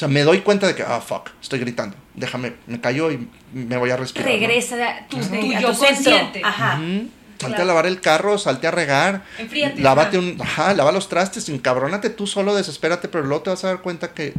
O 0.00 0.02
sea, 0.02 0.08
me 0.08 0.22
doy 0.22 0.40
cuenta 0.40 0.66
de 0.66 0.74
que, 0.74 0.82
ah, 0.82 0.98
fuck, 1.02 1.28
estoy 1.42 1.58
gritando. 1.58 1.94
Déjame, 2.14 2.54
me 2.66 2.80
callo 2.80 3.10
y 3.12 3.28
me 3.52 3.76
voy 3.76 3.90
a 3.90 3.98
respirar. 3.98 4.26
¿no? 4.30 4.32
Regresa 4.34 4.76
a 4.76 5.06
tu, 5.08 5.18
a 5.18 5.20
yo 5.20 5.28
tu 5.68 5.74
centro. 5.74 5.76
consciente. 5.76 6.40
Ajá. 6.42 6.76
Ujú. 6.80 7.08
Salte 7.38 7.56
Claro. 7.56 7.62
a 7.62 7.64
lavar 7.66 7.86
el 7.86 8.00
carro, 8.00 8.38
salte 8.38 8.66
a 8.66 8.70
regar. 8.70 9.24
Enfríate, 9.36 9.78
Lávate 9.82 10.16
ajá. 10.16 10.26
un. 10.26 10.40
Ajá, 10.40 10.72
lava 10.74 10.90
los 10.92 11.10
trastes, 11.10 11.50
encabrónate 11.50 12.08
tú 12.08 12.26
solo, 12.26 12.54
desespérate, 12.54 13.08
pero 13.08 13.24
luego 13.24 13.42
te 13.42 13.50
vas 13.50 13.62
a 13.64 13.66
dar 13.68 13.82
cuenta 13.82 14.14
que 14.14 14.32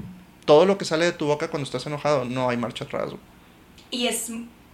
todo 0.46 0.66
lo 0.66 0.80
que 0.80 0.86
sale 0.86 1.06
de 1.06 1.12
tu 1.12 1.28
boca 1.28 1.50
cuando 1.52 1.66
estás 1.66 1.86
enojado 1.86 2.26
no 2.26 2.50
hay 2.50 2.58
marcha 2.58 2.86
atrás. 2.86 3.06
güey. 3.12 3.20
Y 3.92 4.08
es 4.08 4.32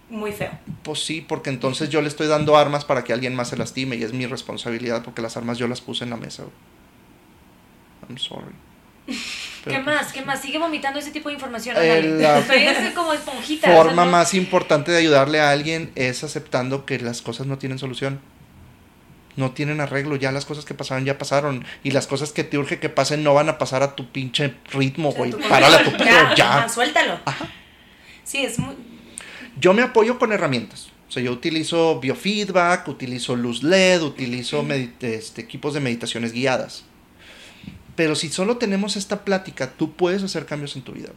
muy 0.08 0.32
feo. 0.32 0.52
Pues 0.84 1.04
sí, 1.04 1.20
porque 1.20 1.50
entonces 1.50 1.90
yo 1.90 2.00
le 2.00 2.08
estoy 2.08 2.28
dando 2.28 2.56
armas 2.56 2.86
para 2.86 3.04
que 3.04 3.12
alguien 3.12 3.34
más 3.34 3.48
se 3.50 3.58
lastime 3.58 3.96
y 3.96 4.04
es 4.04 4.14
mi 4.14 4.24
responsabilidad 4.24 5.02
porque 5.04 5.20
las 5.20 5.36
armas 5.36 5.58
yo 5.58 5.68
las 5.68 5.82
puse 5.82 6.04
en 6.04 6.10
la 6.10 6.16
mesa. 6.16 6.44
güey. 6.44 6.54
I'm 8.08 8.16
sorry. 8.18 8.54
¿Qué 9.08 9.14
Pero, 9.64 9.82
más? 9.82 10.12
¿Qué 10.12 10.22
más? 10.22 10.40
Sigue 10.40 10.58
vomitando 10.58 10.98
ese 10.98 11.10
tipo 11.10 11.28
de 11.28 11.34
información. 11.34 11.74
La 11.74 12.42
como 12.94 13.12
esponjita. 13.12 13.68
o 13.68 13.72
sea, 13.72 13.82
forma 13.82 14.04
no- 14.04 14.10
más 14.10 14.34
importante 14.34 14.92
de 14.92 14.98
ayudarle 14.98 15.40
a 15.40 15.50
alguien 15.50 15.90
es 15.94 16.24
aceptando 16.24 16.84
que 16.86 16.98
las 16.98 17.22
cosas 17.22 17.46
no 17.46 17.58
tienen 17.58 17.78
solución. 17.78 18.20
No 19.36 19.52
tienen 19.52 19.80
arreglo, 19.80 20.16
ya 20.16 20.32
las 20.32 20.44
cosas 20.44 20.64
que 20.64 20.74
pasaron 20.74 21.04
ya 21.04 21.16
pasaron. 21.16 21.64
Y 21.84 21.92
las 21.92 22.06
cosas 22.06 22.32
que 22.32 22.42
te 22.44 22.58
urge 22.58 22.80
que 22.80 22.88
pasen 22.88 23.22
no 23.22 23.34
van 23.34 23.48
a 23.48 23.56
pasar 23.58 23.82
a 23.82 23.94
tu 23.94 24.10
pinche 24.10 24.54
ritmo, 24.72 25.12
güey. 25.12 25.30
Tu- 25.30 25.38
Párale 25.48 25.76
a 25.76 25.84
tu 25.84 25.92
pedo, 25.96 26.34
ya. 26.36 26.58
ajá, 26.58 26.68
suéltalo. 26.68 27.18
Sí, 28.24 28.38
es 28.44 28.58
muy. 28.58 28.74
Yo 29.60 29.72
me 29.74 29.82
apoyo 29.82 30.18
con 30.18 30.32
herramientas. 30.32 30.88
O 31.08 31.10
sea, 31.12 31.22
yo 31.22 31.32
utilizo 31.32 31.98
biofeedback, 32.00 32.86
utilizo 32.88 33.34
luz 33.36 33.62
LED, 33.62 34.02
utilizo 34.02 34.66
este, 34.70 35.40
equipos 35.40 35.72
de 35.72 35.80
meditaciones 35.80 36.32
guiadas. 36.32 36.84
Pero 37.98 38.14
si 38.14 38.28
solo 38.28 38.58
tenemos 38.58 38.94
esta 38.94 39.24
plática, 39.24 39.72
tú 39.72 39.90
puedes 39.94 40.22
hacer 40.22 40.46
cambios 40.46 40.76
en 40.76 40.82
tu 40.82 40.92
vida. 40.92 41.08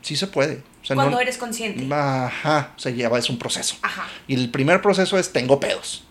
Sí 0.00 0.16
se 0.16 0.26
puede. 0.26 0.62
O 0.82 0.84
sea, 0.86 0.96
Cuando 0.96 1.16
no- 1.16 1.20
eres 1.20 1.36
consciente. 1.36 1.86
Ajá, 1.94 2.72
o 2.74 2.78
sea, 2.80 2.90
lleva, 2.90 3.18
es 3.18 3.28
un 3.28 3.38
proceso. 3.38 3.76
Ajá. 3.82 4.08
Y 4.26 4.32
el 4.36 4.48
primer 4.50 4.80
proceso 4.80 5.18
es 5.18 5.30
tengo 5.34 5.60
pedos. 5.60 6.04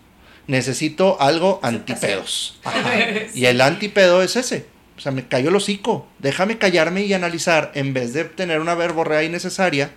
Necesito 0.46 1.20
algo 1.20 1.60
antipedos. 1.64 2.60
Ajá. 2.64 2.92
Y 3.34 3.46
el 3.46 3.62
antipedo 3.62 4.22
es 4.22 4.36
ese. 4.36 4.68
O 4.96 5.02
sea, 5.02 5.12
me 5.12 5.28
cayó 5.28 5.50
el 5.50 5.56
hocico. 5.56 6.06
Déjame 6.20 6.60
callarme 6.60 7.02
y 7.04 7.14
analizar 7.16 7.72
en 7.74 7.96
vez 7.96 8.14
de 8.14 8.26
tener 8.26 8.60
una 8.60 8.76
verborrea 8.76 9.24
innecesaria 9.24 9.90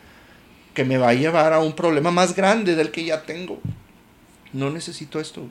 que 0.72 0.87
me 0.87 0.96
va 0.96 1.10
a 1.10 1.14
llevar 1.14 1.52
a 1.52 1.58
un 1.60 1.74
problema 1.74 2.10
más 2.10 2.34
grande 2.34 2.76
del 2.76 2.92
que 2.92 3.04
ya 3.04 3.24
tengo. 3.24 3.60
No 4.54 4.70
necesito 4.70 5.20
esto. 5.20 5.48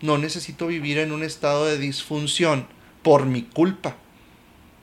No 0.00 0.16
necesito 0.16 0.68
vivir 0.68 0.96
en 0.96 1.12
un 1.12 1.22
estado 1.22 1.66
de 1.66 1.76
disfunción 1.76 2.66
por 3.02 3.26
mi 3.26 3.42
culpa. 3.42 3.96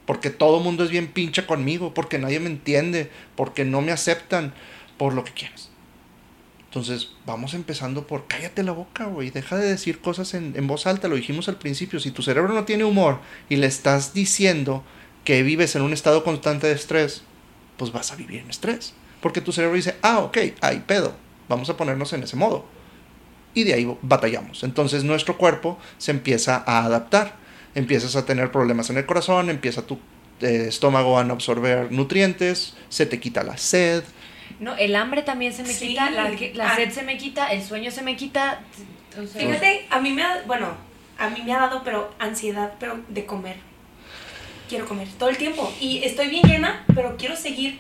Porque 0.06 0.30
todo 0.30 0.60
mundo 0.60 0.84
es 0.84 0.90
bien 0.90 1.08
pinche 1.08 1.46
conmigo, 1.46 1.94
porque 1.94 2.18
nadie 2.18 2.40
me 2.40 2.50
entiende, 2.50 3.12
porque 3.36 3.66
no 3.66 3.82
me 3.82 3.92
aceptan, 3.92 4.54
por 4.98 5.14
lo 5.14 5.24
que 5.24 5.34
quieras. 5.34 5.70
Entonces, 6.66 7.12
vamos 7.26 7.54
empezando 7.54 8.08
por 8.08 8.28
cállate 8.28 8.64
la 8.64 8.72
boca, 8.72 9.06
güey. 9.06 9.30
Deja 9.30 9.58
de 9.58 9.68
decir 9.68 10.00
cosas 10.00 10.34
en, 10.34 10.54
en 10.56 10.68
voz 10.68 10.86
alta. 10.86 11.08
Lo 11.08 11.16
dijimos 11.16 11.48
al 11.48 11.58
principio. 11.58 12.00
Si 12.00 12.12
tu 12.12 12.22
cerebro 12.22 12.54
no 12.54 12.66
tiene 12.66 12.84
humor 12.84 13.20
y 13.50 13.56
le 13.56 13.68
estás 13.68 14.14
diciendo 14.14 14.84
que 15.24 15.44
vives 15.44 15.76
en 15.76 15.82
un 15.82 15.94
estado 15.94 16.24
constante 16.24 16.68
de 16.68 16.74
estrés, 16.74 17.24
pues 17.78 17.92
vas 17.92 18.12
a 18.12 18.16
vivir 18.16 18.42
en 18.42 18.50
estrés. 18.50 18.94
Porque 19.22 19.42
tu 19.42 19.52
cerebro 19.52 19.76
dice, 19.76 19.96
ah, 20.02 20.20
ok, 20.20 20.38
hay 20.62 20.80
pedo. 20.82 21.16
Vamos 21.48 21.70
a 21.70 21.78
ponernos 21.78 22.12
en 22.14 22.24
ese 22.24 22.36
modo. 22.36 22.66
Y 23.54 23.64
de 23.64 23.74
ahí 23.74 23.98
batallamos. 24.02 24.64
Entonces, 24.64 25.04
nuestro 25.04 25.38
cuerpo 25.38 25.80
se 25.98 26.12
empieza 26.12 26.64
a 26.68 26.86
adaptar. 26.86 27.36
Empiezas 27.78 28.16
a 28.16 28.26
tener 28.26 28.52
problemas 28.52 28.90
en 28.90 28.98
el 28.98 29.06
corazón, 29.06 29.50
empieza 29.52 29.86
tu 29.86 30.00
eh, 30.42 30.66
estómago 30.68 31.18
a 31.20 31.24
no 31.24 31.34
absorber 31.36 31.92
nutrientes, 31.92 32.76
se 32.90 33.06
te 33.06 33.20
quita 33.20 33.44
la 33.44 33.58
sed, 33.58 34.04
No, 34.60 34.76
el 34.76 34.96
hambre 34.96 35.22
también 35.22 35.54
se 35.54 35.62
me 35.62 35.70
Sí. 35.74 35.90
quita, 35.90 36.10
la, 36.10 36.30
la 36.56 36.72
Ah. 36.72 36.76
sed 36.76 36.92
se 36.92 37.04
me 37.04 37.18
quita, 37.18 37.48
el 37.54 37.62
sueño 37.64 37.92
se 37.92 38.02
me 38.02 38.16
quita. 38.16 38.62
o 39.22 39.28
sea, 39.28 39.42
Fíjate, 39.42 39.86
a 39.92 40.00
mí 40.00 40.12
me 40.12 40.24
ha, 40.24 40.42
bueno, 40.48 40.70
a 41.20 41.30
mí 41.30 41.42
me 41.46 41.54
ha 41.54 41.60
dado, 41.60 41.84
pero 41.84 42.12
ansiedad, 42.18 42.74
pero 42.80 43.00
de 43.10 43.26
comer. 43.26 43.58
Quiero 44.70 44.86
comer 44.88 45.08
todo 45.20 45.30
el 45.30 45.38
tiempo. 45.38 45.72
Y 45.80 46.00
estoy 46.04 46.28
bien 46.30 46.44
llena, 46.48 46.84
pero 46.96 47.16
quiero 47.18 47.36
seguir. 47.36 47.80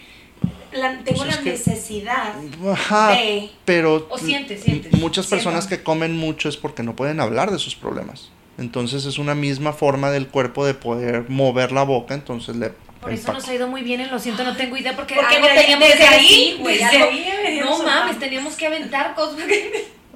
La- 0.72 1.00
tengo 1.04 1.18
Pues 1.24 1.30
es 1.30 1.36
la 1.38 1.42
que- 1.44 1.50
necesidad 1.52 2.34
Ajá, 2.72 3.12
de. 3.12 3.50
pero 3.66 4.08
O 4.10 4.18
sientes, 4.18 4.62
sientes. 4.62 4.92
muchas 4.94 5.26
Siento. 5.26 5.44
personas 5.46 5.66
que 5.68 5.82
comen 5.82 6.16
mucho 6.16 6.50
es 6.50 6.58
porque 6.58 6.84
no 6.84 6.96
pueden 6.96 7.20
hablar 7.20 7.50
de 7.52 7.58
sus 7.60 7.76
problemas. 7.76 8.30
Entonces 8.58 9.06
es 9.06 9.17
una 9.20 9.36
misma 9.36 9.72
forma 9.74 10.10
del 10.12 10.28
cuerpo 10.28 10.65
de 10.65 10.74
poder 10.74 11.30
mover 11.30 11.72
la 11.72 11.84
boca, 11.84 12.13
entonces 12.15 12.56
le 12.56 12.72
Por 13.00 13.12
eso 13.13 13.32
nos 13.32 13.48
ha 13.48 13.54
ido 13.54 13.67
muy 13.67 13.84
bien, 13.84 14.02
en 14.02 14.10
lo 14.10 14.17
siento, 14.20 14.43
no 14.43 14.56
tengo 14.56 14.76
idea, 14.78 14.96
porque, 14.96 15.13
Porque 15.15 15.36
algo 15.36 15.48
teníamos 15.56 15.88
desde 15.88 16.00
que 16.00 16.08
ahí, 16.08 16.58
güey, 16.60 16.80
No 17.62 17.84
mames, 17.84 18.17
teníamos 18.20 18.56
que 18.56 18.65
aventar 18.67 19.13
cosas. 19.13 19.39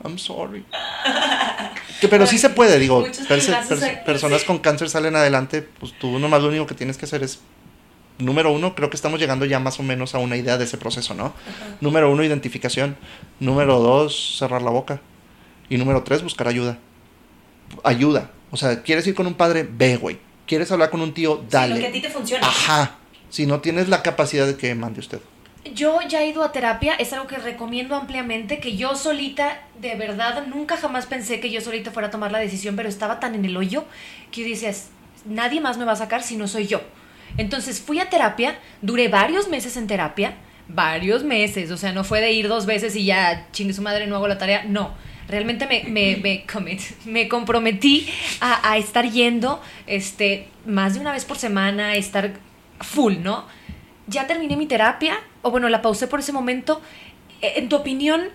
I'm 0.03 0.17
sorry. 0.17 0.65
Que, 1.99 2.07
pero 2.07 2.25
sí 2.25 2.39
se 2.39 2.49
puede, 2.49 2.79
digo, 2.79 3.05
perse- 3.05 3.55
perse- 3.67 4.03
personas 4.03 4.41
sí. 4.41 4.47
con 4.47 4.57
cáncer 4.57 4.89
salen 4.89 5.15
adelante, 5.15 5.61
pues 5.61 5.93
tú 5.99 6.17
nomás 6.17 6.41
lo 6.41 6.47
único 6.49 6.65
que 6.65 6.73
tienes 6.73 6.97
que 6.97 7.05
hacer 7.05 7.21
es 7.21 7.39
número 8.17 8.51
uno, 8.51 8.73
creo 8.73 8.89
que 8.89 8.95
estamos 8.95 9.19
llegando 9.19 9.45
ya 9.45 9.59
más 9.59 9.79
o 9.79 9.83
menos 9.83 10.15
a 10.15 10.17
una 10.17 10.35
idea 10.37 10.57
de 10.57 10.63
ese 10.63 10.77
proceso, 10.79 11.13
¿no? 11.13 11.33
Número 11.81 12.11
uno, 12.11 12.23
identificación. 12.23 12.97
Número 13.39 13.79
dos, 13.79 14.37
cerrar 14.39 14.63
la 14.63 14.71
boca. 14.71 14.99
Y 15.69 15.77
número 15.77 16.01
tres, 16.01 16.23
buscar 16.23 16.47
ayuda. 16.47 16.79
Ayuda. 17.83 18.31
O 18.51 18.57
sea, 18.57 18.83
¿quieres 18.83 19.05
ir 19.07 19.15
con 19.15 19.27
un 19.27 19.33
padre? 19.33 19.67
Ve, 19.69 19.97
güey. 19.97 20.19
¿Quieres 20.45 20.71
hablar 20.71 20.89
con 20.89 21.01
un 21.01 21.13
tío? 21.13 21.43
Dale. 21.49 21.75
Sí, 21.75 21.81
lo 21.81 21.85
que 21.85 21.89
a 21.89 21.91
ti 21.93 22.01
te 22.01 22.09
funciona. 22.09 22.47
Ajá. 22.47 22.97
Si 23.29 23.45
no 23.45 23.61
tienes 23.61 23.87
la 23.87 24.03
capacidad 24.03 24.45
de 24.45 24.57
que 24.57 24.75
mande 24.75 24.99
usted. 24.99 25.19
Yo 25.73 25.99
ya 26.07 26.21
he 26.23 26.27
ido 26.27 26.43
a 26.43 26.51
terapia, 26.51 26.95
es 26.95 27.13
algo 27.13 27.27
que 27.27 27.37
recomiendo 27.37 27.95
ampliamente, 27.95 28.59
que 28.59 28.75
yo 28.75 28.95
solita, 28.95 29.61
de 29.79 29.95
verdad, 29.95 30.47
nunca 30.47 30.75
jamás 30.75 31.05
pensé 31.05 31.39
que 31.39 31.51
yo 31.51 31.61
solita 31.61 31.91
fuera 31.91 32.07
a 32.07 32.11
tomar 32.11 32.31
la 32.31 32.39
decisión, 32.39 32.75
pero 32.75 32.89
estaba 32.89 33.19
tan 33.19 33.35
en 33.35 33.45
el 33.45 33.55
hoyo 33.55 33.85
que 34.31 34.41
yo 34.41 34.47
decía, 34.47 34.73
nadie 35.25 35.61
más 35.61 35.77
me 35.77 35.85
va 35.85 35.91
a 35.91 35.97
sacar 35.97 36.23
si 36.23 36.35
no 36.35 36.47
soy 36.47 36.65
yo. 36.65 36.81
Entonces 37.37 37.79
fui 37.79 37.99
a 37.99 38.09
terapia, 38.09 38.59
duré 38.81 39.07
varios 39.07 39.49
meses 39.49 39.77
en 39.77 39.85
terapia, 39.87 40.33
varios 40.67 41.23
meses, 41.23 41.69
o 41.71 41.77
sea, 41.77 41.93
no 41.93 42.03
fue 42.03 42.21
de 42.21 42.31
ir 42.31 42.47
dos 42.47 42.65
veces 42.65 42.95
y 42.95 43.05
ya 43.05 43.47
chingue 43.51 43.73
su 43.73 43.83
madre, 43.83 44.07
no 44.07 44.15
hago 44.15 44.27
la 44.27 44.39
tarea, 44.39 44.63
no. 44.63 44.95
Realmente 45.27 45.65
me, 45.67 45.83
me, 45.83 46.17
me, 46.17 46.45
me 47.05 47.27
comprometí 47.27 48.09
a, 48.39 48.71
a, 48.71 48.77
estar 48.77 49.09
yendo 49.09 49.61
este, 49.87 50.47
más 50.65 50.95
de 50.95 50.99
una 50.99 51.11
vez 51.11 51.25
por 51.25 51.37
semana, 51.37 51.95
estar 51.95 52.33
full, 52.79 53.15
¿no? 53.21 53.45
Ya 54.07 54.27
terminé 54.27 54.57
mi 54.57 54.65
terapia, 54.65 55.19
o 55.41 55.51
bueno, 55.51 55.69
la 55.69 55.81
pausé 55.81 56.07
por 56.07 56.19
ese 56.19 56.33
momento. 56.33 56.81
E, 57.41 57.59
en 57.59 57.69
tu 57.69 57.77
opinión, 57.77 58.29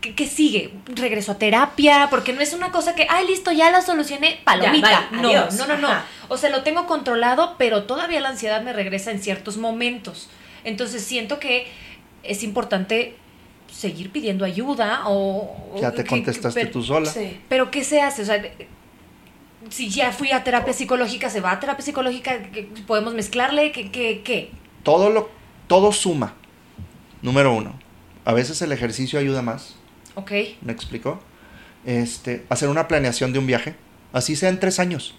¿qué, 0.00 0.14
qué 0.14 0.26
sigue? 0.26 0.72
¿Regreso 0.86 1.32
a 1.32 1.38
terapia? 1.38 2.08
Porque 2.10 2.32
no 2.32 2.40
es 2.40 2.52
una 2.54 2.72
cosa 2.72 2.94
que, 2.94 3.06
ay, 3.08 3.26
listo, 3.26 3.52
ya 3.52 3.70
la 3.70 3.82
solucioné, 3.82 4.40
palomita. 4.42 4.90
Ya, 4.90 5.08
no, 5.20 5.28
adiós. 5.28 5.54
no, 5.54 5.66
no, 5.66 5.76
no. 5.78 5.88
Ajá. 5.88 6.06
O 6.28 6.36
sea, 6.36 6.50
lo 6.50 6.62
tengo 6.62 6.86
controlado, 6.86 7.54
pero 7.58 7.84
todavía 7.84 8.20
la 8.20 8.30
ansiedad 8.30 8.62
me 8.62 8.72
regresa 8.72 9.10
en 9.10 9.22
ciertos 9.22 9.56
momentos. 9.56 10.28
Entonces 10.64 11.04
siento 11.04 11.38
que 11.38 11.68
es 12.22 12.42
importante 12.42 13.16
seguir 13.70 14.10
pidiendo 14.12 14.44
ayuda 14.44 15.02
o... 15.06 15.76
Ya 15.80 15.90
te 15.92 16.02
que- 16.04 16.08
contestaste 16.08 16.60
pero- 16.60 16.72
tú 16.72 16.82
sola. 16.82 17.10
Sí. 17.10 17.40
Pero 17.48 17.70
¿qué 17.70 17.84
se 17.84 18.00
hace? 18.00 18.22
O 18.22 18.24
sea, 18.24 18.42
si 19.70 19.88
ya 19.88 20.12
fui 20.12 20.32
a 20.32 20.44
terapia 20.44 20.72
psicológica, 20.72 21.28
¿se 21.30 21.40
va 21.40 21.52
a 21.52 21.60
terapia 21.60 21.84
psicológica? 21.84 22.42
¿Qué- 22.52 22.68
¿Podemos 22.86 23.14
mezclarle? 23.14 23.72
¿Qué? 23.72 23.90
qué, 23.90 24.22
qué? 24.22 24.50
Todo 24.82 25.10
lo, 25.10 25.28
todo 25.66 25.92
suma. 25.92 26.34
Número 27.22 27.52
uno. 27.54 27.78
A 28.24 28.32
veces 28.32 28.60
el 28.62 28.72
ejercicio 28.72 29.18
ayuda 29.18 29.42
más. 29.42 29.76
Ok. 30.14 30.30
¿Me 30.62 30.72
explico? 30.72 31.20
Este, 31.84 32.44
hacer 32.48 32.68
una 32.68 32.88
planeación 32.88 33.32
de 33.32 33.38
un 33.38 33.46
viaje. 33.46 33.74
Así 34.12 34.36
sea 34.36 34.48
en 34.48 34.60
tres 34.60 34.78
años. 34.80 35.14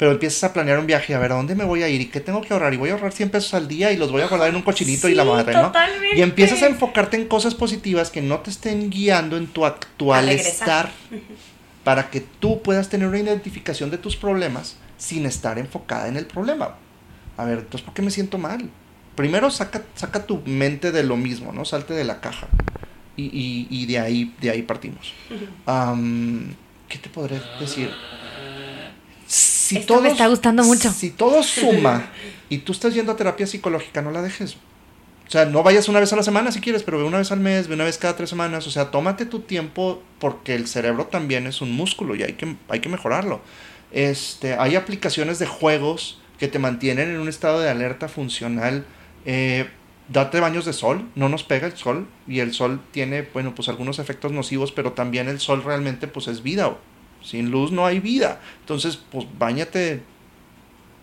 Pero 0.00 0.12
empiezas 0.12 0.42
a 0.44 0.52
planear 0.54 0.78
un 0.78 0.86
viaje, 0.86 1.14
a 1.14 1.18
ver 1.18 1.32
a 1.32 1.34
dónde 1.34 1.54
me 1.54 1.62
voy 1.64 1.82
a 1.82 1.88
ir 1.90 2.00
y 2.00 2.06
qué 2.06 2.20
tengo 2.20 2.40
que 2.40 2.54
ahorrar. 2.54 2.72
Y 2.72 2.78
voy 2.78 2.88
a 2.88 2.94
ahorrar 2.94 3.12
100 3.12 3.28
pesos 3.28 3.52
al 3.52 3.68
día 3.68 3.92
y 3.92 3.98
los 3.98 4.10
voy 4.10 4.22
a 4.22 4.28
guardar 4.28 4.48
en 4.48 4.56
un 4.56 4.62
cochinito 4.62 5.10
y 5.10 5.14
la 5.14 5.24
madre, 5.24 5.52
¿no? 5.52 5.66
totalmente. 5.66 6.16
Y 6.18 6.22
empiezas 6.22 6.62
a 6.62 6.68
enfocarte 6.68 7.18
en 7.18 7.26
cosas 7.28 7.54
positivas 7.54 8.08
que 8.10 8.22
no 8.22 8.38
te 8.40 8.48
estén 8.48 8.88
guiando 8.88 9.36
en 9.36 9.46
tu 9.46 9.66
actual 9.66 10.30
estar. 10.30 10.90
Para 11.84 12.08
que 12.10 12.20
tú 12.20 12.62
puedas 12.62 12.88
tener 12.88 13.08
una 13.08 13.18
identificación 13.18 13.90
de 13.90 13.98
tus 13.98 14.16
problemas 14.16 14.76
sin 14.96 15.26
estar 15.26 15.58
enfocada 15.58 16.08
en 16.08 16.16
el 16.16 16.24
problema. 16.26 16.76
A 17.36 17.44
ver, 17.44 17.58
entonces, 17.58 17.82
¿por 17.82 17.92
qué 17.92 18.00
me 18.00 18.10
siento 18.10 18.38
mal? 18.38 18.70
Primero 19.16 19.50
saca, 19.50 19.82
saca 19.94 20.24
tu 20.26 20.40
mente 20.46 20.92
de 20.92 21.02
lo 21.02 21.18
mismo, 21.18 21.52
¿no? 21.52 21.66
Salte 21.66 21.92
de 21.92 22.04
la 22.04 22.20
caja. 22.22 22.48
Y, 23.16 23.24
y- 23.24 23.66
y 23.70 23.84
de 23.84 23.98
ahí, 23.98 24.34
de 24.40 24.48
ahí 24.50 24.62
partimos. 24.62 25.12
Am, 25.66 26.54
¿Qué 26.88 26.96
te 26.98 27.10
podré 27.10 27.38
decir? 27.60 27.90
Si 29.30 29.76
Esto 29.76 30.00
me 30.00 30.10
está 30.10 30.26
gustando 30.26 30.64
mucho. 30.64 30.90
Si 30.92 31.10
todo 31.10 31.44
suma 31.44 32.10
y 32.48 32.58
tú 32.58 32.72
estás 32.72 32.94
yendo 32.94 33.12
a 33.12 33.16
terapia 33.16 33.46
psicológica, 33.46 34.02
no 34.02 34.10
la 34.10 34.22
dejes. 34.22 34.56
O 35.28 35.30
sea, 35.30 35.44
no 35.44 35.62
vayas 35.62 35.88
una 35.88 36.00
vez 36.00 36.12
a 36.12 36.16
la 36.16 36.24
semana 36.24 36.50
si 36.50 36.60
quieres, 36.60 36.82
pero 36.82 36.98
ve 36.98 37.04
una 37.04 37.18
vez 37.18 37.30
al 37.30 37.38
mes, 37.38 37.68
ve 37.68 37.74
una 37.74 37.84
vez 37.84 37.96
cada 37.96 38.16
tres 38.16 38.28
semanas. 38.28 38.66
O 38.66 38.72
sea, 38.72 38.90
tómate 38.90 39.26
tu 39.26 39.38
tiempo 39.38 40.02
porque 40.18 40.56
el 40.56 40.66
cerebro 40.66 41.06
también 41.06 41.46
es 41.46 41.60
un 41.60 41.70
músculo 41.70 42.16
y 42.16 42.24
hay 42.24 42.32
que, 42.32 42.56
hay 42.68 42.80
que 42.80 42.88
mejorarlo. 42.88 43.40
Este, 43.92 44.54
hay 44.54 44.74
aplicaciones 44.74 45.38
de 45.38 45.46
juegos 45.46 46.20
que 46.40 46.48
te 46.48 46.58
mantienen 46.58 47.10
en 47.10 47.20
un 47.20 47.28
estado 47.28 47.60
de 47.60 47.70
alerta 47.70 48.08
funcional. 48.08 48.84
Eh, 49.24 49.70
date 50.08 50.40
baños 50.40 50.64
de 50.64 50.72
sol, 50.72 51.08
no 51.14 51.28
nos 51.28 51.44
pega 51.44 51.68
el 51.68 51.76
sol 51.76 52.08
y 52.26 52.40
el 52.40 52.52
sol 52.52 52.80
tiene, 52.90 53.22
bueno, 53.32 53.54
pues 53.54 53.68
algunos 53.68 54.00
efectos 54.00 54.32
nocivos, 54.32 54.72
pero 54.72 54.94
también 54.94 55.28
el 55.28 55.38
sol 55.38 55.62
realmente 55.62 56.08
pues 56.08 56.26
es 56.26 56.42
vida. 56.42 56.76
Sin 57.22 57.50
luz 57.50 57.72
no 57.72 57.86
hay 57.86 58.00
vida. 58.00 58.40
Entonces, 58.60 58.96
pues 58.96 59.26
bañate, 59.38 60.02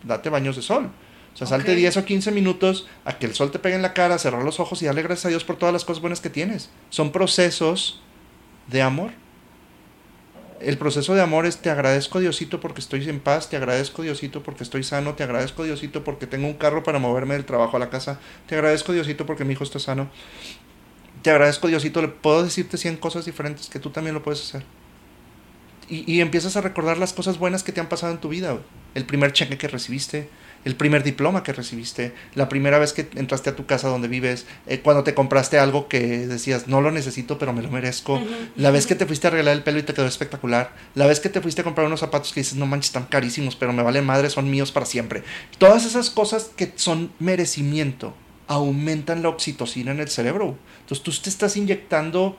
date 0.03 0.29
baños 0.29 0.55
de 0.55 0.61
sol. 0.61 0.89
O 1.33 1.37
sea, 1.37 1.45
salte 1.45 1.73
Ok. 1.73 1.77
10 1.77 1.97
o 1.97 2.05
15 2.05 2.31
minutos 2.31 2.87
a 3.05 3.19
que 3.19 3.27
el 3.27 3.35
sol 3.35 3.51
te 3.51 3.59
pegue 3.59 3.75
en 3.75 3.83
la 3.83 3.93
cara, 3.93 4.17
cerrar 4.17 4.43
los 4.43 4.59
ojos 4.59 4.81
y 4.81 4.85
darle 4.85 5.03
gracias 5.03 5.25
a 5.25 5.29
Dios 5.29 5.43
por 5.43 5.57
todas 5.57 5.71
las 5.71 5.85
cosas 5.85 6.01
buenas 6.01 6.19
que 6.19 6.31
tienes. 6.31 6.71
Son 6.89 7.11
procesos 7.11 8.01
de 8.67 8.81
amor. 8.81 9.11
El 10.59 10.79
proceso 10.79 11.13
de 11.13 11.21
amor 11.21 11.45
es 11.45 11.57
te 11.57 11.69
agradezco 11.69 12.19
Diosito 12.19 12.59
porque 12.59 12.81
estoy 12.81 13.07
en 13.07 13.19
paz, 13.19 13.49
te 13.49 13.57
agradezco 13.57 14.01
Diosito 14.01 14.41
porque 14.41 14.63
estoy 14.63 14.83
sano, 14.83 15.13
te 15.13 15.23
agradezco 15.23 15.63
Diosito 15.63 16.03
porque 16.03 16.25
tengo 16.25 16.47
un 16.47 16.55
carro 16.55 16.81
para 16.81 16.97
moverme 16.97 17.35
del 17.35 17.45
trabajo 17.45 17.77
a 17.77 17.79
la 17.79 17.91
casa, 17.91 18.19
te 18.47 18.55
agradezco 18.55 18.91
Diosito 18.91 19.27
porque 19.27 19.45
mi 19.45 19.53
hijo 19.53 19.63
está 19.63 19.77
sano, 19.77 20.09
te 21.21 21.29
agradezco 21.29 21.67
Diosito, 21.67 22.01
le 22.01 22.07
puedo 22.07 22.43
decirte 22.43 22.77
100 22.77 22.97
cosas 22.97 23.25
diferentes 23.25 23.69
que 23.69 23.77
tú 23.79 23.91
también 23.91 24.15
lo 24.15 24.23
puedes 24.23 24.41
hacer. 24.41 24.63
Y, 25.89 26.11
y 26.11 26.21
empiezas 26.21 26.57
a 26.57 26.61
recordar 26.61 26.97
las 26.97 27.13
cosas 27.13 27.37
buenas 27.37 27.63
que 27.63 27.71
te 27.71 27.79
han 27.79 27.89
pasado 27.89 28.11
en 28.11 28.19
tu 28.19 28.29
vida. 28.29 28.57
El 28.93 29.05
primer 29.05 29.31
cheque 29.31 29.57
que 29.57 29.67
recibiste, 29.67 30.29
el 30.67 30.75
primer 30.75 31.03
diploma 31.03 31.43
que 31.43 31.53
recibiste, 31.53 32.13
la 32.35 32.49
primera 32.49 32.77
vez 32.77 32.91
que 32.91 33.07
entraste 33.15 33.49
a 33.49 33.55
tu 33.55 33.65
casa 33.65 33.87
donde 33.87 34.07
vives, 34.07 34.45
eh, 34.65 34.81
cuando 34.81 35.03
te 35.03 35.13
compraste 35.13 35.59
algo 35.59 35.87
que 35.87 36.27
decías, 36.27 36.67
no 36.67 36.81
lo 36.81 36.91
necesito, 36.91 37.37
pero 37.37 37.53
me 37.53 37.61
lo 37.61 37.69
merezco, 37.69 38.21
la 38.57 38.69
vez 38.71 38.85
que 38.85 38.95
te 38.95 39.05
fuiste 39.05 39.27
a 39.27 39.29
arreglar 39.29 39.55
el 39.55 39.63
pelo 39.63 39.79
y 39.79 39.83
te 39.83 39.93
quedó 39.93 40.05
espectacular, 40.05 40.75
la 40.93 41.07
vez 41.07 41.21
que 41.21 41.29
te 41.29 41.39
fuiste 41.39 41.61
a 41.61 41.63
comprar 41.63 41.87
unos 41.87 42.01
zapatos 42.01 42.33
que 42.33 42.41
dices, 42.41 42.55
no 42.55 42.65
manches, 42.65 42.89
están 42.89 43.05
carísimos, 43.05 43.55
pero 43.55 43.71
me 43.71 43.81
valen 43.81 44.05
madre, 44.05 44.29
son 44.29 44.51
míos 44.51 44.73
para 44.73 44.85
siempre. 44.85 45.23
Todas 45.57 45.85
esas 45.85 46.09
cosas 46.09 46.51
que 46.55 46.73
son 46.75 47.11
merecimiento 47.19 48.13
aumentan 48.47 49.23
la 49.23 49.29
oxitocina 49.29 49.91
en 49.91 49.99
el 49.99 50.09
cerebro. 50.09 50.57
Entonces 50.81 51.03
tú 51.03 51.11
te 51.11 51.29
estás 51.29 51.55
inyectando 51.55 52.37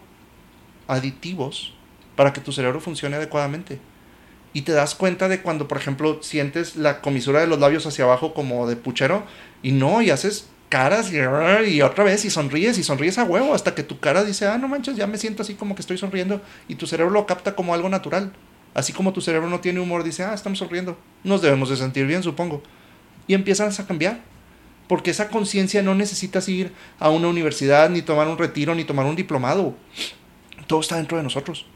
aditivos 0.87 1.75
para 2.19 2.33
que 2.33 2.41
tu 2.41 2.51
cerebro 2.51 2.81
funcione 2.81 3.15
adecuadamente. 3.15 3.79
Y 4.53 4.63
te 4.63 4.73
das 4.73 4.97
cuenta 4.97 5.29
de 5.29 5.41
cuando, 5.41 5.69
por 5.69 5.79
ejemplo, 5.79 6.21
sientes 6.21 6.75
la 6.75 7.01
comisura 7.01 7.39
de 7.39 7.47
los 7.47 7.61
labios 7.61 7.87
hacia 7.87 8.07
abajo 8.07 8.35
como 8.35 8.67
de 8.67 8.75
puchero 8.75 9.23
y 9.63 9.71
no, 9.71 10.03
y 10.03 10.11
haces 10.11 10.49
caras 10.69 11.13
y, 11.13 11.81
otra 11.81 12.03
vez 12.03 12.25
y 12.25 12.31
sonríes 12.31 12.77
y 12.77 12.83
sonríes 12.83 13.19
a 13.19 13.23
huevo 13.23 13.55
hasta 13.55 13.77
que 13.77 13.85
tu 13.85 14.01
cara 14.01 14.25
dice, 14.25 14.49
ah, 14.49 14.59
no 14.59 14.67
manches, 14.67 14.97
ya 14.97 15.07
me 15.07 15.17
siento 15.17 15.43
así 15.43 15.55
como 15.55 15.77
que 15.77 15.81
estoy 15.81 15.97
sonriendo 15.97 16.43
y 16.67 16.75
tu 16.75 16.89
cerebro 16.89 17.13
lo 17.13 17.25
capta 17.25 17.55
como 17.55 17.73
algo 17.73 17.89
natural. 17.89 18.33
Así 18.75 18.93
como 18.93 19.13
tu 19.13 19.21
cerebro 19.21 19.49
no 19.49 19.61
tiene 19.61 19.79
humor, 19.79 20.03
dice, 20.03 20.25
ah, 20.25 20.35
estamos 20.35 20.59
sonriendo. 20.59 20.99
Nos 21.23 21.41
debemos 21.41 21.69
de 21.69 21.77
sentir 21.77 22.05
bien, 22.05 22.25
supongo. 22.25 22.65
Y 23.29 23.35
empiezas 23.35 23.79
a 23.79 23.87
cambiar. 23.87 24.23
Porque 24.89 25.13
esa 25.13 25.29
conciencia 25.29 25.85
no 25.85 25.95
necesitas 25.95 26.49
ir 26.49 26.73
a 26.99 27.11
una 27.11 27.29
universidad, 27.29 27.89
ni 27.91 28.03
tomar 28.03 28.27
un 28.27 28.39
retiro, 28.39 28.75
ni 28.75 28.83
tomar 28.83 29.07
un 29.07 29.15
diplomado. 29.15 29.77
Todo 30.67 30.81
está 30.81 30.97
dentro 30.97 31.17
de 31.17 31.23
nosotros 31.23 31.67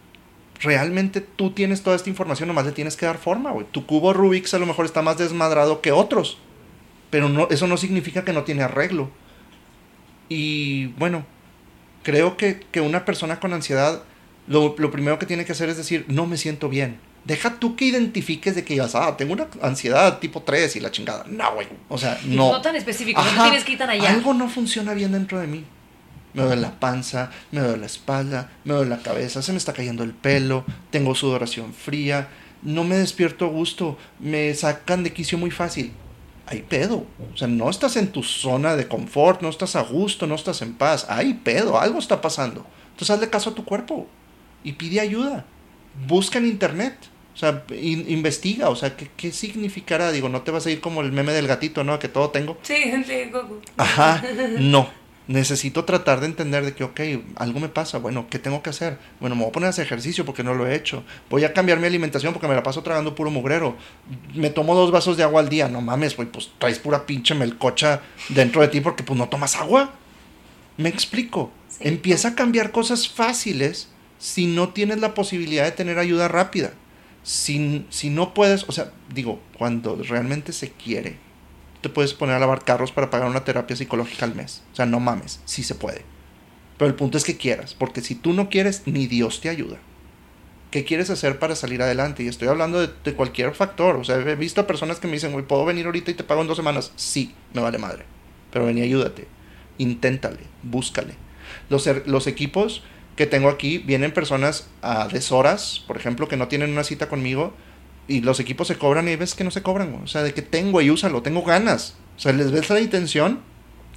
realmente 0.63 1.21
tú 1.21 1.51
tienes 1.51 1.83
toda 1.83 1.97
esta 1.97 2.09
información, 2.09 2.49
nomás 2.49 2.65
le 2.65 2.73
tienes 2.73 2.97
que 2.97 3.07
dar 3.07 3.19
forma, 3.19 3.51
güey. 3.51 3.67
Tu 3.71 3.85
cubo 3.87 4.13
Rubik's 4.13 4.55
a 4.55 4.59
lo 4.59 4.67
mejor 4.67 4.87
está 4.87 5.03
más 5.03 5.19
desmadrado 5.19 5.81
que 5.81 5.93
otros, 5.93 6.39
pero 7.11 7.29
no, 7.29 7.49
eso 7.51 7.67
no 7.67 7.77
significa 7.77 8.25
que 8.25 8.33
no 8.33 8.45
tiene 8.45 8.63
arreglo. 8.63 9.11
Y 10.29 10.87
bueno, 10.99 11.27
creo 12.03 12.37
que, 12.37 12.61
que 12.71 12.81
una 12.81 13.05
persona 13.05 13.41
con 13.41 13.53
ansiedad, 13.53 14.03
lo, 14.47 14.75
lo 14.79 14.91
primero 14.91 15.19
que 15.19 15.27
tiene 15.27 15.45
que 15.45 15.53
hacer 15.53 15.69
es 15.69 15.77
decir, 15.77 16.05
no 16.09 16.27
me 16.27 16.37
siento 16.37 16.69
bien. 16.69 16.99
Deja 17.25 17.61
tú 17.61 17.77
que 17.77 17.85
identifiques 17.85 18.57
de 18.57 18.65
que 18.65 18.75
digas, 18.75 18.95
ah, 18.97 19.17
tengo 19.17 19.33
una 19.33 19.47
ansiedad 19.61 20.19
tipo 20.19 20.43
3 20.43 20.75
y 20.77 20.81
la 20.81 20.91
chingada. 20.91 21.25
No, 21.29 21.55
güey. 21.55 21.69
O 21.89 21.97
sea, 21.97 22.19
no. 22.25 22.51
No 22.51 22.61
tan 22.61 22.75
específico, 22.75 23.23
no 23.23 23.29
Ajá, 23.29 23.45
tienes 23.45 23.65
que 23.65 23.73
ir 23.73 23.79
tan 23.79 23.91
allá. 23.91 24.11
Algo 24.11 24.35
no 24.35 24.49
funciona 24.49 24.93
bien 24.93 25.13
dentro 25.13 25.39
de 25.39 25.47
mí. 25.47 25.65
Me 26.35 26.43
duele 26.43 26.63
la 26.63 26.79
panza, 26.81 27.31
me 27.51 27.61
duele 27.61 27.79
la 27.79 27.87
espalda, 27.87 28.51
me 28.65 28.75
duele 28.75 28.91
la 28.91 28.99
cabeza, 29.03 29.43
se 29.43 29.53
me 29.53 29.59
está 29.59 29.73
cayendo 29.73 30.03
el 30.03 30.13
pelo, 30.15 30.65
tengo 30.91 31.15
sudoración 31.15 31.75
fría, 31.75 32.29
no 32.63 32.85
me 32.85 32.97
despierto 32.97 33.45
a 33.45 33.49
gusto, 33.49 33.99
me 34.19 34.55
sacan 34.55 35.03
de 35.05 35.13
quicio 35.13 35.37
muy 35.39 35.51
fácil. 35.51 35.93
Hay 36.47 36.63
pedo. 36.63 37.07
O 37.33 37.37
sea, 37.37 37.49
no 37.49 37.71
estás 37.71 37.97
en 37.97 38.09
tu 38.09 38.23
zona 38.23 38.77
de 38.77 38.89
confort, 38.89 39.43
no 39.43 39.49
estás 39.49 39.77
a 39.77 39.83
gusto, 39.83 40.27
no 40.27 40.35
estás 40.35 40.61
en 40.63 40.75
paz. 40.75 41.07
Hay 41.09 41.35
pedo, 41.35 41.81
algo 41.81 41.99
está 41.99 42.21
pasando. 42.21 42.67
Entonces 42.91 43.11
hazle 43.11 43.31
caso 43.31 43.51
a 43.51 43.55
tu 43.55 43.65
cuerpo 43.65 44.07
y 44.65 44.73
pide 44.73 45.01
ayuda. 45.01 45.45
Busca 46.07 46.39
en 46.39 46.47
internet. 46.47 46.95
O 47.35 47.37
sea, 47.39 47.65
in- 47.71 48.05
investiga, 48.11 48.69
o 48.69 48.77
sea, 48.77 48.97
¿qué, 48.97 49.09
¿qué 49.17 49.33
significará? 49.33 50.13
Digo, 50.13 50.29
no 50.29 50.43
te 50.43 50.51
vas 50.51 50.67
a 50.67 50.71
ir 50.71 50.81
como 50.81 51.01
el 51.01 51.13
meme 51.13 51.33
del 51.33 51.47
gatito, 51.47 51.85
¿no? 51.85 51.99
Que 51.99 52.09
todo 52.09 52.31
tengo. 52.31 52.59
Sí, 52.63 52.75
sí, 53.07 53.31
Goku. 53.33 53.61
Ajá, 53.79 54.23
no. 54.59 54.91
Necesito 55.29 55.85
tratar 55.85 56.21
de 56.21 56.27
entender 56.27 56.65
de 56.65 56.75
que, 56.75 56.83
ok, 56.83 57.01
algo 57.37 57.61
me 57.61 57.69
pasa. 57.69 57.99
Bueno, 57.99 58.27
¿qué 58.29 58.41
tengo 58.41 58.63
que 58.63 58.71
hacer? 58.71 58.99
Bueno, 59.21 59.37
me 59.37 59.43
voy 59.43 59.51
a 59.51 59.53
poner 59.53 59.67
a 59.69 59.71
hacer 59.71 59.87
ejercicio 59.87 60.25
porque 60.25 60.43
no 60.43 60.55
lo 60.55 60.67
he 60.67 60.75
hecho. 60.75 61.05
Voy 61.31 61.45
a 61.45 61.53
cambiar 61.53 61.79
mi 61.79 61.87
alimentación 61.87 62.33
porque 62.33 62.49
me 62.49 62.55
la 62.55 62.63
paso 62.65 62.83
tragando 62.83 63.15
puro 63.15 63.31
mugrero. 63.31 63.77
Me 64.35 64.51
tomo 64.51 64.75
dos 64.75 64.91
vasos 64.91 65.17
de 65.17 65.23
agua 65.23 65.41
al 65.41 65.49
día. 65.49 65.69
No 65.69 65.81
mames, 65.81 66.17
güey, 66.17 66.29
pues 66.29 66.51
traes 66.59 66.81
pura 66.81 67.07
pinche 67.07 67.35
melcocha 67.35 68.03
dentro 68.31 68.63
de 68.63 68.69
ti 68.69 68.81
porque 68.81 69.05
pues 69.05 69.17
no 69.17 69.29
tomas 69.29 69.55
agua. 69.57 69.93
Me 70.77 70.89
explico. 70.89 71.53
Sí. 71.69 71.87
Empieza 71.87 72.29
a 72.29 72.35
cambiar 72.35 72.73
cosas 72.73 73.09
fáciles 73.09 73.89
si 74.19 74.47
no 74.47 74.71
tienes 74.71 74.99
la 74.99 75.15
posibilidad 75.15 75.65
de 75.65 75.73
tener 75.73 75.99
ayuda 75.99 76.29
rápida. 76.29 76.73
Si, 77.23 77.87
si 77.91 78.11
no 78.11 78.35
puedes, 78.35 78.65
o 78.69 78.73
sea, 78.73 78.93
digo, 79.15 79.41
cuando 79.57 79.97
realmente 79.97 80.53
se 80.53 80.73
quiere, 80.73 81.17
te 81.83 81.89
puedes 81.91 82.15
poner 82.15 82.37
a 82.37 82.39
lavar 82.39 82.65
carros 82.65 82.93
para 82.93 83.11
pagar 83.11 83.29
una 83.29 83.45
terapia 83.45 83.77
psicológica 83.77 84.25
al 84.25 84.35
mes. 84.35 84.63
O 84.73 84.77
sea, 84.77 84.87
no 84.87 85.01
mames, 85.01 85.41
sí 85.45 85.63
se 85.63 85.75
puede. 85.75 86.05
Pero 86.79 86.89
el 86.89 86.95
punto 86.95 87.19
es 87.19 87.25
que 87.25 87.37
quieras, 87.37 87.75
porque 87.75 88.01
si 88.01 88.15
tú 88.15 88.33
no 88.33 88.49
quieres, 88.49 88.83
ni 88.87 89.07
Dios 89.07 89.41
te 89.41 89.49
ayuda. 89.49 89.79
¿Qué 90.71 90.85
quieres 90.85 91.11
hacer 91.11 91.39
para 91.39 91.55
salir 91.55 91.83
adelante? 91.83 92.23
Y 92.23 92.29
estoy 92.29 92.49
hablando 92.49 92.81
de, 92.81 93.15
cualquier 93.15 93.53
factor. 93.55 93.97
O 93.97 94.05
sea, 94.05 94.17
he 94.17 94.37
visto 94.37 94.63
a 94.63 94.67
personas 94.67 94.99
que 95.01 95.07
me 95.07 95.13
dicen, 95.15 95.33
güey, 95.33 95.45
¿puedo 95.45 95.67
venir 95.67 95.85
ahorita 95.85 96.11
y 96.11 96.15
te 96.15 96.25
pago 96.25 96.41
en 96.41 96.47
dos 96.47 96.57
semanas? 96.57 96.93
Sí, 96.97 97.35
me 97.53 97.61
vale 97.61 97.77
madre. 97.77 98.05
Pero 98.51 98.65
ven 98.65 98.79
y 98.79 98.83
ayúdate. 98.83 99.29
Inténtale, 99.77 100.41
búscale. 100.63 101.15
Los, 101.69 101.87
er- 101.87 102.05
los 102.07 102.27
equipos 102.27 102.83
que 103.17 103.27
tengo 103.27 103.51
aquí 103.51 103.77
vienen 103.79 104.13
personas 104.15 104.69
a 104.81 105.09
deshoras, 105.09 105.85
por 105.87 105.99
ejemplo, 105.99 106.27
que 106.27 106.39
no 106.39 106.49
tienen 106.49 106.71
una 106.73 106.85
cita 106.85 107.09
conmigo 107.09 107.53
y 108.09 108.21
los 108.21 108.41
equipos 108.41 108.69
se 108.69 108.77
cobran 108.77 109.09
y 109.09 109.17
veces 109.17 109.35
que 109.35 109.45
no 109.45 109.51
se 109.51 109.63
cobran. 109.63 109.95
O 110.03 110.07
sea, 110.07 110.23
de 110.23 110.35
que 110.35 110.43
tengo 110.43 110.81
y 110.81 110.91
úsalo, 110.91 111.23
tengo 111.23 111.43
ganas. 111.43 111.97
O 112.17 112.21
sea, 112.21 112.33
les 112.33 112.51
ves 112.51 112.69
la 112.71 112.81
intención, 112.81 113.41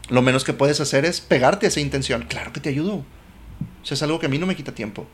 lo 0.10 0.22
menos 0.22 0.43
que 0.43 0.53
puedes 0.53 0.80
hacer 0.80 1.06
es 1.06 1.22
pegarte 1.22 1.66
a 1.66 1.70
esa 1.70 1.80
intención. 1.80 2.26
Claro 2.28 2.53
que 2.53 2.60
te 2.60 2.70
ayudo. 2.70 2.95
O 2.95 3.86
sea, 3.86 3.95
es 3.95 4.03
algo 4.03 4.20
que 4.20 4.28
a 4.28 4.30
mí 4.30 4.38
no 4.38 4.45
me 4.45 4.56
quita 4.56 4.74
tiempo. 4.74 5.08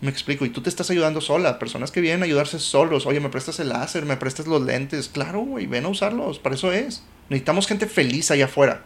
Me 0.00 0.10
explico, 0.10 0.44
y 0.44 0.50
tú 0.50 0.60
te 0.60 0.68
estás 0.68 0.90
ayudando 0.90 1.20
sola. 1.20 1.58
Personas 1.58 1.90
que 1.90 2.00
vienen 2.00 2.22
a 2.22 2.26
ayudarse 2.26 2.58
solos. 2.58 3.06
Oye, 3.06 3.20
me 3.20 3.30
prestas 3.30 3.58
el 3.58 3.70
láser, 3.70 4.06
me 4.06 4.16
prestas 4.16 4.46
los 4.46 4.62
lentes. 4.62 5.08
Claro, 5.08 5.40
güey, 5.40 5.66
ven 5.66 5.86
a 5.86 5.88
usarlos. 5.88 6.38
Para 6.38 6.54
eso 6.54 6.72
es. 6.72 7.02
Necesitamos 7.28 7.66
gente 7.66 7.86
feliz 7.86 8.30
allá 8.30 8.44
afuera. 8.44 8.84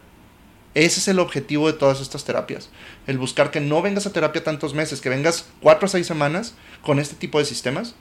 Ese 0.74 1.01
es 1.01 1.09
el 1.09 1.18
objetivo 1.18 1.66
de 1.66 1.74
todas 1.74 2.01
estas 2.01 2.24
terapias. 2.24 2.70
El 3.07 3.18
buscar 3.18 3.51
que 3.51 3.61
no 3.61 3.82
vengas 3.82 4.07
a 4.07 4.12
terapia 4.12 4.43
tantos 4.43 4.72
meses, 4.72 5.03
que 5.03 5.11
vengas 5.11 5.47
cuatro 5.61 5.84
a 5.84 5.90
seis 5.90 6.07
semanas 6.07 6.55
con 6.80 6.99
este 6.99 7.14
tipo 7.14 7.38
de 7.38 7.45
sistemas. 7.45 7.95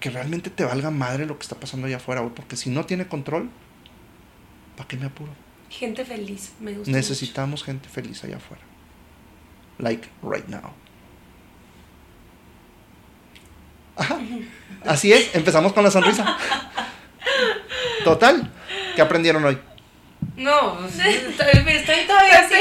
Que 0.00 0.10
realmente 0.10 0.50
te 0.50 0.64
valga 0.64 0.90
madre 0.90 1.26
lo 1.26 1.38
que 1.38 1.42
está 1.42 1.56
pasando 1.56 1.86
allá 1.86 1.96
afuera, 1.96 2.20
güey. 2.20 2.34
Porque 2.34 2.56
si 2.56 2.70
no 2.70 2.86
tiene 2.86 3.08
control, 3.08 3.50
¿para 4.76 4.88
qué 4.88 4.96
me 4.96 5.06
apuro? 5.06 5.32
Gente 5.70 6.04
feliz, 6.04 6.52
me 6.60 6.72
gusta. 6.72 6.90
Necesitamos 6.90 7.64
gente 7.64 7.88
feliz 7.88 8.22
allá 8.24 8.36
afuera. 8.36 8.62
Like 9.78 10.08
right 10.22 10.46
now. 10.48 10.72
Ajá. 13.96 14.18
Así 14.84 15.12
es, 15.12 15.34
empezamos 15.34 15.72
con 15.72 15.82
la 15.82 15.90
sonrisa. 15.90 16.38
Total. 18.04 18.50
¿Qué 18.94 19.02
aprendieron 19.02 19.44
hoy? 19.44 19.58
No, 20.36 20.76
pues, 20.78 20.98
estoy, 20.98 21.48
estoy 21.66 22.06
todavía 22.06 22.40
así. 22.40 22.54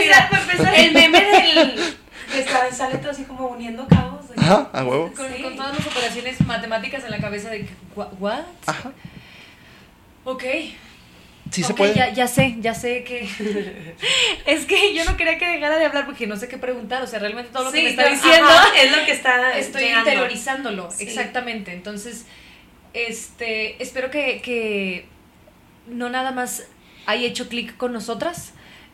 El 0.75 0.93
meme 0.93 1.19
del. 1.19 1.97
que 2.31 2.39
está, 2.39 2.71
sale 2.71 2.97
todo 2.97 3.11
así 3.11 3.23
como 3.23 3.47
uniendo 3.47 3.87
cabos. 3.87 4.16
Ajá, 4.35 4.69
a 4.73 4.83
huevo. 4.83 5.13
Con, 5.15 5.27
Sí. 5.33 5.41
con 5.41 5.55
todas 5.55 5.77
las 5.77 5.87
operaciones 5.87 6.41
matemáticas 6.41 7.03
en 7.03 7.11
la 7.11 7.19
cabeza 7.19 7.49
de 7.49 7.61
que, 7.65 7.69
"Wha- 7.95 8.11
¿what? 8.19 8.41
Ajá. 8.65 8.91
Ok. 10.23 10.43
Sí 11.49 11.63
se 11.63 11.71
Ok, 11.71 11.77
puede. 11.77 11.93
Ya, 11.95 12.09
ya 12.11 12.27
sé, 12.27 12.57
ya 12.59 12.73
sé 12.73 13.03
que. 13.05 13.21
es 14.45 14.65
que 14.65 14.93
yo 14.93 15.05
no 15.05 15.15
quería 15.15 15.37
que 15.37 15.47
dejara 15.47 15.77
de 15.77 15.85
hablar 15.85 16.05
porque 16.05 16.27
no 16.27 16.35
sé 16.35 16.49
qué 16.49 16.57
preguntar. 16.57 17.01
O 17.01 17.07
sea, 17.07 17.19
realmente 17.19 17.51
todo 17.53 17.63
lo 17.65 17.71
que 17.71 17.83
me 17.83 17.89
está 17.91 18.09
diciendo. 18.09 18.47
ajá, 18.49 18.67
es 18.81 18.91
lo 18.97 19.05
que 19.05 19.11
está. 19.11 19.57
Estoy 19.57 19.83
llegando. 19.83 20.09
interiorizándolo, 20.09 20.91
Sí. 20.91 21.03
exactamente. 21.03 21.71
Entonces, 21.71 22.25
este, 22.93 23.81
espero 23.81 24.11
que, 24.11 24.41
que 24.41 25.05
no 25.87 26.09
nada 26.09 26.31
más 26.31 26.63
haya 27.05 27.25
hecho 27.27 27.47
clic 27.47 27.77
con 27.77 27.93
nosotras 27.93 28.51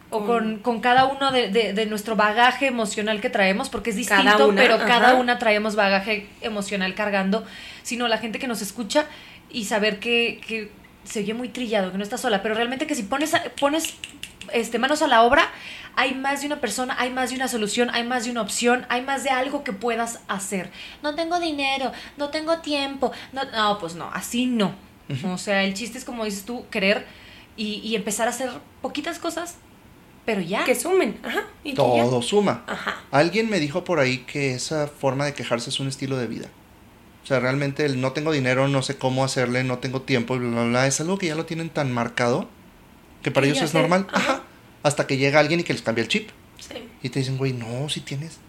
o 0.10 0.26
Con- 0.26 0.60
con, 0.60 0.80
cada 0.80 1.06
uno 1.06 1.32
de, 1.32 1.50
de- 1.50 1.74
de 1.74 1.86
nuestro 1.88 2.16
bagaje 2.16 2.68
emocional 2.68 3.20
que 3.22 3.30
traemos, 3.30 3.70
porque 3.70 3.90
es 3.90 4.08
Cada 4.08 4.22
distinto, 4.22 4.48
una, 4.50 4.62
pero 4.62 4.76
ajá. 4.76 4.86
cada 4.86 5.16
una 5.16 5.40
traemos 5.40 5.76
bagaje 5.76 6.28
emocional 6.42 6.94
cargando, 6.94 7.46
sino 7.82 8.08
la 8.08 8.18
gente 8.20 8.38
que 8.40 8.48
nos 8.48 8.62
escucha 8.62 9.06
y 9.50 9.66
saber 9.66 10.00
que, 10.00 10.40
que 10.48 10.72
se 11.04 11.20
oye 11.22 11.34
muy 11.34 11.50
trillado, 11.50 11.92
que 11.92 11.98
no 11.98 12.04
está 12.04 12.18
sola, 12.18 12.42
pero 12.44 12.54
realmente 12.56 12.86
que 12.88 12.96
si 12.96 13.04
pones, 13.04 13.34
pones 13.60 13.96
este, 14.52 14.78
manos 14.80 15.02
a 15.02 15.08
la 15.08 15.24
obra, 15.24 15.50
hay 15.96 16.14
más 16.16 16.42
de 16.42 16.48
una 16.48 16.58
persona, 16.60 16.96
hay 17.00 17.10
más 17.12 17.30
de 17.32 17.36
una 17.36 17.48
solución, 17.48 17.90
hay 17.94 18.04
más 18.04 18.26
de 18.26 18.32
una 18.32 18.42
opción, 18.42 18.86
hay 18.90 19.02
más 19.02 19.24
de 19.24 19.30
algo 19.32 19.64
que 19.64 19.74
puedas 19.74 20.20
hacer. 20.28 20.70
No 21.02 21.14
tengo 21.16 21.40
dinero, 21.40 21.92
no 22.18 22.30
tengo 22.30 22.60
tiempo, 22.60 23.12
no, 23.32 23.44
no 23.46 23.78
pues 23.80 23.96
no, 23.96 24.10
así 24.14 24.46
no. 24.46 24.74
O 25.32 25.38
sea, 25.38 25.64
el 25.64 25.74
chiste 25.74 25.98
es 25.98 26.06
como 26.06 26.24
dices 26.26 26.46
tú, 26.46 26.66
querer 26.72 27.06
y, 27.58 27.76
y 27.84 27.96
empezar 27.96 28.28
a 28.28 28.32
hacer 28.32 28.50
poquitas 28.82 29.20
cosas, 29.20 29.58
pero 30.26 30.42
ya. 30.42 30.64
Que 30.64 30.76
sumen. 30.76 31.20
Ajá. 31.24 31.44
y 31.64 31.72
que 31.72 31.76
Todo 31.76 32.22
ya. 32.22 32.28
suma. 32.28 32.64
Ajá. 32.68 33.02
Alguien 33.12 33.50
me 33.50 33.60
dijo 33.60 33.84
por 33.84 34.00
ahí 34.00 34.20
que 34.20 34.54
esa 34.54 34.88
forma 34.88 35.26
de 35.26 35.34
quejarse 35.34 35.70
es 35.70 35.80
un 35.80 35.88
estilo 35.88 36.18
de 36.18 36.28
vida. 36.28 36.48
O 37.24 37.26
sea, 37.26 37.40
realmente 37.40 37.86
el 37.86 38.02
no 38.02 38.12
tengo 38.12 38.32
dinero, 38.32 38.68
no 38.68 38.82
sé 38.82 38.98
cómo 38.98 39.24
hacerle, 39.24 39.64
no 39.64 39.78
tengo 39.80 40.02
tiempo, 40.02 40.38
bla, 40.38 40.50
bla, 40.50 40.64
bla, 40.66 40.88
es 40.88 41.00
algo 41.00 41.18
que 41.18 41.28
ya 41.28 41.36
lo 41.36 41.46
tienen 41.46 41.70
tan 41.70 41.92
marcado 41.92 42.50
que 43.22 43.32
para 43.32 43.46
ellos 43.48 43.62
es 43.62 43.74
normal. 43.74 44.08
ajá. 44.12 44.32
Ajá. 44.34 44.44
Hasta 44.84 45.08
que 45.08 45.16
llega 45.16 45.40
alguien 45.40 45.62
y 45.62 45.64
que 45.64 45.72
les 45.72 45.82
cambia 45.82 46.02
el 46.02 46.10
chip. 46.10 46.30
Sí. 46.60 46.76
Y 47.02 47.10
te 47.10 47.20
dicen, 47.20 47.38
güey, 47.38 47.54
no, 47.54 47.88
si 47.88 48.02
tienes. 48.02 48.40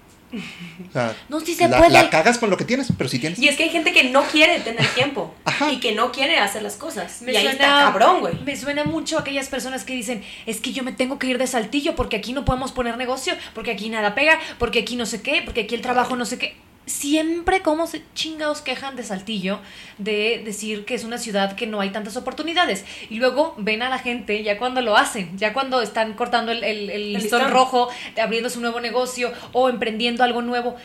O 0.88 0.92
sea, 0.92 1.14
No, 1.28 1.40
sí 1.40 1.54
se 1.54 1.68
la, 1.68 1.78
puede. 1.78 1.90
la 1.90 2.10
cagas 2.10 2.38
con 2.38 2.50
lo 2.50 2.56
que 2.56 2.64
tienes, 2.64 2.88
pero 2.96 3.08
si 3.08 3.18
tienes. 3.18 3.38
Y 3.38 3.48
es 3.48 3.56
que 3.56 3.64
hay 3.64 3.70
gente 3.70 3.92
que 3.92 4.04
no 4.04 4.22
quiere 4.24 4.60
tener 4.60 4.86
tiempo. 4.94 5.34
Ajá. 5.44 5.70
Y 5.72 5.80
que 5.80 5.92
no 5.92 6.12
quiere 6.12 6.38
hacer 6.38 6.62
las 6.62 6.76
cosas. 6.76 7.22
Me 7.22 7.32
y 7.32 7.36
ahí 7.36 7.44
suena, 7.44 7.52
está 7.52 7.66
cabrón, 7.84 8.20
güey. 8.20 8.34
Me 8.44 8.56
suena 8.56 8.84
mucho 8.84 9.18
a 9.18 9.20
aquellas 9.20 9.48
personas 9.48 9.84
que 9.84 9.94
dicen, 9.94 10.22
es 10.46 10.60
que 10.60 10.72
yo 10.72 10.82
me 10.82 10.92
tengo 10.92 11.18
que 11.18 11.26
ir 11.26 11.38
de 11.38 11.46
Saltillo 11.46 11.94
porque 11.94 12.16
aquí 12.16 12.32
no 12.32 12.44
podemos 12.44 12.72
poner 12.72 12.96
negocio, 12.96 13.34
porque 13.54 13.70
aquí 13.70 13.88
nada 13.88 14.14
pega, 14.14 14.38
porque 14.58 14.80
aquí 14.80 14.96
no 14.96 15.06
sé 15.06 15.22
qué, 15.22 15.42
porque 15.44 15.62
aquí 15.62 15.74
el 15.74 15.82
trabajo 15.82 16.16
no 16.16 16.24
sé 16.24 16.38
qué. 16.38 16.56
Siempre 16.86 17.62
como 17.62 17.86
se 17.86 18.02
chingados 18.14 18.60
quejan 18.60 18.94
de 18.94 19.02
Saltillo 19.04 19.60
de 19.98 20.42
decir 20.44 20.84
que 20.84 20.94
es 20.94 21.04
una 21.04 21.16
ciudad 21.18 21.56
que 21.56 21.66
no 21.66 21.80
hay 21.80 21.90
tantas 21.90 22.16
oportunidades. 22.16 22.84
Y 23.08 23.16
luego 23.16 23.54
ven 23.56 23.82
a 23.82 23.88
la 23.88 23.98
gente 23.98 24.42
ya 24.42 24.58
cuando 24.58 24.82
lo 24.82 24.96
hacen, 24.96 25.38
ya 25.38 25.52
cuando 25.52 25.80
están 25.80 26.12
cortando 26.12 26.52
el, 26.52 26.62
el, 26.62 26.90
el 26.90 27.12
listón 27.14 27.40
listón. 27.40 27.50
rojo, 27.50 27.88
abriendo 28.22 28.50
su 28.50 28.60
nuevo 28.60 28.80
negocio 28.80 29.32
o 29.52 29.68
emprendiendo 29.68 30.24
algo 30.24 30.42
nuevo. 30.42 30.76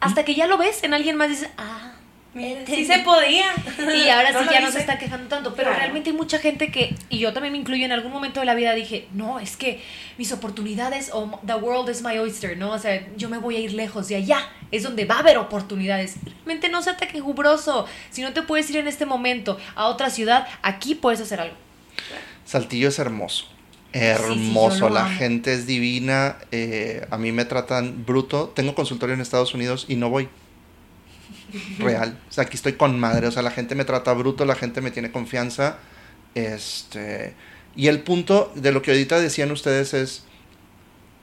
Hasta 0.00 0.24
que 0.24 0.34
ya 0.34 0.46
lo 0.46 0.58
ves 0.58 0.84
en 0.84 0.94
alguien 0.94 1.16
más 1.16 1.28
dices, 1.28 1.48
ah, 1.56 1.94
Mira, 2.34 2.64
Te- 2.64 2.74
sí 2.74 2.84
se 2.84 2.98
podía. 3.00 3.44
y 3.78 4.08
ahora 4.08 4.28
sí 4.38 4.44
lo 4.44 4.50
ya 4.52 4.60
no 4.60 4.70
se 4.72 4.80
está 4.80 4.98
quejando 4.98 5.28
tanto, 5.28 5.54
pero 5.54 5.68
Claro. 5.68 5.78
realmente 5.82 6.10
hay 6.10 6.16
mucha 6.16 6.38
gente 6.40 6.72
que, 6.72 6.94
y 7.08 7.18
yo 7.18 7.32
también 7.32 7.52
me 7.52 7.58
incluyo 7.58 7.84
en 7.84 7.92
algún 7.92 8.10
momento 8.10 8.40
de 8.40 8.46
la 8.46 8.54
vida, 8.54 8.74
dije, 8.74 9.06
no, 9.12 9.38
es 9.38 9.56
que 9.56 9.80
mis 10.18 10.32
oportunidades, 10.32 11.10
o 11.12 11.40
the 11.46 11.54
world 11.54 11.88
is 11.88 12.02
my 12.02 12.18
oyster, 12.18 12.56
¿no? 12.56 12.72
O 12.72 12.78
sea, 12.78 13.06
yo 13.16 13.28
me 13.28 13.38
voy 13.38 13.56
a 13.56 13.60
ir 13.60 13.72
lejos 13.72 14.08
de 14.08 14.16
allá, 14.16 14.40
es 14.72 14.82
donde 14.82 15.04
va 15.04 15.16
a 15.16 15.18
haber 15.20 15.38
oportunidades. 15.38 16.16
Realmente 16.24 16.68
no 16.68 16.82
se 16.82 16.92
te 16.94 17.20
jubroso, 17.20 17.86
si 18.10 18.22
no 18.22 18.32
te 18.32 18.42
puedes 18.42 18.68
ir 18.70 18.78
en 18.78 18.88
este 18.88 19.06
momento 19.06 19.56
a 19.76 19.86
otra 19.86 20.10
ciudad, 20.10 20.46
aquí 20.62 20.96
puedes 20.96 21.20
hacer 21.20 21.40
algo. 21.40 21.54
Saltillo 22.44 22.88
es 22.88 22.98
hermoso. 22.98 23.46
sí, 23.92 24.00
Hermoso, 24.00 24.88
la 24.88 25.06
gente 25.08 25.52
es 25.54 25.66
divina. 25.66 26.36
eh, 26.50 27.06
a 27.10 27.16
mí 27.16 27.30
me 27.30 27.44
tratan 27.44 28.04
bruto. 28.04 28.52
Tengo 28.56 28.74
consultorio 28.74 29.14
en 29.14 29.20
Estados 29.20 29.54
Unidos 29.54 29.86
y 29.88 29.94
no 29.94 30.10
voy. 30.10 30.28
Real. 31.78 32.18
O 32.28 32.32
sea, 32.32 32.44
aquí 32.44 32.56
estoy 32.56 32.74
con 32.74 32.98
madre. 32.98 33.26
O 33.26 33.30
sea, 33.30 33.42
la 33.42 33.50
gente 33.50 33.74
me 33.74 33.84
trata 33.84 34.12
bruto, 34.12 34.44
la 34.44 34.54
gente 34.54 34.80
me 34.80 34.90
tiene 34.90 35.10
confianza. 35.10 35.78
Este. 36.34 37.34
Y 37.76 37.88
el 37.88 38.00
punto 38.00 38.52
de 38.54 38.72
lo 38.72 38.82
que 38.82 38.92
ahorita 38.92 39.20
decían 39.20 39.50
ustedes 39.50 39.94
es. 39.94 40.24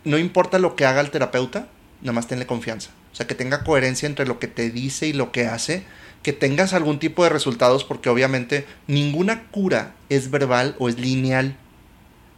No 0.03 0.17
importa 0.17 0.57
lo 0.57 0.75
que 0.75 0.86
haga 0.86 1.01
el 1.01 1.11
terapeuta, 1.11 1.67
nada 2.01 2.13
más 2.13 2.27
tenle 2.27 2.47
confianza. 2.47 2.89
O 3.11 3.15
sea, 3.15 3.27
que 3.27 3.36
tenga 3.36 3.63
coherencia 3.63 4.07
entre 4.07 4.25
lo 4.25 4.39
que 4.39 4.47
te 4.47 4.71
dice 4.71 5.07
y 5.07 5.13
lo 5.13 5.32
que 5.32 5.45
hace. 5.45 5.84
Que 6.23 6.34
tengas 6.34 6.73
algún 6.73 6.99
tipo 6.99 7.23
de 7.23 7.29
resultados, 7.29 7.84
porque 7.84 8.09
obviamente 8.09 8.65
ninguna 8.88 9.43
cura 9.49 9.95
es 10.09 10.32
verbal 10.32 10.75
o 10.79 10.89
es 10.89 10.99
lineal. 10.99 11.55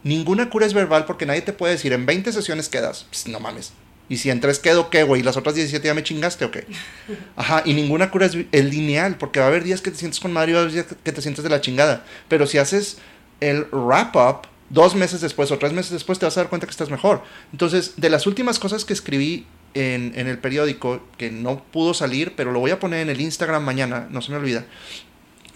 Ninguna 0.02 0.50
cura 0.50 0.66
es 0.66 0.74
verbal 0.74 1.06
porque 1.06 1.26
nadie 1.26 1.42
te 1.42 1.52
puede 1.52 1.74
decir 1.74 1.92
en 1.92 2.06
20 2.06 2.32
sesiones 2.32 2.68
quedas. 2.68 3.06
Pues, 3.10 3.26
no 3.28 3.40
mames. 3.40 3.72
Y 4.08 4.18
si 4.18 4.30
en 4.30 4.40
3 4.40 4.58
quedo, 4.58 4.90
¿qué, 4.90 5.02
güey? 5.02 5.22
¿Y 5.22 5.24
las 5.24 5.36
otras 5.36 5.54
17 5.54 5.86
ya 5.86 5.94
me 5.94 6.02
chingaste 6.02 6.44
o 6.44 6.50
qué? 6.50 6.66
Ajá, 7.36 7.62
y 7.64 7.74
ninguna 7.74 8.10
cura 8.10 8.26
es, 8.26 8.36
es 8.52 8.64
lineal 8.64 9.16
porque 9.16 9.40
va 9.40 9.46
a 9.46 9.48
haber 9.48 9.64
días 9.64 9.80
que 9.80 9.90
te 9.90 9.96
sientes 9.96 10.20
con 10.20 10.32
madre 10.32 10.50
y 10.50 10.54
va 10.54 10.60
a 10.60 10.62
haber 10.62 10.74
días 10.74 10.86
que 11.02 11.12
te 11.12 11.22
sientes 11.22 11.42
de 11.42 11.50
la 11.50 11.60
chingada. 11.60 12.04
Pero 12.28 12.46
si 12.46 12.58
haces 12.58 12.98
el 13.40 13.64
wrap-up 13.72 14.48
dos 14.70 14.94
meses 14.94 15.20
después 15.20 15.50
o 15.50 15.58
tres 15.58 15.72
meses 15.72 15.92
después, 15.92 16.18
te 16.18 16.26
vas 16.26 16.36
a 16.36 16.40
dar 16.40 16.50
cuenta 16.50 16.66
que 16.66 16.72
estás 16.72 16.90
mejor. 16.90 17.22
Entonces, 17.52 17.94
de 17.96 18.10
las 18.10 18.26
últimas 18.26 18.58
cosas 18.58 18.84
que 18.84 18.92
escribí 18.92 19.46
en, 19.74 20.12
en 20.16 20.28
el 20.28 20.38
periódico, 20.38 21.02
que 21.18 21.30
no 21.30 21.64
pudo 21.64 21.94
salir, 21.94 22.34
pero 22.36 22.52
lo 22.52 22.60
voy 22.60 22.70
a 22.70 22.80
poner 22.80 23.00
en 23.00 23.10
el 23.10 23.20
Instagram 23.20 23.64
mañana, 23.64 24.06
no 24.10 24.22
se 24.22 24.30
me 24.30 24.38
olvida, 24.38 24.66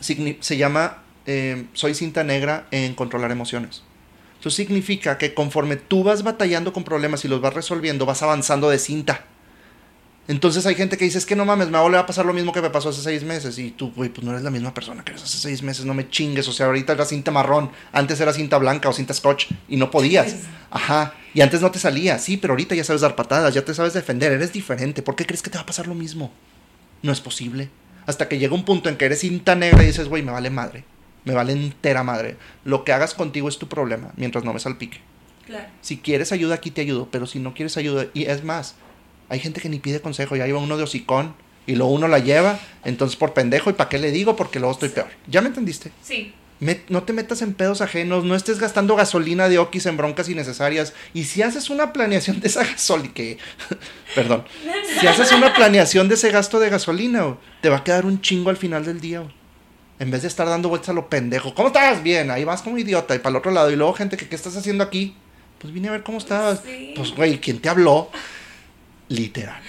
se 0.00 0.56
llama 0.56 1.02
eh, 1.26 1.66
Soy 1.74 1.94
cinta 1.94 2.24
negra 2.24 2.66
en 2.70 2.94
controlar 2.94 3.30
emociones. 3.30 3.82
Eso 4.40 4.50
significa 4.50 5.18
que 5.18 5.34
conforme 5.34 5.76
tú 5.76 6.04
vas 6.04 6.22
batallando 6.22 6.72
con 6.72 6.84
problemas 6.84 7.24
y 7.24 7.28
los 7.28 7.40
vas 7.40 7.54
resolviendo, 7.54 8.06
vas 8.06 8.22
avanzando 8.22 8.70
de 8.70 8.78
cinta. 8.78 9.24
Entonces 10.28 10.66
hay 10.66 10.74
gente 10.74 10.98
que 10.98 11.06
dice, 11.06 11.16
es 11.16 11.24
que 11.24 11.34
no 11.34 11.46
mames, 11.46 11.68
me 11.68 11.72
va 11.72 11.78
a 11.78 11.82
volver 11.82 12.00
a 12.00 12.04
pasar 12.06 12.26
lo 12.26 12.34
mismo 12.34 12.52
que 12.52 12.60
me 12.60 12.68
pasó 12.68 12.90
hace 12.90 13.00
seis 13.00 13.24
meses. 13.24 13.58
Y 13.58 13.70
tú, 13.70 13.92
güey, 13.96 14.10
pues 14.10 14.24
no 14.26 14.30
eres 14.30 14.42
la 14.44 14.50
misma 14.50 14.74
persona 14.74 15.02
que 15.02 15.12
eres 15.12 15.24
hace 15.24 15.38
seis 15.38 15.62
meses, 15.62 15.86
no 15.86 15.94
me 15.94 16.10
chingues. 16.10 16.46
O 16.48 16.52
sea, 16.52 16.66
ahorita 16.66 16.92
era 16.92 17.06
cinta 17.06 17.30
marrón, 17.30 17.70
antes 17.92 18.20
era 18.20 18.34
cinta 18.34 18.58
blanca 18.58 18.90
o 18.90 18.92
cinta 18.92 19.14
scotch 19.14 19.46
y 19.70 19.76
no 19.76 19.90
podías. 19.90 20.36
Ajá. 20.70 21.14
Y 21.32 21.40
antes 21.40 21.62
no 21.62 21.70
te 21.70 21.78
salía, 21.78 22.18
sí, 22.18 22.36
pero 22.36 22.52
ahorita 22.52 22.74
ya 22.74 22.84
sabes 22.84 23.00
dar 23.00 23.16
patadas, 23.16 23.54
ya 23.54 23.64
te 23.64 23.72
sabes 23.72 23.94
defender, 23.94 24.30
eres 24.30 24.52
diferente. 24.52 25.02
¿Por 25.02 25.16
qué 25.16 25.24
crees 25.24 25.40
que 25.40 25.48
te 25.48 25.56
va 25.56 25.62
a 25.62 25.66
pasar 25.66 25.86
lo 25.86 25.94
mismo? 25.94 26.30
No 27.02 27.10
es 27.10 27.22
posible. 27.22 27.70
Hasta 28.04 28.28
que 28.28 28.38
llega 28.38 28.54
un 28.54 28.66
punto 28.66 28.90
en 28.90 28.96
que 28.96 29.06
eres 29.06 29.20
cinta 29.20 29.54
negra 29.54 29.82
y 29.82 29.86
dices, 29.86 30.08
güey, 30.08 30.22
me 30.22 30.32
vale 30.32 30.50
madre. 30.50 30.84
Me 31.28 31.34
vale 31.34 31.52
entera 31.52 32.02
madre. 32.02 32.36
Lo 32.64 32.84
que 32.84 32.92
hagas 32.92 33.12
contigo 33.12 33.48
es 33.50 33.58
tu 33.58 33.68
problema, 33.68 34.12
mientras 34.16 34.44
no 34.44 34.52
me 34.54 34.60
salpique. 34.60 34.98
Claro. 35.46 35.66
Si 35.82 35.98
quieres 35.98 36.32
ayuda, 36.32 36.54
aquí 36.54 36.70
te 36.70 36.80
ayudo. 36.80 37.08
Pero 37.10 37.26
si 37.26 37.38
no 37.38 37.52
quieres 37.52 37.76
ayuda, 37.76 38.06
y 38.14 38.24
es 38.24 38.44
más, 38.44 38.76
hay 39.28 39.38
gente 39.40 39.60
que 39.60 39.68
ni 39.68 39.78
pide 39.78 40.00
consejo, 40.00 40.36
ya 40.36 40.46
iba 40.48 40.58
uno 40.58 40.76
de 40.78 40.84
hocicón 40.84 41.34
y 41.66 41.74
luego 41.76 41.92
uno 41.92 42.08
la 42.08 42.18
lleva, 42.18 42.58
entonces 42.84 43.16
por 43.16 43.34
pendejo, 43.34 43.68
¿y 43.68 43.74
para 43.74 43.90
qué 43.90 43.98
le 43.98 44.10
digo? 44.10 44.36
Porque 44.36 44.58
luego 44.58 44.72
estoy 44.72 44.88
peor. 44.88 45.08
¿Ya 45.26 45.42
me 45.42 45.48
entendiste? 45.48 45.92
Sí. 46.02 46.32
Me- 46.60 46.80
no 46.88 47.02
te 47.04 47.12
metas 47.12 47.40
en 47.42 47.52
pedos 47.54 47.82
ajenos, 47.82 48.24
no 48.24 48.34
estés 48.34 48.58
gastando 48.58 48.96
gasolina 48.96 49.48
de 49.50 49.58
oquis 49.58 49.86
en 49.86 49.96
broncas 49.98 50.28
innecesarias. 50.30 50.92
Y 51.14 51.24
si 51.24 51.42
haces 51.42 51.68
una 51.70 51.92
planeación 51.92 52.40
de 52.40 52.48
esa 52.48 52.64
gasolina, 52.64 53.12
que, 53.14 53.38
perdón, 54.14 54.44
si 54.98 55.06
haces 55.06 55.30
una 55.32 55.52
planeación 55.54 56.08
de 56.08 56.14
ese 56.14 56.30
gasto 56.30 56.58
de 56.58 56.70
gasolina, 56.70 57.22
güey, 57.22 57.36
te 57.60 57.68
va 57.68 57.76
a 57.76 57.84
quedar 57.84 58.06
un 58.06 58.20
chingo 58.22 58.50
al 58.50 58.56
final 58.56 58.84
del 58.84 59.00
día. 59.00 59.22
En 60.00 60.10
vez 60.10 60.22
de 60.22 60.28
estar 60.28 60.46
dando 60.48 60.68
vueltas 60.68 60.90
a 60.90 60.92
lo 60.92 61.08
pendejo. 61.08 61.54
¿Cómo 61.54 61.68
estás? 61.68 62.02
Bien, 62.02 62.30
ahí 62.30 62.44
vas 62.44 62.62
como 62.62 62.78
idiota 62.78 63.14
y 63.14 63.18
para 63.18 63.30
el 63.30 63.36
otro 63.36 63.50
lado. 63.50 63.70
Y 63.70 63.76
luego 63.76 63.92
gente 63.94 64.16
que, 64.16 64.28
¿qué 64.28 64.36
estás 64.36 64.56
haciendo 64.56 64.84
aquí? 64.84 65.16
Pues 65.58 65.72
vine 65.72 65.88
a 65.88 65.92
ver 65.92 66.02
cómo 66.04 66.18
estabas. 66.18 66.60
Sí. 66.64 66.92
Pues, 66.96 67.12
güey, 67.14 67.40
¿quién 67.40 67.58
te 67.60 67.68
habló? 67.68 68.10
Literal. 69.08 69.60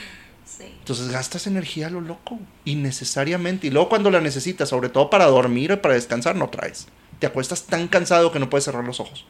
Sí. 0.46 0.66
Entonces 0.80 1.10
gastas 1.10 1.48
energía 1.48 1.88
a 1.88 1.90
lo 1.90 2.02
loco, 2.02 2.38
innecesariamente. 2.66 3.68
Y 3.68 3.70
luego 3.72 3.90
cuando 3.90 4.12
la 4.12 4.22
necesitas, 4.22 4.70
sobre 4.70 4.90
todo 4.90 5.10
para 5.10 5.26
dormir 5.26 5.72
o 5.72 5.82
para 5.82 5.96
descansar, 5.96 6.36
no 6.36 6.50
traes. 6.50 6.88
Te 7.18 7.26
acuestas 7.28 7.64
tan 7.64 7.88
cansado 7.88 8.32
que 8.32 8.38
no 8.40 8.50
puedes 8.52 8.66
cerrar 8.66 8.84
los 8.84 9.00
ojos. 9.00 9.26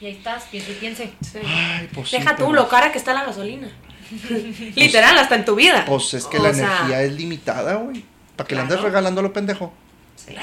Y 0.00 0.06
ahí 0.06 0.12
estás, 0.12 0.44
piense 0.44 0.72
y 0.72 0.74
piense. 0.76 1.12
Sí. 1.20 1.38
Ay, 1.44 1.88
pues 1.92 2.10
sí, 2.10 2.16
Deja 2.18 2.30
tú 2.36 2.44
pero- 2.46 2.52
lo 2.52 2.68
cara 2.68 2.92
que 2.92 2.98
está 2.98 3.12
la 3.12 3.24
gasolina. 3.24 3.68
Literal, 4.76 5.18
hasta 5.18 5.34
en 5.34 5.44
tu 5.44 5.54
vida. 5.56 5.84
Pues 5.86 6.14
es 6.14 6.26
que 6.26 6.38
O 6.38 6.42
la 6.42 6.54
sea, 6.54 6.66
energía 6.76 7.02
es 7.02 7.12
limitada, 7.12 7.74
güey. 7.76 8.04
¿Para 8.36 8.48
que 8.48 8.54
le 8.54 8.60
andes 8.62 8.80
regalando 8.80 9.20
a 9.20 9.22
lo 9.22 9.32
pendejo? 9.32 9.72
sí. 10.16 10.34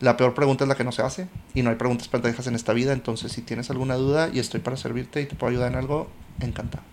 La 0.00 0.16
peor 0.16 0.32
pregunta 0.34 0.64
es 0.64 0.68
la 0.68 0.76
que 0.76 0.84
no 0.84 0.92
se 0.92 1.02
hace 1.02 1.26
y 1.54 1.62
no 1.62 1.70
hay 1.70 1.76
preguntas 1.76 2.06
pendejas 2.08 2.46
en 2.46 2.54
esta 2.54 2.72
vida, 2.72 2.92
entonces 2.92 3.32
si 3.32 3.42
tienes 3.42 3.68
alguna 3.70 3.96
duda 3.96 4.30
y 4.32 4.38
estoy 4.38 4.60
para 4.60 4.76
servirte 4.76 5.20
y 5.20 5.26
te 5.26 5.34
puedo 5.34 5.50
ayudar 5.50 5.72
en 5.72 5.78
algo, 5.78 6.08
encantado. 6.40 6.84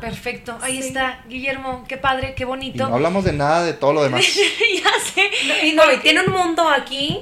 Perfecto, 0.00 0.56
ahí 0.62 0.80
Sí. 0.80 0.88
está, 0.88 1.22
Guillermo, 1.28 1.84
qué 1.86 1.98
padre, 1.98 2.34
qué 2.34 2.44
Y 2.44 2.46
bonito. 2.46 2.88
no 2.88 2.94
hablamos 2.94 3.24
de 3.24 3.32
nada 3.34 3.64
de 3.64 3.72
todo 3.74 3.92
lo 3.92 4.02
demás. 4.02 4.24
ya 4.82 4.90
sé. 5.14 5.66
Y 5.66 5.72
no, 5.72 5.82
y 5.92 5.98
tiene 5.98 6.20
un 6.22 6.32
mundo 6.32 6.66
aquí, 6.68 7.18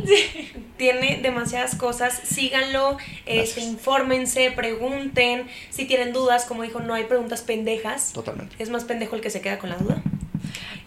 tiene 0.76 1.18
demasiadas 1.22 1.74
cosas, 1.74 2.20
síganlo, 2.24 2.97
este, 3.26 3.61
infórmense, 3.62 4.53
pregunten, 4.53 5.47
si 5.70 5.86
tienen 5.86 6.12
dudas, 6.12 6.45
como 6.45 6.62
dijo, 6.62 6.78
no 6.80 6.95
hay 6.95 7.05
preguntas 7.05 7.43
pendejas, 7.43 8.12
Totalmente. 8.12 8.55
es 8.61 8.70
más 8.70 8.84
pendejo 8.84 9.16
el 9.16 9.22
que 9.22 9.30
se 9.30 9.41
queda 9.41 9.59
con 9.59 9.70
la 9.70 9.76
duda. 9.76 10.01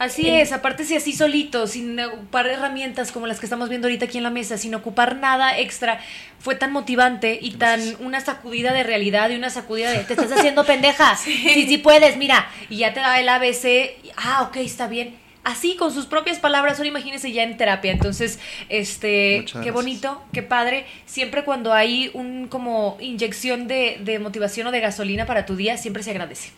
Así 0.01 0.27
es, 0.27 0.51
aparte 0.51 0.83
si 0.83 0.95
así 0.95 1.13
solito, 1.13 1.67
sin 1.67 1.99
ocupar 1.99 2.47
herramientas 2.47 3.11
como 3.11 3.27
las 3.27 3.39
que 3.39 3.45
estamos 3.45 3.69
viendo 3.69 3.85
ahorita 3.85 4.05
aquí 4.05 4.17
en 4.17 4.23
la 4.23 4.31
mesa, 4.31 4.57
sin 4.57 4.73
ocupar 4.73 5.15
nada 5.15 5.59
extra, 5.59 5.99
fue 6.39 6.55
tan 6.55 6.71
motivante 6.71 7.37
y 7.39 7.51
tan 7.51 7.79
una 7.99 8.19
sacudida 8.19 8.73
de 8.73 8.81
realidad 8.81 9.29
y 9.29 9.35
una 9.35 9.51
sacudida 9.51 9.91
de 9.91 9.99
te 9.99 10.13
estás 10.13 10.31
haciendo 10.31 10.65
pendeja. 10.65 11.15
Sí, 11.21 11.67
sí 11.67 11.77
puedes, 11.77 12.17
mira, 12.17 12.49
y 12.67 12.77
ya 12.77 12.95
te 12.95 12.99
da 12.99 13.19
el 13.19 13.29
ABC, 13.29 13.65
y, 14.03 14.09
ah, 14.17 14.41
ok, 14.49 14.55
está 14.57 14.87
bien. 14.87 15.13
Así, 15.43 15.75
con 15.75 15.93
sus 15.93 16.07
propias 16.07 16.39
palabras, 16.39 16.79
ahora 16.79 16.87
imagínense 16.87 17.31
ya 17.31 17.43
en 17.43 17.55
terapia. 17.57 17.91
Entonces, 17.91 18.39
este, 18.69 19.45
qué 19.61 19.69
bonito, 19.69 20.23
qué 20.33 20.41
padre. 20.41 20.87
Siempre 21.05 21.43
cuando 21.43 21.73
hay 21.73 22.09
un 22.15 22.47
como 22.47 22.97
inyección 22.99 23.67
de, 23.67 23.99
de 24.03 24.17
motivación 24.17 24.65
o 24.65 24.71
de 24.71 24.79
gasolina 24.79 25.27
para 25.27 25.45
tu 25.45 25.55
día, 25.55 25.77
siempre 25.77 26.01
se 26.01 26.09
agradece. 26.09 26.49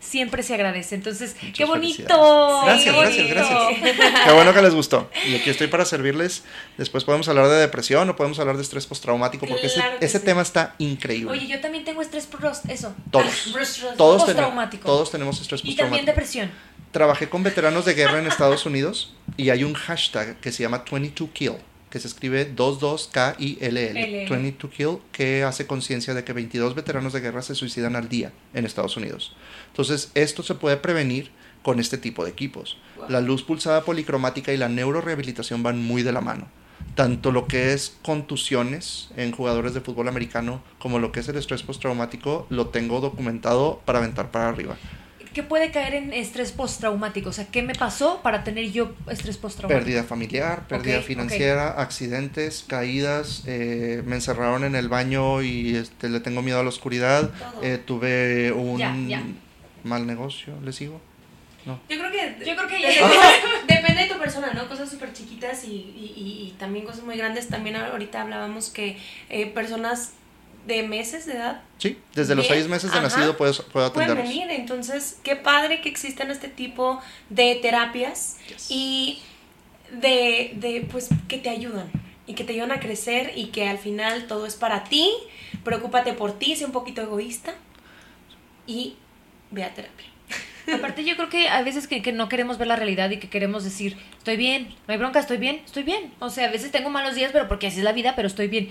Siempre 0.00 0.42
se 0.44 0.54
agradece. 0.54 0.94
Entonces, 0.94 1.34
Muchas 1.42 1.56
qué 1.56 1.64
bonito. 1.64 2.62
Gracias, 2.64 2.94
gracias, 2.94 3.16
bonito. 3.28 3.34
gracias. 3.34 4.24
Qué 4.26 4.32
bueno 4.32 4.54
que 4.54 4.62
les 4.62 4.74
gustó. 4.74 5.10
Y 5.26 5.34
aquí 5.34 5.50
estoy 5.50 5.66
para 5.66 5.84
servirles. 5.84 6.44
Después 6.76 7.02
podemos 7.04 7.28
hablar 7.28 7.48
de 7.48 7.56
depresión 7.56 8.08
o 8.08 8.14
podemos 8.16 8.38
hablar 8.38 8.56
de 8.56 8.62
estrés 8.62 8.86
postraumático 8.86 9.46
porque 9.46 9.66
ese- 9.66 9.74
Claro 9.80 9.98
que 9.98 10.04
ese, 10.06 10.18
sí. 10.20 10.24
tema 10.24 10.42
está 10.42 10.74
increíble. 10.78 11.32
Oye, 11.32 11.48
yo 11.48 11.60
también 11.60 11.84
tengo 11.84 12.00
estrés 12.00 12.26
post, 12.26 12.64
eso. 12.70 12.94
todos. 13.10 13.26
Todos, 13.96 14.22
Postraumático. 14.24 14.86
todos 14.86 15.10
tenemos 15.10 15.40
estrés 15.40 15.60
Y 15.64 15.74
también 15.74 16.04
postraumático. 16.06 16.06
depresión. 16.12 16.50
Trabajé 16.92 17.28
con 17.28 17.42
veteranos 17.42 17.84
de 17.84 17.94
guerra 17.94 18.18
en 18.20 18.26
Estados 18.28 18.64
Unidos 18.66 19.14
y 19.36 19.50
hay 19.50 19.64
un 19.64 19.74
hashtag 19.74 20.36
que 20.40 20.52
se 20.52 20.62
llama 20.62 20.84
22kill, 20.84 21.56
que 21.90 22.00
se 22.00 22.08
escribe 22.08 22.54
22KILL, 22.54 23.60
LL. 23.60 24.28
22kill, 24.28 25.00
que 25.12 25.44
hace 25.44 25.66
conciencia 25.66 26.14
de 26.14 26.24
que 26.24 26.32
22 26.32 26.74
veteranos 26.74 27.12
de 27.12 27.20
guerra 27.20 27.42
se 27.42 27.54
suicidan 27.54 27.96
al 27.96 28.08
día 28.08 28.32
en 28.54 28.64
Estados 28.64 28.96
Unidos. 28.96 29.34
Entonces, 29.68 30.10
esto 30.14 30.42
se 30.42 30.54
puede 30.54 30.76
prevenir 30.76 31.30
con 31.62 31.80
este 31.80 31.98
tipo 31.98 32.24
de 32.24 32.30
equipos. 32.30 32.78
La 33.08 33.20
luz 33.20 33.42
pulsada 33.42 33.84
policromática 33.84 34.52
y 34.52 34.56
la 34.56 34.68
neurorehabilitación 34.68 35.62
van 35.62 35.82
muy 35.82 36.02
de 36.02 36.12
la 36.12 36.20
mano. 36.20 36.48
Tanto 36.94 37.32
lo 37.32 37.46
que 37.46 37.72
es 37.72 37.96
contusiones 38.02 39.08
en 39.16 39.32
jugadores 39.32 39.74
de 39.74 39.80
fútbol 39.80 40.08
americano 40.08 40.62
como 40.78 40.98
lo 40.98 41.12
que 41.12 41.20
es 41.20 41.28
el 41.28 41.36
estrés 41.36 41.62
postraumático 41.62 42.46
lo 42.50 42.68
tengo 42.68 43.00
documentado 43.00 43.82
para 43.84 43.98
aventar 43.98 44.30
para 44.30 44.48
arriba. 44.48 44.76
¿Qué 45.34 45.42
puede 45.42 45.70
caer 45.70 45.94
en 45.94 46.12
estrés 46.12 46.52
postraumático? 46.52 47.28
O 47.28 47.32
sea, 47.32 47.46
¿qué 47.46 47.62
me 47.62 47.74
pasó 47.74 48.20
para 48.22 48.44
tener 48.44 48.70
yo 48.72 48.94
estrés 49.10 49.36
postraumático? 49.36 49.84
Pérdida 49.84 50.04
familiar, 50.04 50.66
pérdida 50.66 51.00
financiera, 51.02 51.80
accidentes, 51.80 52.64
caídas, 52.66 53.42
eh, 53.46 54.02
me 54.06 54.16
encerraron 54.16 54.64
en 54.64 54.74
el 54.74 54.88
baño 54.88 55.42
y 55.42 55.76
este, 55.76 56.08
le 56.08 56.20
tengo 56.20 56.42
miedo 56.42 56.60
a 56.60 56.62
la 56.62 56.68
oscuridad, 56.70 57.30
eh, 57.62 57.78
tuve 57.84 58.52
un 58.52 58.78
Ya, 58.78 58.94
ya. 59.06 59.22
mal 59.84 60.06
negocio, 60.06 60.54
¿le 60.64 60.72
sigo? 60.72 61.00
No. 61.66 61.78
Yo 61.88 61.98
creo 61.98 62.10
que, 62.10 62.44
Yo 62.46 62.56
creo 62.56 62.68
que 62.68 62.76
depende, 62.78 62.94
ya- 63.68 63.74
depende 63.76 64.02
de 64.04 64.08
tu 64.08 64.18
persona, 64.18 64.52
¿no? 64.54 64.68
Cosas 64.68 64.88
súper 64.90 65.12
chiquitas 65.12 65.64
y, 65.64 65.68
y- 65.72 66.14
y- 66.16 66.48
y 66.48 66.54
también 66.58 66.86
cosas 66.86 67.02
muy 67.04 67.16
grandes. 67.18 67.48
También 67.48 67.76
ahorita 67.76 68.22
hablábamos 68.22 68.70
que 68.70 68.96
eh, 69.28 69.46
personas 69.46 70.12
de 70.68 70.82
meses 70.84 71.26
de 71.26 71.32
edad 71.32 71.62
Sí, 71.78 71.98
desde 72.14 72.34
los 72.36 72.46
seis 72.46 72.68
meses 72.68 72.92
de 72.92 72.98
ajá. 72.98 73.08
nacido 73.08 73.36
puedo, 73.36 73.52
puedo 73.72 73.92
pueden 73.92 74.10
atenderlos. 74.10 74.34
venir. 74.46 74.60
Entonces, 74.60 75.18
qué 75.24 75.34
padre 75.36 75.80
que 75.80 75.88
existan 75.88 76.30
este 76.30 76.48
tipo 76.48 77.00
de 77.30 77.56
terapias 77.56 78.36
Yes. 78.48 78.66
y 78.70 79.20
de, 79.90 80.52
de, 80.56 80.86
pues, 80.90 81.08
que 81.28 81.38
te 81.38 81.48
ayudan 81.50 81.90
y 82.26 82.34
que 82.34 82.44
te 82.44 82.52
ayudan 82.52 82.72
a 82.72 82.80
crecer 82.80 83.32
y 83.36 83.46
que 83.46 83.68
al 83.68 83.78
final 83.78 84.26
todo 84.26 84.44
es 84.46 84.54
para 84.56 84.84
ti. 84.84 85.10
Preocúpate 85.64 86.12
por 86.12 86.38
ti, 86.38 86.54
sé 86.56 86.64
un 86.66 86.72
poquito 86.72 87.00
egoísta 87.02 87.54
y 88.66 88.96
ve 89.50 89.64
a 89.64 89.72
terapia. 89.74 90.06
Aparte 90.74 91.04
yo 91.04 91.16
creo 91.16 91.30
que 91.30 91.48
a 91.48 91.62
veces 91.62 91.88
que, 91.88 92.02
que 92.02 92.12
no 92.12 92.28
queremos 92.28 92.58
ver 92.58 92.68
la 92.68 92.76
realidad 92.76 93.08
y 93.10 93.18
que 93.18 93.30
queremos 93.30 93.64
decir, 93.64 93.96
estoy 94.18 94.36
bien, 94.36 94.68
no 94.86 94.92
hay 94.92 94.98
bronca, 94.98 95.18
estoy 95.20 95.38
bien, 95.38 95.62
estoy 95.64 95.82
bien. 95.84 96.12
O 96.18 96.28
sea, 96.28 96.48
a 96.48 96.50
veces 96.50 96.70
tengo 96.70 96.90
malos 96.90 97.14
días, 97.14 97.30
pero 97.32 97.48
porque 97.48 97.68
así 97.68 97.78
es 97.78 97.84
la 97.84 97.92
vida, 97.92 98.12
pero 98.14 98.28
estoy 98.28 98.48
bien. 98.48 98.68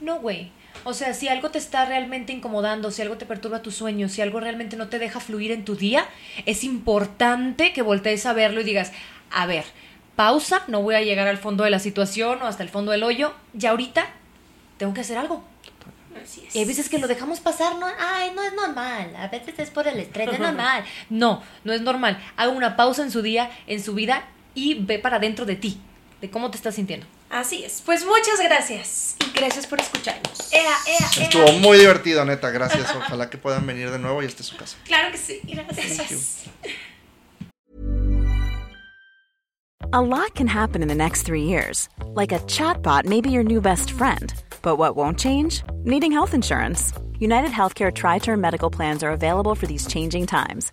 No, 0.00 0.20
güey. 0.20 0.50
O 0.84 0.94
sea, 0.94 1.14
si 1.14 1.28
algo 1.28 1.50
te 1.50 1.58
está 1.58 1.84
realmente 1.84 2.32
incomodando, 2.32 2.90
si 2.90 3.02
algo 3.02 3.16
te 3.16 3.26
perturba 3.26 3.62
tus 3.62 3.74
sueños, 3.74 4.12
si 4.12 4.22
algo 4.22 4.40
realmente 4.40 4.76
no 4.76 4.88
te 4.88 4.98
deja 4.98 5.20
fluir 5.20 5.50
en 5.50 5.64
tu 5.64 5.76
día, 5.76 6.06
es 6.46 6.64
importante 6.64 7.72
que 7.72 7.82
voltees 7.82 8.26
a 8.26 8.32
verlo 8.32 8.60
y 8.60 8.64
digas, 8.64 8.92
a 9.30 9.46
ver, 9.46 9.64
pausa, 10.16 10.62
no 10.66 10.82
voy 10.82 10.94
a 10.94 11.02
llegar 11.02 11.28
al 11.28 11.38
fondo 11.38 11.64
de 11.64 11.70
la 11.70 11.78
situación 11.78 12.42
o 12.42 12.46
hasta 12.46 12.62
el 12.62 12.68
fondo 12.68 12.92
del 12.92 13.02
hoyo, 13.02 13.34
ya 13.52 13.70
ahorita 13.70 14.06
tengo 14.76 14.94
que 14.94 15.02
hacer 15.02 15.18
algo. 15.18 15.44
Así 16.22 16.44
es. 16.46 16.56
Y 16.56 16.58
hay 16.58 16.64
veces 16.64 16.88
que 16.88 16.98
lo 16.98 17.06
dejamos 17.06 17.40
pasar, 17.40 17.76
no, 17.76 17.86
ay, 17.86 18.32
no 18.34 18.42
es 18.42 18.52
normal, 18.54 19.14
a 19.16 19.28
veces 19.28 19.58
es 19.58 19.70
por 19.70 19.86
el 19.86 19.98
estrés, 19.98 20.28
es 20.32 20.40
normal. 20.40 20.84
No, 21.10 21.42
no 21.64 21.72
es 21.72 21.82
normal. 21.82 22.18
Haga 22.36 22.50
una 22.50 22.76
pausa 22.76 23.02
en 23.02 23.10
su 23.10 23.22
día, 23.22 23.50
en 23.66 23.82
su 23.82 23.94
vida 23.94 24.24
y 24.54 24.74
ve 24.74 24.98
para 24.98 25.18
dentro 25.18 25.46
de 25.46 25.56
ti, 25.56 25.80
de 26.20 26.30
cómo 26.30 26.50
te 26.50 26.56
estás 26.56 26.74
sintiendo. 26.74 27.06
Así 27.30 27.64
es. 27.64 27.82
Pues 27.84 28.04
muchas 28.04 28.40
gracias. 28.42 29.16
Y 29.20 29.38
gracias 29.38 29.66
por 29.66 29.80
escucharnos. 29.80 30.52
Ea, 30.52 30.62
ea, 30.86 31.10
ea. 31.16 31.24
Estuvo 31.24 31.52
muy 31.60 31.78
divertido, 31.78 32.24
neta. 32.24 32.50
Gracias. 32.50 32.94
Ojalá 32.96 33.28
que 33.28 33.38
puedan 33.38 33.66
venir 33.66 33.90
de 33.90 33.98
nuevo 33.98 34.22
y 34.22 34.26
este 34.26 34.42
es 34.42 34.48
su 34.48 34.56
casa. 34.56 34.76
Claro 34.84 35.12
que 35.12 35.18
sí. 35.18 35.40
Gracias. 35.44 36.44
A 39.92 40.00
lot 40.02 40.34
can 40.34 40.48
happen 40.48 40.82
in 40.82 40.88
the 40.88 40.94
next 40.94 41.22
three 41.22 41.44
years. 41.44 41.88
Like 42.14 42.32
a 42.32 42.40
chatbot 42.40 43.04
may 43.04 43.20
be 43.20 43.30
your 43.30 43.44
new 43.44 43.60
best 43.60 43.90
friend. 43.90 44.34
But 44.60 44.76
what 44.76 44.96
won't 44.96 45.18
change? 45.18 45.62
Needing 45.84 46.12
health 46.12 46.34
insurance. 46.34 46.92
United 47.18 47.50
Healthcare 47.50 47.92
Tri 47.92 48.18
Term 48.18 48.40
Medical 48.40 48.70
Plans 48.70 49.02
are 49.02 49.10
available 49.10 49.54
for 49.54 49.66
these 49.66 49.86
changing 49.86 50.26
times. 50.26 50.72